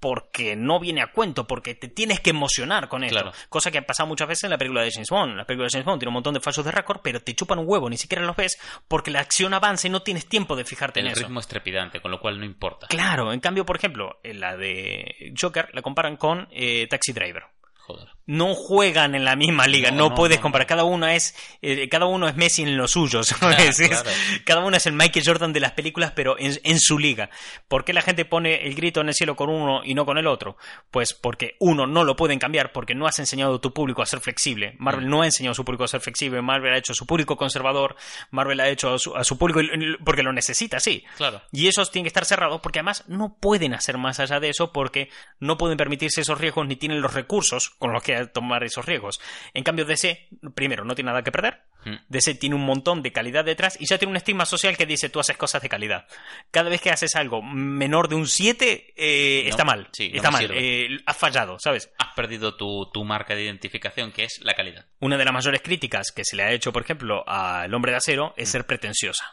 porque 0.00 0.54
no 0.54 0.80
viene 0.80 1.00
a 1.00 1.12
cuento, 1.12 1.46
porque 1.46 1.74
te 1.74 1.88
tienes 1.88 2.20
que 2.20 2.28
emocionar 2.28 2.88
con 2.88 3.04
esto. 3.04 3.20
Claro. 3.20 3.32
Cosa 3.48 3.70
que 3.70 3.78
ha 3.78 3.86
pasado 3.86 4.06
muchas 4.06 4.28
veces 4.28 4.44
en 4.44 4.50
la 4.50 4.58
película 4.58 4.82
de 4.82 4.90
James 4.92 5.08
Bond. 5.08 5.34
La 5.34 5.46
película 5.46 5.66
de 5.66 5.70
James 5.72 5.86
Bond 5.86 5.98
tiene 6.00 6.10
un 6.10 6.14
montón 6.14 6.34
de 6.34 6.40
fallos 6.40 6.62
de 6.62 6.72
récord, 6.72 7.00
pero 7.02 7.20
te 7.22 7.34
chupan 7.34 7.58
un 7.58 7.64
huevo, 7.66 7.88
ni 7.88 7.96
siquiera 7.96 8.22
los 8.22 8.36
ves 8.36 8.58
porque 8.86 9.10
la 9.10 9.20
acción 9.20 9.54
avanza 9.54 9.86
y 9.86 9.90
no 9.90 10.02
tienes 10.02 10.26
tiempo 10.26 10.56
de 10.56 10.66
fijarte 10.66 11.00
El 11.00 11.06
en 11.06 11.12
eso. 11.12 11.22
ritmo 11.22 11.40
es 11.40 11.48
trepidante, 11.48 12.00
con 12.00 12.10
lo 12.10 12.20
cual 12.20 12.38
no 12.38 12.44
importa. 12.44 12.86
Claro, 12.88 13.32
en 13.32 13.40
cambio, 13.40 13.64
por 13.64 13.76
ejemplo, 13.76 14.20
en 14.22 14.40
la 14.40 14.58
de 14.58 15.32
Joker 15.40 15.70
la 15.72 15.80
comparan 15.80 16.18
con 16.18 16.48
eh, 16.50 16.86
Taxi 16.86 17.14
Driver 17.14 17.44
Joder. 17.86 18.08
No 18.26 18.54
juegan 18.54 19.14
en 19.14 19.24
la 19.24 19.36
misma 19.36 19.66
liga, 19.66 19.90
No, 19.90 19.96
no, 19.96 20.08
no, 20.10 20.14
puedes 20.14 20.38
no, 20.38 20.42
comparar, 20.42 20.66
cada 20.66 20.84
uno 20.84 21.06
es 21.06 21.34
eh, 21.62 21.88
cada 21.88 22.06
uno 22.06 22.26
es 22.26 22.36
Messi 22.36 22.62
en 22.62 22.76
lo 22.76 22.88
suyo, 22.88 23.22
¿sabes? 23.22 23.78
Es- 23.80 23.88
claro. 23.88 24.10
Cada 24.44 24.64
uno 24.64 24.76
es 24.76 24.86
el 24.86 24.94
Michael 24.94 25.24
Jordan 25.26 25.52
de 25.52 25.60
las 25.60 25.72
películas, 25.72 26.12
pero 26.14 26.38
en, 26.38 26.58
en 26.64 26.78
su 26.80 26.98
liga. 26.98 27.30
¿Por 27.68 27.84
qué 27.84 27.92
la 27.92 28.02
gente 28.02 28.24
pone 28.24 28.66
el 28.66 28.74
grito 28.74 29.00
en 29.00 29.08
el 29.08 29.14
cielo 29.14 29.36
con 29.36 29.50
uno 29.50 29.82
y 29.84 29.94
no 29.94 30.06
con 30.06 30.18
el 30.18 30.26
otro? 30.26 30.56
Pues 30.90 31.12
porque 31.14 31.56
uno 31.60 31.86
no 31.86 32.04
lo 32.04 32.16
pueden 32.16 32.38
cambiar 32.38 32.72
porque 32.72 32.94
no 32.94 33.06
has 33.06 33.18
enseñado 33.18 33.56
a 33.56 33.60
tu 33.60 33.72
público 33.72 34.02
a 34.02 34.06
ser 34.06 34.20
flexible. 34.20 34.72
Mm. 34.78 34.82
Marvel 34.84 35.08
no 35.08 35.22
ha 35.22 35.26
enseñado 35.26 35.52
a 35.52 35.54
su 35.54 35.64
público 35.64 35.84
a 35.84 35.88
ser 35.88 36.00
flexible, 36.00 36.40
Marvel 36.42 36.72
ha 36.72 36.78
hecho 36.78 36.92
a 36.92 36.96
su 36.96 37.06
público 37.06 37.36
conservador, 37.36 37.96
Marvel 38.30 38.60
ha 38.60 38.68
hecho 38.68 38.94
a 38.94 38.98
su, 38.98 39.14
a 39.14 39.24
su 39.24 39.36
público 39.38 39.60
porque 40.04 40.22
lo 40.22 40.32
necesita, 40.32 40.80
sí. 40.80 41.04
Claro. 41.16 41.42
Y 41.52 41.68
esos 41.68 41.90
tienen 41.90 42.04
que 42.04 42.08
estar 42.08 42.24
cerrados 42.24 42.60
porque 42.62 42.78
además 42.78 43.04
no 43.08 43.36
pueden 43.40 43.74
hacer 43.74 43.98
más 43.98 44.20
allá 44.20 44.40
de 44.40 44.48
eso 44.48 44.72
porque 44.72 45.10
no 45.40 45.58
pueden 45.58 45.76
permitirse 45.76 46.20
esos 46.22 46.38
riesgos 46.38 46.66
ni 46.66 46.76
tienen 46.76 47.00
los 47.00 47.12
recursos 47.14 47.70
con 47.78 47.92
los 47.92 48.02
que 48.02 48.13
tomar 48.32 48.64
esos 48.64 48.84
riesgos. 48.86 49.20
En 49.52 49.64
cambio, 49.64 49.84
DC, 49.84 50.28
primero, 50.54 50.84
no 50.84 50.94
tiene 50.94 51.10
nada 51.10 51.22
que 51.22 51.32
perder. 51.32 51.62
Mm. 51.84 51.96
DC 52.08 52.34
tiene 52.36 52.56
un 52.56 52.64
montón 52.64 53.02
de 53.02 53.12
calidad 53.12 53.44
detrás 53.44 53.76
y 53.80 53.86
ya 53.86 53.98
tiene 53.98 54.10
un 54.12 54.16
estigma 54.16 54.46
social 54.46 54.76
que 54.76 54.86
dice 54.86 55.08
tú 55.10 55.20
haces 55.20 55.36
cosas 55.36 55.60
de 55.62 55.68
calidad. 55.68 56.06
Cada 56.50 56.70
vez 56.70 56.80
que 56.80 56.90
haces 56.90 57.14
algo 57.16 57.42
menor 57.42 58.08
de 58.08 58.14
un 58.14 58.26
7, 58.26 58.94
eh, 58.96 59.42
No, 59.44 59.50
está 59.50 59.64
mal. 59.64 59.88
sí, 59.92 60.08
no 60.10 60.16
está 60.16 60.30
mal. 60.30 60.48
Eh, 60.52 60.88
has 61.06 61.16
fallado, 61.16 61.58
¿sabes? 61.58 61.90
Has 61.98 62.14
perdido 62.14 62.56
tu, 62.56 62.90
tu 62.92 63.04
marca 63.04 63.34
de 63.34 63.44
identificación, 63.44 64.12
que 64.12 64.24
es 64.24 64.40
la 64.42 64.54
calidad. 64.54 64.86
Una 65.00 65.16
de 65.18 65.24
las 65.24 65.34
mayores 65.34 65.60
críticas 65.62 66.10
que 66.14 66.24
se 66.24 66.36
le 66.36 66.42
ha 66.44 66.52
hecho, 66.52 66.72
por 66.72 66.82
ejemplo, 66.82 67.22
al 67.28 67.72
hombre 67.74 67.92
de 67.92 67.98
acero 67.98 68.14
Mm. 68.36 68.40
es 68.40 68.48
ser 68.48 68.64
pretenciosa. 68.66 69.24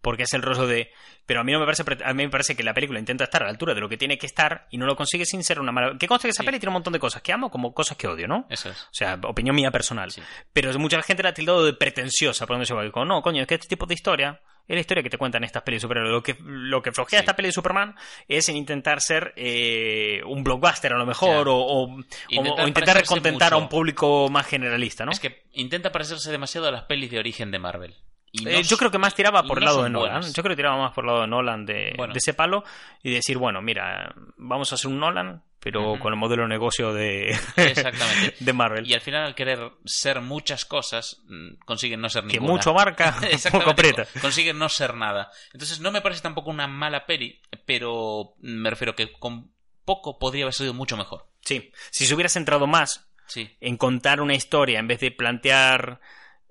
Porque 0.00 0.22
es 0.24 0.32
el 0.34 0.42
rollo 0.42 0.66
de. 0.66 0.90
Pero 1.26 1.40
a 1.40 1.44
mí 1.44 1.52
no 1.52 1.58
me 1.58 1.64
parece. 1.66 1.82
A 2.04 2.14
mí 2.14 2.22
me 2.24 2.30
parece 2.30 2.54
que 2.54 2.62
la 2.62 2.72
película 2.72 2.98
intenta 3.00 3.24
estar 3.24 3.42
a 3.42 3.46
la 3.46 3.50
altura 3.50 3.74
de 3.74 3.80
lo 3.80 3.88
que 3.88 3.96
tiene 3.96 4.16
que 4.16 4.26
estar 4.26 4.66
y 4.70 4.78
no 4.78 4.86
lo 4.86 4.94
consigue 4.96 5.26
sin 5.26 5.42
ser 5.42 5.58
una 5.60 5.72
mala. 5.72 5.96
Que 5.98 6.06
conste 6.06 6.28
que 6.28 6.30
esa 6.30 6.42
Sí. 6.42 6.46
peli 6.46 6.58
tiene 6.60 6.70
un 6.70 6.74
montón 6.74 6.92
de 6.92 6.98
cosas 7.00 7.20
que 7.20 7.32
amo 7.32 7.50
como 7.50 7.74
cosas 7.74 7.96
que 7.96 8.06
odio, 8.06 8.28
¿no? 8.28 8.46
Eso 8.48 8.70
es. 8.70 8.80
O 8.84 8.88
sea, 8.92 9.18
opinión 9.24 9.56
mía 9.56 9.70
personal. 9.70 10.10
Sí. 10.10 10.22
Pero 10.52 10.72
mucha 10.78 11.02
gente 11.02 11.22
la 11.22 11.30
ha 11.30 11.34
tildado 11.34 11.64
de 11.64 11.72
pretenciosa, 11.74 12.46
por 12.46 12.54
donde 12.54 12.66
se 12.66 12.74
va. 12.74 12.82
Digo, 12.84 13.04
no, 13.04 13.20
coño, 13.22 13.42
es 13.42 13.48
que 13.48 13.54
este 13.56 13.66
tipo 13.68 13.86
de 13.86 13.94
historia 13.94 14.40
es 14.68 14.74
la 14.74 14.80
historia 14.80 15.02
que 15.02 15.10
te 15.10 15.18
cuentan 15.18 15.42
estas 15.44 15.62
pelis 15.62 15.78
de 15.78 15.82
superhéroes. 15.82 16.12
Lo 16.12 16.22
que, 16.22 16.36
lo 16.40 16.80
que 16.82 16.92
flojea 16.92 17.18
Sí. 17.18 17.22
esta 17.24 17.34
peli 17.34 17.48
de 17.48 17.52
Superman 17.52 17.94
es 18.28 18.48
en 18.50 18.56
intentar 18.56 19.00
ser 19.00 19.32
eh, 19.36 20.20
un 20.26 20.44
blockbuster, 20.44 20.92
a 20.92 20.98
lo 20.98 21.06
mejor, 21.06 21.48
o, 21.48 21.56
o- 21.56 21.98
Intentar 22.28 23.02
o 23.08 23.16
intentar 23.16 23.52
a 23.54 23.56
un 23.56 23.68
público 23.68 24.28
más 24.30 24.46
generalista, 24.46 25.04
¿no? 25.04 25.10
Es 25.12 25.20
que 25.20 25.42
intenta 25.54 25.90
parecerse 25.90 26.30
demasiado 26.30 26.68
a 26.68 26.70
las 26.70 26.84
pelis 26.84 27.10
de 27.10 27.18
origen 27.18 27.50
de 27.50 27.58
Marvel. 27.58 27.94
No 28.42 28.50
Eh, 28.50 28.62
yo 28.62 28.76
creo 28.76 28.90
que 28.90 28.98
más 28.98 29.14
tiraba 29.14 29.42
por 29.42 29.58
el 29.58 29.64
no 29.64 29.70
lado 29.70 29.82
de 29.84 29.90
Nolan. 29.90 30.12
buenas. 30.14 30.32
Yo 30.34 30.42
creo 30.42 30.52
que 30.54 30.60
tiraba 30.62 30.76
más 30.76 30.92
por 30.92 31.04
el 31.04 31.08
lado 31.08 31.20
de 31.22 31.26
Nolan 31.28 31.64
de, 31.66 31.94
Bueno. 31.96 32.12
de 32.12 32.18
ese 32.18 32.34
palo 32.34 32.62
y 33.02 33.10
decir, 33.12 33.38
bueno, 33.38 33.62
mira, 33.62 34.14
vamos 34.36 34.70
a 34.70 34.74
hacer 34.74 34.90
un 34.90 34.98
Nolan, 35.00 35.42
pero 35.60 35.98
con 35.98 36.12
el 36.12 36.18
modelo 36.18 36.42
de 36.42 36.48
negocio 36.48 36.92
de, 36.92 37.30
Exactamente. 37.56 38.34
de 38.38 38.52
Marvel. 38.52 38.86
Y 38.86 38.94
al 38.94 39.00
final, 39.00 39.24
al 39.24 39.34
querer 39.34 39.72
ser 39.84 40.20
muchas 40.20 40.64
cosas, 40.64 41.22
mm, 41.28 41.54
consiguen 41.64 42.00
no 42.00 42.08
ser 42.08 42.22
que 42.24 42.34
ninguna. 42.34 42.52
mucho 42.52 42.70
abarca, 42.70 43.08
Exactamente, 43.22 43.50
poco 43.50 43.70
aprieta. 43.70 44.04
co- 44.04 44.20
Consiguen 44.20 44.58
no 44.58 44.68
ser 44.68 44.94
nada. 44.94 45.30
Entonces, 45.52 45.80
no 45.80 45.90
me 45.90 46.00
parece 46.00 46.20
tampoco 46.22 46.50
una 46.50 46.66
mala 46.68 47.06
peli, 47.06 47.40
pero 47.66 48.34
me 48.40 48.70
refiero 48.70 48.94
que 48.94 49.10
con 49.12 49.50
poco 49.84 50.18
podría 50.18 50.44
haber 50.44 50.54
sido 50.54 50.74
mucho 50.74 50.96
mejor. 50.96 51.26
Sí, 51.40 51.72
si 51.90 52.04
se 52.06 52.14
hubiera 52.14 52.28
centrado 52.28 52.66
más 52.66 53.06
Sí, 53.26 53.56
en 53.60 53.76
contar 53.76 54.20
una 54.20 54.34
historia 54.34 54.78
en 54.78 54.86
vez 54.88 55.00
de 55.00 55.10
plantear 55.10 56.00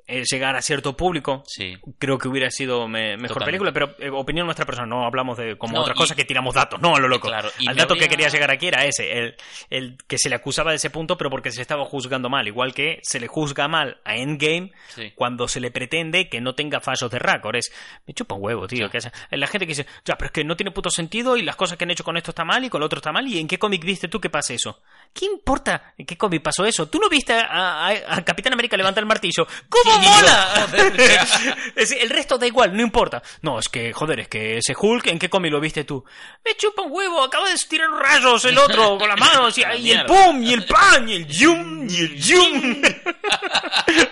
llegar 0.07 0.55
a 0.55 0.61
cierto 0.61 0.95
público, 0.95 1.43
sí. 1.45 1.77
creo 1.99 2.17
que 2.17 2.27
hubiera 2.27 2.49
sido 2.49 2.87
me- 2.87 3.17
mejor 3.17 3.39
Totalmente. 3.39 3.45
película, 3.45 3.71
pero 3.73 3.95
eh, 3.99 4.09
opinión 4.09 4.45
nuestra 4.47 4.65
persona, 4.65 4.87
no 4.87 5.05
hablamos 5.05 5.37
de 5.37 5.57
como 5.57 5.73
No, 5.75 5.81
otras 5.81 5.95
y- 5.95 5.99
cosas 5.99 6.15
que 6.17 6.23
tiramos 6.25 6.55
datos, 6.55 6.79
no 6.81 6.95
a 6.95 6.99
lo 6.99 7.07
loco. 7.07 7.27
Claro, 7.27 7.49
y 7.59 7.67
Al 7.67 7.75
dato 7.75 7.95
que 7.95 8.07
quería 8.07 8.29
llegar 8.29 8.49
aquí 8.51 8.67
era 8.67 8.85
ese, 8.85 9.11
el, 9.11 9.35
el 9.69 9.97
que 10.07 10.17
se 10.17 10.29
le 10.29 10.35
acusaba 10.35 10.71
de 10.71 10.77
ese 10.77 10.89
punto, 10.89 11.17
pero 11.17 11.29
porque 11.29 11.51
se 11.51 11.57
le 11.57 11.61
estaba 11.63 11.83
juzgando 11.85 12.29
mal, 12.29 12.47
igual 12.47 12.73
que 12.73 12.99
se 13.03 13.19
le 13.19 13.27
juzga 13.27 13.67
mal 13.67 13.99
a 14.05 14.15
Endgame 14.15 14.71
Sí. 14.87 15.11
cuando 15.15 15.47
se 15.47 15.59
le 15.59 15.71
pretende 15.71 16.29
que 16.29 16.39
no 16.41 16.55
tenga 16.55 16.79
fallos 16.79 17.11
de 17.11 17.19
récord. 17.19 17.55
Es, 17.57 17.71
me 18.05 18.13
chupa 18.13 18.35
un 18.35 18.43
huevo, 18.43 18.67
tío. 18.67 18.89
Que 18.89 18.99
hace- 18.99 19.11
la 19.31 19.47
gente 19.47 19.65
que 19.65 19.71
dice, 19.71 19.85
ya, 20.05 20.15
pero 20.17 20.27
es 20.27 20.31
que 20.31 20.43
no 20.43 20.55
tiene 20.55 20.71
puto 20.71 20.89
sentido 20.89 21.35
y 21.37 21.41
las 21.41 21.55
cosas 21.55 21.77
que 21.77 21.83
han 21.83 21.91
hecho 21.91 22.03
con 22.03 22.15
esto 22.17 22.31
está 22.31 22.45
mal 22.45 22.63
y 22.63 22.69
con 22.69 22.79
lo 22.79 22.85
otro 22.85 22.97
está 22.99 23.11
mal. 23.11 23.27
¿Y 23.27 23.39
en 23.39 23.47
qué 23.47 23.59
cómic 23.59 23.83
viste 23.83 24.07
tú 24.07 24.21
que 24.21 24.29
pasa 24.29 24.53
eso? 24.53 24.81
¿Qué 25.13 25.25
importa 25.25 25.93
en 25.97 26.05
qué 26.05 26.17
cómic 26.17 26.41
pasó 26.41 26.65
eso? 26.65 26.87
¿Tú 26.87 26.99
no 26.99 27.09
viste 27.09 27.33
a, 27.33 27.87
a- 27.87 28.15
a 28.15 28.23
Capitán 28.25 28.53
América 28.53 28.77
levantar 28.77 29.01
el 29.01 29.07
martillo? 29.07 29.47
¿Cómo 29.69 29.96
Mola? 29.97 30.67
Es 31.75 31.91
el 31.91 32.09
resto 32.09 32.37
da 32.37 32.47
igual, 32.47 32.75
no 32.75 32.81
importa. 32.81 33.21
No, 33.41 33.59
es 33.59 33.69
que, 33.69 33.93
joder, 33.93 34.21
es 34.21 34.27
que 34.27 34.57
ese 34.57 34.75
Hulk, 34.77 35.07
¿en 35.07 35.19
qué 35.19 35.29
cómic 35.29 35.51
lo 35.51 35.59
viste 35.59 35.83
tú? 35.83 36.03
Me 36.43 36.55
chupa 36.55 36.81
un 36.81 36.91
huevo, 36.91 37.21
acaba 37.23 37.49
de 37.49 37.55
tirar 37.67 37.89
rayos 37.89 38.45
el 38.45 38.57
otro 38.57 38.97
con 38.97 39.07
las 39.07 39.19
manos 39.19 39.57
y, 39.57 39.63
y 39.79 39.91
el 39.91 40.05
pum, 40.05 40.41
y 40.43 40.53
el 40.53 40.65
pan, 40.65 41.07
y 41.07 41.15
el 41.15 41.27
yum, 41.27 41.87
y 41.89 41.97
el 41.97 42.15
yum. 42.15 42.81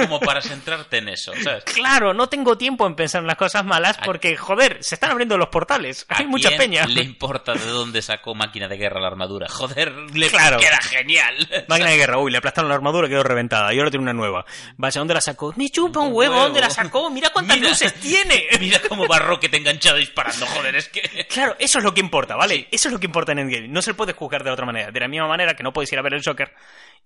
Como 0.00 0.20
para 0.20 0.40
centrarte 0.40 0.98
en 0.98 1.08
eso, 1.08 1.32
¿sabes? 1.42 1.64
Claro, 1.64 2.14
no 2.14 2.28
tengo 2.28 2.56
tiempo 2.58 2.86
en 2.86 2.94
pensar 2.94 3.20
en 3.22 3.26
las 3.26 3.36
cosas 3.36 3.64
malas 3.64 3.98
porque, 4.04 4.36
joder, 4.36 4.78
se 4.82 4.94
están 4.94 5.10
abriendo 5.10 5.36
los 5.38 5.48
portales. 5.48 6.06
¿A 6.08 6.18
Hay 6.18 6.26
mucha 6.26 6.48
quién 6.48 6.58
peña. 6.60 6.86
le 6.86 7.02
importa 7.02 7.54
de 7.54 7.66
dónde 7.66 8.02
sacó 8.02 8.34
máquina 8.34 8.68
de 8.68 8.76
guerra 8.76 9.00
la 9.00 9.08
armadura? 9.08 9.46
Joder, 9.48 9.92
le 10.14 10.28
Claro. 10.28 10.58
queda 10.58 10.78
genial. 10.82 11.64
Máquina 11.68 11.90
de 11.90 11.96
guerra, 11.96 12.18
uy, 12.18 12.30
le 12.30 12.38
aplastaron 12.38 12.68
la 12.68 12.74
armadura 12.76 13.06
y 13.06 13.10
quedó 13.10 13.22
reventada. 13.22 13.72
Y 13.74 13.78
ahora 13.78 13.90
tiene 13.90 14.02
una 14.02 14.12
nueva. 14.12 14.44
Vaya, 14.76 14.98
¿dónde 15.00 15.14
la 15.14 15.20
sacó? 15.20 15.52
Me 15.56 15.68
chupa 15.70 16.00
un 16.00 16.08
Un 16.08 16.14
huevo. 16.14 16.34
¿dónde 16.34 16.60
la 16.60 16.70
sacó? 16.70 17.10
Mira 17.10 17.30
cuántas 17.30 17.56
Mira. 17.56 17.68
luces 17.70 17.94
tiene. 17.94 18.46
Mira 18.60 18.80
cómo 18.88 19.06
va 19.08 19.18
Rocket 19.18 19.52
enganchado 19.54 19.96
disparando, 19.96 20.46
joder, 20.46 20.76
es 20.76 20.88
que... 20.88 21.00
Claro, 21.28 21.56
eso 21.58 21.78
es 21.78 21.84
lo 21.84 21.92
que 21.94 22.00
importa, 22.00 22.36
¿vale? 22.36 22.68
Eso 22.70 22.88
es 22.88 22.92
lo 22.92 23.00
que 23.00 23.06
importa 23.06 23.32
en 23.32 23.38
Endgame. 23.40 23.68
No 23.68 23.82
se 23.82 23.94
puede 23.94 24.12
juzgar 24.12 24.44
de 24.44 24.50
otra 24.50 24.66
manera. 24.66 24.90
De 24.90 25.00
la 25.00 25.08
misma 25.08 25.26
manera 25.28 25.54
que 25.54 25.62
no 25.62 25.72
puedes 25.72 25.92
ir 25.92 25.98
a 25.98 26.02
ver 26.02 26.14
el 26.14 26.22
Joker 26.24 26.52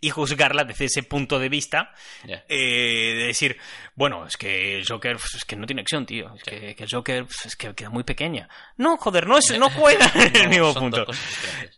y 0.01 0.11
juzgarla 0.11 0.64
desde 0.64 0.86
ese 0.86 1.03
punto 1.03 1.38
de 1.38 1.48
vista 1.48 1.92
eh, 2.26 3.14
de 3.18 3.26
decir, 3.26 3.59
bueno, 3.94 4.26
es 4.26 4.36
que 4.36 4.78
el 4.78 4.86
Joker 4.86 5.16
pues, 5.16 5.34
es 5.34 5.44
que 5.44 5.57
no 5.57 5.66
tiene 5.66 5.82
acción, 5.82 6.07
tío. 6.07 6.34
Es 6.36 6.42
que, 6.42 6.74
que 6.74 6.84
el 6.84 6.90
Joker 6.90 7.24
pues, 7.24 7.46
es 7.46 7.57
que 7.57 7.74
queda 7.74 7.90
muy 7.90 8.05
pequeña. 8.05 8.48
No, 8.76 8.96
joder, 8.96 9.26
no, 9.26 9.36
es, 9.38 9.59
no 9.59 9.68
juega 9.76 10.11
en 10.14 10.36
el 10.36 10.42
No, 10.44 10.48
mismo 10.48 10.74
punto. 10.74 11.07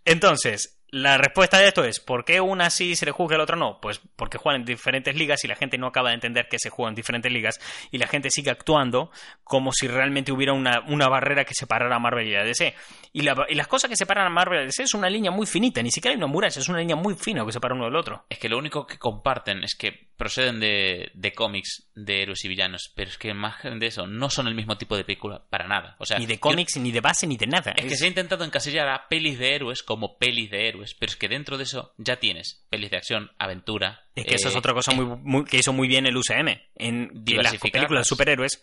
Entonces, 0.05 0.79
la 0.93 1.17
respuesta 1.17 1.59
de 1.59 1.69
esto 1.69 1.85
es, 1.85 2.01
¿por 2.01 2.25
qué 2.27 2.41
una 2.43 2.69
sí 2.69 2.95
se 2.97 3.07
le 3.07 3.13
juzga 3.13 3.35
y 3.35 3.39
la 3.39 3.45
otra 3.45 3.57
no? 3.57 3.81
Pues 3.81 4.01
porque 4.15 4.37
juegan 4.39 4.61
en 4.61 4.67
diferentes 4.67 5.17
ligas 5.17 5.43
y 5.43 5.49
la 5.49 5.57
gente 5.57 5.79
no 5.79 5.87
acaba 5.87 6.11
de 6.11 6.17
entender 6.17 6.49
que 6.49 6.59
se 6.59 6.69
juega 6.69 6.91
en 6.91 6.95
diferentes 6.95 7.33
ligas 7.33 7.59
y 7.91 7.97
la 7.97 8.07
gente 8.07 8.29
sigue 8.31 8.51
actuando 8.51 9.11
como 9.43 9.73
si 9.73 9.89
realmente 9.89 10.33
hubiera 10.33 10.53
una, 10.53 10.81
una 10.87 11.09
barrera 11.09 11.45
que 11.47 11.55
separara 11.55 11.97
a 11.97 11.99
Marvel 11.99 12.29
y 12.29 12.35
a 12.37 12.45
DC. 12.45 12.75
Y, 13.15 13.23
la- 13.23 13.47
y 13.49 13.55
las 13.55 13.69
cosas 13.69 13.89
que 13.89 13.97
separan 13.97 14.27
a 14.27 14.31
Marvel 14.31 14.59
y 14.61 14.63
a 14.63 14.67
DC 14.67 14.83
es 14.83 14.93
una 14.95 15.09
línea 15.09 15.31
muy 15.31 15.47
finita, 15.47 15.83
ni 15.83 15.91
siquiera 15.91 16.13
hay 16.13 16.19
una 16.19 16.27
muralla, 16.27 16.61
es 16.61 16.69
una 16.69 16.79
línea 16.79 16.97
muy 16.97 17.15
fina 17.15 17.45
que 17.47 17.53
separa 17.53 17.75
uno 17.75 17.87
del 17.87 17.97
otro. 17.97 18.27
Es 18.29 18.39
que 18.39 18.51
lo 18.51 18.59
único 18.59 18.87
que 18.87 18.99
comparten 18.99 19.65
es 19.65 19.75
que 19.75 20.12
proceden 20.23 20.61
de, 20.61 21.11
de 21.15 21.33
cómics 21.33 21.89
de 21.97 22.23
héroes 22.23 22.45
y 22.45 22.49
villanos, 22.49 22.93
pero 22.95 23.11
es 23.11 23.19
que 23.19 23.35
más 23.35 23.57
de 23.65 23.85
eso, 23.87 24.07
no 24.07 24.31
son 24.31 24.47
el 24.47 24.55
mismo 24.55 24.79
tipo 24.79 24.97
de 24.97 25.03
película 25.03 25.43
para 25.51 25.67
nada. 25.67 25.97
O 25.99 26.07
sea, 26.07 26.17
Ni 26.19 26.27
de 26.27 26.35
yo- 26.35 26.41
cómics, 26.41 26.77
ni 26.77 26.93
de 26.93 27.01
base, 27.01 27.27
ni 27.27 27.37
de 27.37 27.49
nada. 27.49 27.73
Es 27.77 27.85
que 27.87 27.97
se 27.97 28.05
ha 28.05 28.09
intentado 28.09 28.45
encasillar 28.45 28.89
a 28.89 29.09
pelis 29.09 29.37
de 29.41 29.57
héroes 29.57 29.83
como 29.83 30.17
pelis 30.19 30.49
de 30.51 30.69
héroes, 30.69 30.95
pero 30.95 31.11
es 31.11 31.17
que 31.17 31.29
dentro 31.29 31.59
de 31.59 31.65
eso 31.65 31.93
ya 31.99 32.21
tienes 32.21 32.65
pelis 32.71 32.91
de 32.93 32.99
acción, 32.99 33.33
aventura. 33.39 34.05
Es 34.15 34.25
que 34.27 34.37
eso 34.37 34.49
es 34.49 34.55
eh, 34.55 34.59
otra 34.59 34.75
cosa 34.75 34.93
muy, 34.93 35.05
muy- 35.23 35.45
que 35.45 35.57
hizo 35.59 35.73
muy 35.73 35.89
bien 35.89 36.07
el 36.07 36.17
UCM. 36.17 36.61
En 36.77 37.25
que 37.25 37.35
las 37.37 37.57
películas 37.59 38.03
de 38.03 38.09
superhéroes, 38.09 38.63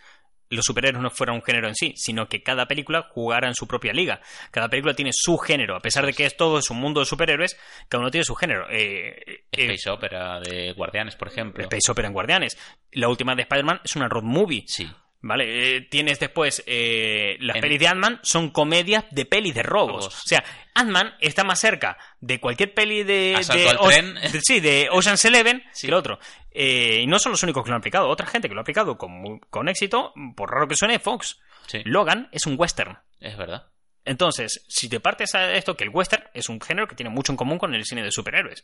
los 0.50 0.66
superhéroes 0.66 1.02
no 1.02 1.10
fueran 1.10 1.36
un 1.36 1.44
género 1.44 1.68
en 1.68 1.76
sí, 1.76 1.94
sino 1.96 2.28
que 2.28 2.42
cada 2.42 2.68
película 2.68 3.08
jugara 3.10 3.48
en 3.48 3.56
su 3.56 3.68
propia 3.68 3.94
liga. 3.94 4.22
Cada 4.52 4.68
película 4.68 4.94
tiene 4.94 5.12
su 5.14 5.38
género. 5.38 5.76
A 5.76 5.80
pesar 5.80 6.06
de 6.06 6.14
que 6.14 6.26
es 6.26 6.36
todo 6.36 6.60
es 6.60 6.70
un 6.70 6.78
mundo 6.78 7.00
de 7.00 7.06
superhéroes, 7.06 7.58
cada 7.88 8.02
uno 8.02 8.12
tiene 8.12 8.26
su 8.26 8.36
género. 8.36 8.68
Eh, 8.70 9.24
eh, 9.26 9.44
Space 9.52 9.90
Opera 9.90 10.40
de 10.40 10.74
Guardianes, 10.74 11.16
por 11.16 11.28
ejemplo. 11.28 11.64
Space 11.64 11.92
Opera 11.92 12.08
en 12.08 12.14
Guardianes. 12.14 12.58
La 12.92 13.10
última 13.10 13.36
de 13.36 13.44
Spider-Man 13.44 13.82
es 13.84 13.96
una 13.96 14.08
road 14.08 14.24
movie. 14.24 14.64
Sí. 14.68 14.90
¿Vale? 15.22 15.76
Eh, 15.78 15.82
tienes 15.82 16.18
después 16.18 16.64
eh, 16.66 17.36
las 17.42 17.58
En- 17.58 17.62
pelis 17.62 17.80
de 17.80 17.88
Ant-Man 17.90 18.20
son 18.24 18.52
comedias 18.52 19.04
de 19.12 19.26
pelis 19.26 19.54
de 19.54 19.64
robos. 19.64 20.06
Robos. 20.06 20.24
O 20.24 20.28
sea, 20.28 20.44
Ant-Man 20.76 21.14
está 21.20 21.44
más 21.44 21.60
cerca 21.60 21.98
de 22.22 22.40
cualquier 22.40 22.74
peli 22.74 23.04
de. 23.04 23.36
Asalto 23.38 23.62
de 23.64 23.70
al 23.70 23.78
Oce- 23.80 23.94
tren. 23.96 24.14
de- 24.32 24.42
sí, 24.42 24.60
de 24.62 24.88
Ocean's 24.92 25.26
Eleven 25.26 25.62
Sí. 25.74 25.88
que 25.88 25.92
el 25.92 25.94
otro. 25.96 26.20
Eh, 26.52 27.02
y 27.02 27.08
no 27.08 27.20
son 27.20 27.34
los 27.34 27.44
únicos 27.44 27.64
que 27.64 27.70
lo 27.70 27.76
han 27.76 27.82
aplicado. 27.82 28.08
Otra 28.08 28.28
gente 28.28 28.48
que 28.48 28.54
lo 28.54 28.62
ha 28.62 28.64
aplicado 28.64 28.98
con, 28.98 29.40
con 29.50 29.68
éxito, 29.68 30.14
por 30.38 30.52
raro 30.52 30.68
que 30.70 30.76
suene, 30.76 31.00
Fox. 31.00 31.38
Sí, 31.68 31.82
Logan 31.84 32.30
es 32.32 32.46
un 32.46 32.56
western. 32.58 32.98
es 33.20 33.36
verdad. 33.38 33.68
Entonces, 34.06 34.66
si 34.70 34.88
te 34.90 35.02
partes 35.02 35.36
a 35.36 35.52
esto, 35.54 35.76
que 35.76 35.84
el 35.84 35.90
western 35.92 36.24
es 36.34 36.48
un 36.50 36.60
género 36.62 36.88
que 36.88 36.96
tiene 36.96 37.10
mucho 37.12 37.34
en 37.34 37.38
común 37.38 37.60
con 37.60 37.76
el 37.76 37.84
cine 37.86 38.02
de 38.04 38.12
superhéroes. 38.12 38.64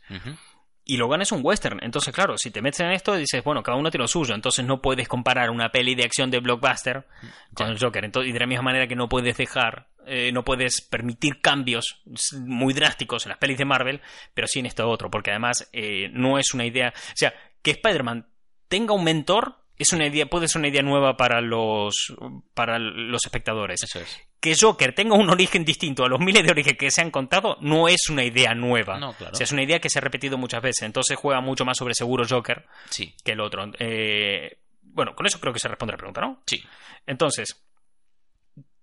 Y 0.88 0.98
Logan 0.98 1.22
es 1.22 1.32
un 1.32 1.42
western. 1.44 1.80
Entonces, 1.82 2.14
claro, 2.14 2.38
si 2.38 2.52
te 2.52 2.62
metes 2.62 2.82
en 2.82 2.92
esto, 2.92 3.16
dices, 3.16 3.44
bueno, 3.44 3.64
cada 3.64 3.78
uno 3.78 3.90
tiene 3.90 4.04
lo 4.04 4.08
suyo. 4.08 4.36
Entonces 4.36 4.64
no 4.64 4.82
puedes 4.82 5.08
comparar 5.08 5.50
una 5.50 5.70
peli 5.70 5.96
de 5.96 6.04
acción 6.04 6.30
de 6.30 6.40
blockbuster 6.40 7.08
con 7.56 7.70
el 7.70 7.80
Joker. 7.80 8.10
Y 8.24 8.32
de 8.32 8.40
la 8.40 8.46
misma 8.46 8.64
manera 8.64 8.88
que 8.88 8.96
no 8.96 9.10
puedes 9.10 9.36
dejar, 9.36 9.88
eh, 10.06 10.32
no 10.32 10.46
puedes 10.46 10.82
permitir 10.82 11.42
cambios 11.42 12.04
muy 12.40 12.74
drásticos 12.74 13.26
en 13.26 13.32
las 13.32 13.40
pelis 13.40 13.58
de 13.58 13.66
Marvel, 13.66 14.02
pero 14.36 14.48
sí 14.48 14.60
en 14.60 14.68
esto 14.68 14.88
otro. 14.88 15.10
Porque 15.10 15.32
además 15.32 15.68
eh, 15.74 16.10
no 16.14 16.38
es 16.38 16.54
una 16.54 16.66
idea. 16.66 16.94
O 16.96 17.16
sea, 17.16 17.34
que 17.64 17.72
Spider-Man 17.72 18.28
tenga 18.68 18.94
un 18.94 19.04
mentor 19.04 19.66
es 19.78 19.92
una 19.92 20.08
idea, 20.08 20.26
puede 20.28 20.48
ser 20.48 20.60
una 20.60 20.70
idea 20.70 20.82
nueva 20.82 21.18
para 21.18 21.42
los, 21.42 22.16
para 22.54 22.80
los 22.80 23.26
espectadores 23.26 23.84
Eso 23.84 24.00
es. 24.00 24.22
Que 24.46 24.54
Joker 24.56 24.94
tenga 24.94 25.16
un 25.16 25.28
origen 25.32 25.66
distinto 25.66 26.06
a 26.06 26.08
los 26.08 26.20
miles 26.20 26.44
de 26.44 26.52
orígenes 26.52 26.78
que 26.78 26.92
se 26.92 27.02
han 27.02 27.10
contado 27.10 27.58
no 27.62 27.88
es 27.88 28.10
una 28.12 28.24
idea 28.24 28.54
nueva. 28.54 29.00
No, 29.00 29.14
claro. 29.14 29.34
O 29.34 29.36
sea, 29.36 29.44
es 29.44 29.52
una 29.52 29.64
idea 29.64 29.80
que 29.80 29.90
se 29.90 29.98
ha 29.98 30.02
repetido 30.04 30.38
muchas 30.38 30.62
veces. 30.62 30.84
Entonces 30.84 31.18
juega 31.18 31.42
mucho 31.42 31.66
más 31.66 31.80
sobre 31.80 31.96
seguro 31.96 32.26
Joker 32.30 32.68
Sí, 32.92 33.16
que 33.24 33.32
el 33.32 33.40
otro. 33.40 33.72
Eh, 33.80 34.60
bueno, 34.84 35.16
con 35.16 35.26
eso 35.26 35.40
creo 35.40 35.52
que 35.52 35.60
se 35.60 35.68
responde 35.68 35.94
la 35.94 35.98
pregunta, 35.98 36.22
¿no? 36.22 36.44
sí. 36.46 36.64
Entonces, 37.08 37.60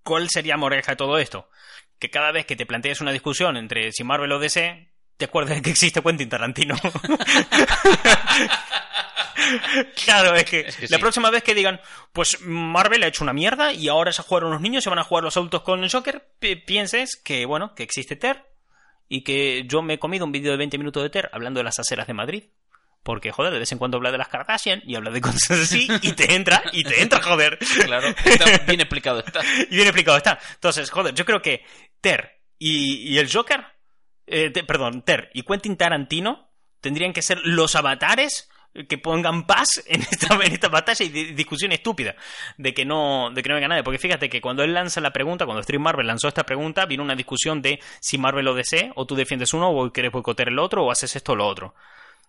¿cuál 0.03 0.29
sería 0.31 0.57
moraleja 0.57 0.93
de 0.93 0.97
todo 0.97 1.17
esto? 1.19 1.49
Que 2.01 2.11
cada 2.11 2.33
vez 2.33 2.45
que 2.45 2.57
te 2.57 2.67
plantees 2.67 3.01
una 3.01 3.13
discusión 3.13 3.57
entre 3.57 3.93
si 3.93 4.03
Marvel 4.03 4.33
o 4.33 4.41
DC, 4.41 4.89
te 5.17 5.27
acuerdas 5.27 5.55
de 5.55 5.63
que 5.63 5.71
existe 5.71 6.03
Quentin 6.03 6.29
Tarantino. 6.29 6.75
claro, 10.05 10.35
es 10.35 10.45
que, 10.45 10.61
Es 10.61 10.77
que 10.77 10.83
la 10.89 10.97
sí. 10.97 11.01
próxima 11.01 11.31
vez 11.31 11.43
que 11.43 11.55
digan, 11.55 11.81
pues 12.13 12.41
Marvel 12.43 13.03
ha 13.03 13.07
hecho 13.09 13.25
una 13.25 13.33
mierda 13.33 13.73
y 13.73 13.89
ahora 13.89 14.13
se 14.13 14.23
jugaron 14.23 14.51
los 14.51 14.61
niños, 14.61 14.85
se 14.85 14.91
van 14.91 14.99
a 14.99 15.05
jugar 15.05 15.25
los 15.25 15.37
adultos 15.37 15.63
con 15.63 15.83
el 15.85 15.91
Joker, 15.91 16.27
pi- 16.39 16.57
pienses 16.57 17.17
que, 17.17 17.45
bueno, 17.47 17.75
que 17.75 17.83
existe 17.83 18.17
Ter 18.17 18.45
y 19.09 19.23
que 19.23 19.65
yo 19.67 19.83
me 19.83 19.95
he 19.95 19.99
comido 19.99 20.25
un 20.25 20.33
vídeo 20.33 20.51
de 20.53 20.57
20 20.59 20.79
minutos 20.79 21.03
de 21.03 21.11
Ter 21.11 21.31
hablando 21.33 21.59
de 21.61 21.65
las 21.65 21.79
aceras 21.79 22.07
de 22.07 22.15
Madrid. 22.15 22.45
Porque, 23.05 23.33
joder, 23.33 23.53
de 23.53 23.59
vez 23.59 23.73
en 23.73 23.79
cuando 23.79 23.97
habla 23.97 24.13
de 24.13 24.19
las 24.19 24.29
Kardashian 24.29 24.81
y 24.87 24.95
habla 24.95 25.11
de 25.11 25.21
cosas 25.21 25.51
así 25.63 25.89
y 26.03 26.13
te 26.13 26.35
entra, 26.37 26.63
y 26.73 26.85
te 26.85 27.03
entra, 27.03 27.21
joder. 27.21 27.59
Claro, 27.85 28.07
está 28.25 28.45
bien 28.65 28.81
explicado 28.81 29.19
está. 29.27 29.41
Y 29.71 29.75
bien 29.75 29.89
explicado 29.89 30.17
está. 30.19 30.39
Entonces, 30.55 30.89
joder, 30.89 31.13
yo 31.13 31.25
creo 31.25 31.43
que 31.43 31.65
Ter 32.01 32.41
y, 32.61 33.13
y 33.13 33.19
el 33.19 33.29
Joker, 33.29 33.65
eh, 34.29 34.51
te- 34.51 34.63
perdón, 34.63 35.03
Ter 35.03 35.31
y 35.35 35.43
Quentin 35.43 35.77
Tarantino 35.77 36.53
tendrían 36.81 37.13
que 37.13 37.23
ser 37.23 37.41
los 37.43 37.75
avatares 37.75 38.49
que 38.89 38.99
pongan 38.99 39.47
paz 39.47 39.83
en 39.87 40.03
esta, 40.03 40.69
batalla 40.69 41.05
y 41.05 41.09
di- 41.09 41.33
discusión 41.33 41.73
estúpida 41.73 42.15
de 42.57 42.73
que 42.73 42.85
no 42.85 43.31
de 43.31 43.43
que 43.43 43.49
no 43.49 43.55
venga 43.55 43.69
nadie 43.69 43.83
porque 43.83 43.99
fíjate 43.99 44.29
que 44.29 44.41
cuando 44.41 44.63
él 44.63 44.73
lanza 44.73 45.01
la 45.01 45.13
pregunta 45.13 45.45
cuando 45.45 45.61
Street 45.61 45.81
Marvel 45.81 46.07
lanzó 46.07 46.29
esta 46.29 46.45
pregunta 46.45 46.87
vino 46.87 47.03
una 47.03 47.15
discusión 47.15 47.61
de 47.61 47.81
si 48.01 48.19
Marvel 48.19 48.49
o 48.49 48.55
DC 48.55 48.93
o 48.95 49.07
tú 49.07 49.15
defiendes 49.15 49.53
uno 49.53 49.71
o 49.71 49.93
quieres 49.93 50.13
boicotear 50.13 50.49
el 50.49 50.59
otro 50.59 50.85
o 50.85 50.91
haces 50.91 51.17
esto 51.17 51.33
o 51.33 51.37
lo 51.37 51.47
otro 51.47 51.75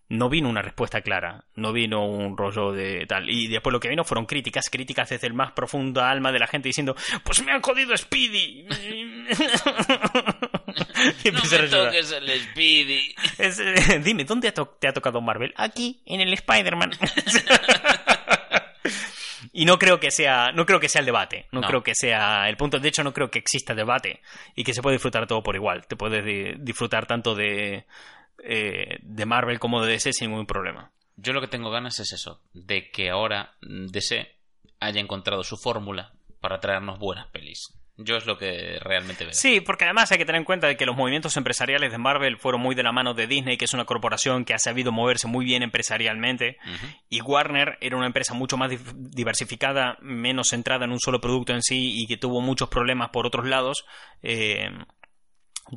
no 0.09 0.29
vino 0.29 0.49
una 0.49 0.61
respuesta 0.61 1.01
clara, 1.01 1.45
no 1.55 1.71
vino 1.71 2.05
un 2.05 2.37
rollo 2.37 2.71
de 2.71 3.05
tal. 3.07 3.29
Y 3.29 3.47
después 3.47 3.71
lo 3.71 3.79
que 3.79 3.87
vino 3.87 4.03
fueron 4.03 4.25
críticas, 4.25 4.69
críticas 4.69 5.09
desde 5.09 5.27
el 5.27 5.33
más 5.33 5.53
profundo 5.53 6.03
alma 6.03 6.31
de 6.31 6.39
la 6.39 6.45
gente 6.45 6.69
diciendo, 6.69 6.95
pues 7.23 7.43
me 7.43 7.51
han 7.51 7.61
jodido 7.61 7.95
Speedy. 7.97 8.67
y 11.23 11.31
No 11.31 11.39
a 11.39 11.41
me 11.43 11.67
toques 11.67 12.11
el 12.11 12.41
Speedy. 12.41 13.15
Es, 13.37 13.59
eh, 13.59 13.99
dime, 14.03 14.23
¿dónde 14.25 14.51
te 14.51 14.87
ha 14.87 14.93
tocado 14.93 15.21
Marvel? 15.21 15.53
Aquí, 15.57 16.01
en 16.05 16.21
el 16.21 16.33
Spider-Man. 16.33 16.91
y 19.53 19.65
no 19.65 19.77
creo 19.77 19.99
que 19.99 20.11
sea, 20.11 20.51
no 20.51 20.65
creo 20.65 20.79
que 20.79 20.89
sea 20.89 20.99
el 20.99 21.05
debate, 21.05 21.47
no, 21.51 21.61
No. 21.61 21.67
creo 21.67 21.83
que 21.83 21.93
sea 21.95 22.49
el 22.49 22.57
punto. 22.57 22.79
De 22.79 22.89
hecho, 22.89 23.03
no 23.03 23.13
creo 23.13 23.29
que 23.29 23.39
exista 23.39 23.73
debate 23.75 24.21
y 24.55 24.63
que 24.63 24.73
se 24.73 24.81
puede 24.81 24.95
disfrutar 24.95 25.27
todo 25.27 25.43
por 25.43 25.55
igual. 25.55 25.85
Te 25.87 25.95
puedes 25.95 26.23
di- 26.25 26.53
disfrutar 26.63 27.05
tanto 27.05 27.35
de, 27.35 27.85
eh, 28.43 28.97
de 29.01 29.25
Marvel 29.25 29.59
como 29.59 29.81
de 29.83 29.91
DC 29.93 30.13
sin 30.13 30.29
ningún 30.29 30.45
problema. 30.45 30.91
Yo 31.15 31.33
lo 31.33 31.41
que 31.41 31.47
tengo 31.47 31.69
ganas 31.69 31.99
es 31.99 32.11
eso, 32.13 32.41
de 32.53 32.89
que 32.89 33.09
ahora 33.11 33.53
DC 33.61 34.35
haya 34.79 34.99
encontrado 34.99 35.43
su 35.43 35.57
fórmula 35.57 36.11
para 36.41 36.59
traernos 36.59 36.97
buenas 36.99 37.27
pelis. 37.27 37.71
Yo 37.97 38.17
es 38.17 38.25
lo 38.25 38.37
que 38.39 38.79
realmente 38.81 39.23
veo. 39.23 39.33
Sí, 39.33 39.61
porque 39.61 39.83
además 39.85 40.11
hay 40.11 40.17
que 40.17 40.25
tener 40.25 40.39
en 40.39 40.45
cuenta 40.45 40.65
de 40.67 40.75
que 40.75 40.85
los 40.87 40.95
movimientos 40.95 41.37
empresariales 41.37 41.91
de 41.91 41.99
Marvel 41.99 42.37
fueron 42.37 42.59
muy 42.59 42.73
de 42.73 42.81
la 42.81 42.91
mano 42.91 43.13
de 43.13 43.27
Disney, 43.27 43.55
que 43.55 43.65
es 43.65 43.73
una 43.73 43.85
corporación 43.85 44.45
que 44.45 44.55
ha 44.55 44.59
sabido 44.59 44.91
moverse 44.91 45.27
muy 45.27 45.45
bien 45.45 45.61
empresarialmente. 45.61 46.57
Y 47.09 47.21
Warner 47.21 47.77
era 47.81 47.95
una 47.95 48.07
empresa 48.07 48.33
mucho 48.33 48.57
más 48.57 48.71
diversificada, 48.95 49.97
menos 50.01 50.49
centrada 50.49 50.85
en 50.85 50.91
un 50.91 50.99
solo 50.99 51.21
producto 51.21 51.53
en 51.53 51.61
sí 51.61 51.93
y 52.01 52.07
que 52.07 52.17
tuvo 52.17 52.41
muchos 52.41 52.67
problemas 52.69 53.09
por 53.09 53.27
otros 53.27 53.45
lados. 53.45 53.85
eh, 54.23 54.69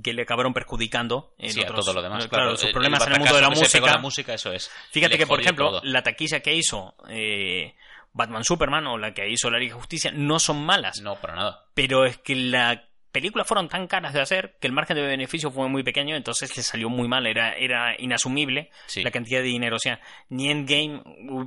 que 0.03 0.13
le 0.13 0.23
acabaron 0.23 0.53
perjudicando 0.53 1.35
en 1.39 1.53
Sí, 1.53 1.63
a 1.63 1.67
todo 1.67 1.93
lo 1.93 2.03
demás. 2.03 2.25
eh, 2.25 2.29
claro, 2.29 2.57
sus 2.57 2.71
problemas 2.71 3.03
el 3.03 3.09
en 3.09 3.13
el 3.15 3.19
mundo 3.21 3.35
de 3.37 3.41
la 3.43 3.51
música. 3.51 3.87
la 3.87 3.99
música, 3.99 4.35
eso 4.35 4.53
es. 4.53 4.71
Fíjate 4.91 5.17
que, 5.17 5.27
por 5.27 5.41
ejemplo, 5.41 5.71
todo. 5.71 5.81
la 5.85 6.03
taquilla 6.03 6.41
que 6.41 6.55
hizo 6.55 6.97
eh, 7.09 7.75
Batman 8.17 8.45
Superman 8.45 8.87
o 8.87 8.97
la 8.97 9.13
que 9.13 9.29
hizo 9.29 9.51
la 9.51 9.59
Liga 9.59 9.75
de 9.75 9.81
Justicia 9.81 10.11
no 10.13 10.39
son 10.39 10.65
malas. 10.65 11.01
No, 11.03 11.17
para 11.17 11.35
nada. 11.37 11.67
pero 11.75 12.07
es 12.07 12.17
que 12.17 12.35
las 12.35 12.79
películas 13.13 13.47
fueron 13.47 13.69
tan 13.69 13.87
caras 13.87 14.13
de 14.13 14.21
hacer 14.21 14.57
que 14.61 14.67
el 14.67 14.73
margen 14.73 14.97
de 14.97 15.03
beneficio 15.07 15.51
fue 15.51 15.69
muy 15.69 15.83
pequeño, 15.83 16.17
entonces 16.17 16.57
le 16.57 16.63
salió 16.63 16.89
muy 16.89 17.09
mal, 17.09 17.27
era, 17.27 17.55
era 17.55 17.95
inasumible 17.99 18.71
Sí. 18.87 19.03
la 19.03 19.11
cantidad 19.11 19.41
de 19.41 19.47
dinero. 19.47 19.77
O 19.77 19.79
sea, 19.79 20.01
ni 20.29 20.51
Endgame 20.51 21.03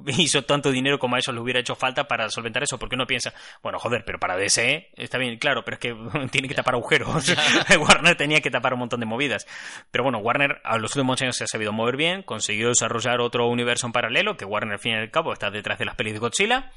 hizo 0.18 0.44
tanto 0.44 0.72
dinero 0.72 1.00
como 1.00 1.16
a 1.16 1.20
ellos 1.20 1.34
les 1.34 1.42
hubiera 1.44 1.60
hecho 1.60 1.76
falta 1.76 2.08
para 2.08 2.30
solventar 2.30 2.64
eso, 2.64 2.78
porque 2.80 2.96
uno 2.96 3.06
piensa, 3.06 3.34
bueno, 3.62 3.78
joder, 3.80 4.04
pero 4.06 4.20
para 4.20 4.36
DC 4.38 4.90
está 4.96 5.18
bien, 5.18 5.38
claro, 5.38 5.64
pero 5.64 5.76
es 5.76 5.80
que 5.80 5.96
tiene 6.32 6.48
que 6.48 6.56
tapar 6.56 6.74
agujeros. 6.76 7.36
Warner 7.80 8.16
tenía 8.16 8.42
que 8.42 8.52
tapar 8.52 8.74
un 8.74 8.80
montón 8.80 9.00
de 9.00 9.06
movidas. 9.06 9.46
Pero 9.92 10.04
bueno, 10.04 10.20
Warner 10.20 10.62
a 10.64 10.78
los 10.78 10.96
últimos 10.96 11.22
años 11.22 11.36
se 11.38 11.44
ha 11.44 11.48
sabido 11.48 11.72
mover 11.72 11.98
bien, 11.98 12.24
consiguió 12.24 12.70
desarrollar 12.70 13.22
otro 13.22 13.48
universo 13.48 13.86
en 13.88 13.94
paralelo, 13.94 14.38
que 14.38 14.46
Warner 14.46 14.74
al 14.74 14.80
fin 14.80 14.94
y 14.94 14.96
al 14.96 15.12
cabo 15.12 15.34
está 15.34 15.50
detrás 15.52 15.78
de 15.80 15.86
las 15.86 15.96
pelis 15.96 16.14
de 16.14 16.20
Godzilla, 16.20 16.72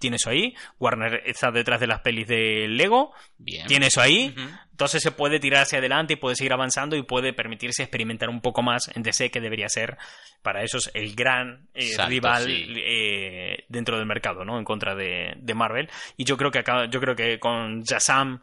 tiene 0.00 0.16
eso 0.16 0.30
ahí, 0.30 0.54
Warner 0.78 1.22
está 1.26 1.50
detrás 1.50 1.80
de 1.80 1.86
las 1.86 2.00
pelis 2.00 2.26
de 2.26 2.66
Lego, 2.68 3.12
Bien. 3.38 3.66
tiene 3.66 3.86
eso 3.86 4.00
ahí. 4.00 4.27
Entonces 4.70 5.02
se 5.02 5.10
puede 5.10 5.40
tirar 5.40 5.62
hacia 5.62 5.78
adelante 5.78 6.14
y 6.14 6.16
puede 6.16 6.36
seguir 6.36 6.52
avanzando 6.52 6.96
y 6.96 7.02
puede 7.02 7.32
permitirse 7.32 7.82
experimentar 7.82 8.28
un 8.28 8.40
poco 8.40 8.62
más 8.62 8.90
en 8.94 9.02
DC, 9.02 9.30
que 9.30 9.40
debería 9.40 9.68
ser 9.68 9.98
para 10.42 10.62
ellos 10.62 10.90
el 10.94 11.14
gran 11.14 11.68
eh, 11.74 11.96
rival 12.06 12.44
sí. 12.44 12.74
eh, 12.76 13.64
dentro 13.68 13.96
del 13.96 14.06
mercado, 14.06 14.44
¿no? 14.44 14.58
En 14.58 14.64
contra 14.64 14.94
de, 14.94 15.34
de 15.36 15.54
Marvel. 15.54 15.88
Y 16.16 16.24
yo 16.24 16.36
creo 16.36 16.50
que 16.50 16.60
acá, 16.60 16.86
yo 16.90 17.00
creo 17.00 17.16
que 17.16 17.38
con 17.38 17.82
Shazam 17.82 18.40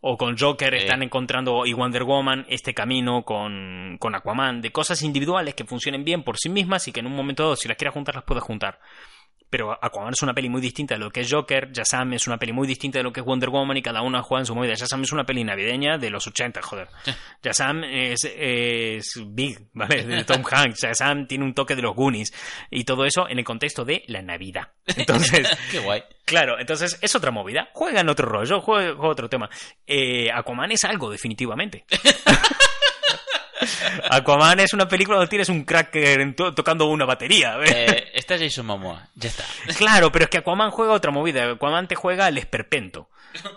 o 0.00 0.16
con 0.16 0.36
Joker 0.38 0.74
Eh. 0.74 0.78
están 0.78 1.02
encontrando 1.02 1.66
y 1.66 1.72
Wonder 1.72 2.04
Woman 2.04 2.46
este 2.48 2.74
camino 2.74 3.24
con, 3.24 3.96
con 3.98 4.14
Aquaman 4.14 4.60
de 4.60 4.70
cosas 4.70 5.02
individuales 5.02 5.54
que 5.54 5.64
funcionen 5.64 6.04
bien 6.04 6.22
por 6.22 6.36
sí 6.38 6.48
mismas 6.48 6.86
y 6.88 6.92
que 6.92 7.00
en 7.00 7.06
un 7.06 7.14
momento 7.14 7.42
dado 7.42 7.56
si 7.56 7.68
las 7.68 7.76
quieras 7.76 7.94
juntar 7.94 8.14
las 8.14 8.24
puedes 8.24 8.44
juntar 8.44 8.78
pero 9.50 9.72
Aquaman 9.82 10.12
es 10.12 10.22
una 10.22 10.34
peli 10.34 10.48
muy 10.48 10.60
distinta 10.60 10.94
de 10.94 11.00
lo 11.00 11.10
que 11.10 11.20
es 11.20 11.32
Joker, 11.32 11.70
Shazam 11.72 12.12
es 12.12 12.26
una 12.26 12.38
peli 12.38 12.52
muy 12.52 12.66
distinta 12.66 12.98
de 12.98 13.02
lo 13.02 13.12
que 13.12 13.20
es 13.20 13.26
Wonder 13.26 13.50
Woman 13.50 13.76
y 13.76 13.82
cada 13.82 14.02
una 14.02 14.22
juega 14.22 14.40
en 14.40 14.46
su 14.46 14.54
movida. 14.54 14.74
Shazam 14.74 15.02
es 15.02 15.12
una 15.12 15.24
peli 15.24 15.44
navideña 15.44 15.98
de 15.98 16.10
los 16.10 16.26
80, 16.26 16.62
joder. 16.62 16.88
Shazam 17.42 17.84
es, 17.84 18.24
es 18.24 19.14
Big, 19.26 19.58
¿vale? 19.72 20.04
De 20.04 20.24
Tom 20.24 20.42
Hanks. 20.50 20.82
Shazam 20.82 21.26
tiene 21.26 21.44
un 21.44 21.54
toque 21.54 21.74
de 21.74 21.82
los 21.82 21.94
Goonies 21.94 22.32
y 22.70 22.84
todo 22.84 23.04
eso 23.04 23.28
en 23.28 23.38
el 23.38 23.44
contexto 23.44 23.84
de 23.84 24.04
la 24.06 24.22
Navidad. 24.22 24.68
Entonces, 24.86 25.48
Qué 25.70 25.78
guay. 25.80 26.02
Claro, 26.24 26.58
entonces 26.58 26.98
es 27.00 27.14
otra 27.14 27.30
movida. 27.30 27.68
Juega 27.72 28.00
en 28.00 28.08
otro 28.08 28.28
rollo, 28.28 28.60
juega, 28.60 28.94
juega 28.94 29.12
otro 29.12 29.28
tema. 29.28 29.48
Eh, 29.86 30.28
Aquaman 30.32 30.70
es 30.72 30.84
algo, 30.84 31.10
definitivamente. 31.10 31.84
Aquaman 34.10 34.60
es 34.60 34.72
una 34.72 34.88
película 34.88 35.16
donde 35.16 35.30
tienes 35.30 35.48
un 35.48 35.64
cracker 35.64 36.34
to- 36.34 36.54
tocando 36.54 36.86
una 36.86 37.04
batería. 37.04 37.56
Eh, 37.64 38.10
está 38.14 38.38
Jason 38.38 38.66
Momoa. 38.66 39.08
Ya 39.14 39.28
está. 39.28 39.44
Claro, 39.78 40.10
pero 40.12 40.24
es 40.24 40.30
que 40.30 40.38
Aquaman 40.38 40.70
juega 40.70 40.92
otra 40.92 41.10
movida. 41.10 41.52
Aquaman 41.52 41.86
te 41.88 41.94
juega 41.94 42.28
el 42.28 42.38
esperpento. 42.38 43.08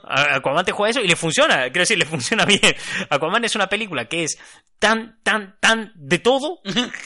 Aquaman 0.03 0.65
te 0.65 0.71
juega 0.73 0.91
eso 0.91 1.01
y 1.01 1.07
le 1.07 1.15
funciona. 1.15 1.63
Quiero 1.63 1.79
decir, 1.81 1.97
le 1.97 2.05
funciona 2.05 2.45
bien. 2.45 2.75
Aquaman 3.09 3.43
es 3.45 3.55
una 3.55 3.67
película 3.67 4.05
que 4.05 4.23
es 4.25 4.37
tan, 4.79 5.19
tan, 5.23 5.55
tan 5.59 5.91
de 5.95 6.19
todo 6.19 6.59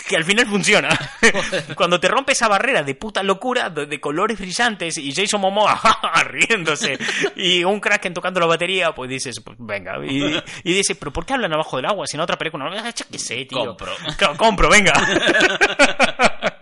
que 0.08 0.16
al 0.16 0.24
final 0.24 0.46
funciona. 0.48 0.90
Cuando 1.76 2.00
te 2.00 2.08
rompe 2.08 2.32
esa 2.32 2.48
barrera 2.48 2.84
de 2.84 2.96
puta 2.96 3.22
locura, 3.22 3.70
de, 3.70 3.86
de 3.86 4.00
colores 4.00 4.40
brillantes 4.40 4.98
y 4.98 5.14
Jason 5.14 5.42
Momoa 5.42 5.80
riéndose 6.24 6.98
y 7.36 7.64
un 7.64 7.80
Kraken 7.80 8.14
tocando 8.14 8.40
la 8.40 8.46
batería, 8.48 8.94
pues 8.94 9.10
dices, 9.10 9.40
pues 9.44 9.58
venga. 9.60 9.98
Y, 10.06 10.42
y 10.64 10.74
dices, 10.74 10.98
pero 10.98 11.12
¿por 11.14 11.26
qué 11.26 11.34
hablan 11.34 11.54
abajo 11.54 11.78
del 11.78 11.86
agua 11.86 12.06
si 12.08 12.18
en 12.18 12.22
otra 12.22 12.38
película 12.38 12.66
qué 13.04 13.20
sé, 13.20 13.46
tío. 13.46 13.66
Compro. 13.66 13.92
Co- 14.20 14.38
compro, 14.38 14.70
venga. 14.70 14.94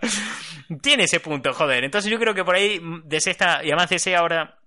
tiene 0.82 1.04
ese 1.04 1.20
punto, 1.20 1.52
joder. 1.52 1.84
Entonces 1.84 2.10
yo 2.10 2.18
creo 2.18 2.34
que 2.34 2.44
por 2.44 2.56
ahí, 2.56 2.80
mm, 2.80 3.02
desde 3.04 3.30
esta, 3.30 3.62
y 3.64 3.68
además 3.68 3.90
DC 3.90 4.14
ahora 4.16 4.58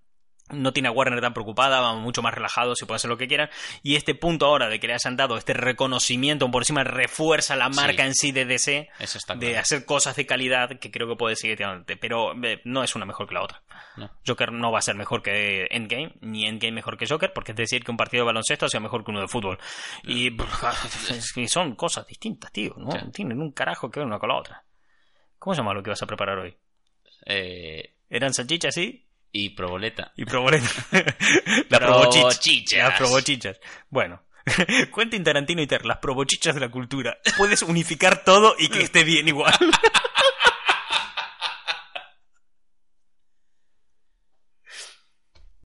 no 0.49 0.71
tiene 0.73 0.89
a 0.89 0.91
Warner 0.91 1.19
tan 1.21 1.33
preocupada, 1.33 1.79
vamos 1.81 2.01
mucho 2.03 2.21
más 2.21 2.33
relajados 2.33 2.81
y 2.81 2.85
pueden 2.85 2.97
hacer 2.97 3.09
lo 3.09 3.17
que 3.17 3.27
quieran. 3.27 3.49
Y 3.83 3.95
este 3.95 4.15
punto 4.15 4.45
ahora 4.45 4.69
de 4.69 4.79
que 4.79 4.87
le 4.87 4.93
hayan 4.93 5.15
dado 5.17 5.37
este 5.37 5.53
reconocimiento 5.53 6.49
por 6.51 6.61
encima 6.63 6.83
refuerza 6.83 7.55
la 7.55 7.69
marca 7.69 8.03
Sí. 8.03 8.07
en 8.07 8.13
sí 8.15 8.31
de 8.31 8.45
DC, 8.45 8.89
Eso 8.99 9.17
está 9.17 9.35
de 9.35 9.47
claro. 9.47 9.61
hacer 9.61 9.85
cosas 9.85 10.15
de 10.15 10.25
calidad 10.25 10.79
que 10.79 10.91
creo 10.91 11.07
que 11.07 11.15
puede 11.15 11.35
seguir 11.35 11.63
adelante. 11.63 11.97
Pero 11.97 12.33
eh, 12.43 12.61
no 12.65 12.83
es 12.83 12.95
una 12.95 13.05
mejor 13.05 13.27
que 13.27 13.33
la 13.35 13.43
otra. 13.43 13.61
No. 13.97 14.09
Joker 14.25 14.51
no 14.51 14.71
va 14.71 14.79
a 14.79 14.81
ser 14.83 14.95
mejor 14.95 15.21
que 15.23 15.67
Endgame, 15.71 16.13
ni 16.21 16.45
Endgame 16.47 16.71
mejor 16.73 16.97
que 16.97 17.07
Joker, 17.07 17.31
porque 17.33 17.51
es 17.51 17.57
decir 17.57 17.83
que 17.83 17.91
un 17.91 17.97
partido 17.97 18.23
de 18.23 18.27
baloncesto 18.27 18.69
sea 18.69 18.79
mejor 18.79 19.03
que 19.03 19.11
uno 19.11 19.21
de 19.21 19.27
fútbol. 19.27 19.57
Y 20.03 20.29
son 21.47 21.75
cosas 21.75 22.05
distintas, 22.07 22.51
tío. 22.51 22.73
No 22.77 22.91
Sí. 22.91 22.99
tienen 23.13 23.41
un 23.41 23.51
carajo 23.51 23.89
que 23.89 23.99
ver 23.99 24.07
una 24.07 24.19
con 24.19 24.29
la 24.29 24.35
otra. 24.37 24.63
¿Cómo 25.39 25.53
se 25.53 25.61
llama 25.61 25.73
lo 25.73 25.83
que 25.83 25.89
vas 25.89 26.01
a 26.01 26.07
preparar 26.07 26.37
hoy? 26.39 26.55
Eh, 27.25 27.93
¿Eran 28.09 28.33
salchichas, 28.33 28.73
sí? 28.73 29.06
Y 29.31 29.49
proboleta. 29.49 30.11
Y 30.15 30.25
proboleta. 30.25 30.69
las 31.69 31.79
probochichas. 31.79 32.79
Las 32.79 32.97
probochichas. 32.97 33.59
Bueno. 33.89 34.21
Quentin 34.95 35.23
Tarantino 35.23 35.61
y 35.61 35.67
Ter, 35.67 35.85
las 35.85 35.97
probochichas 35.97 36.55
de 36.55 36.61
la 36.61 36.69
cultura. 36.69 37.17
Puedes 37.37 37.61
unificar 37.63 38.23
todo 38.23 38.55
y 38.57 38.69
que 38.69 38.81
esté 38.81 39.03
bien 39.03 39.27
igual. 39.27 39.53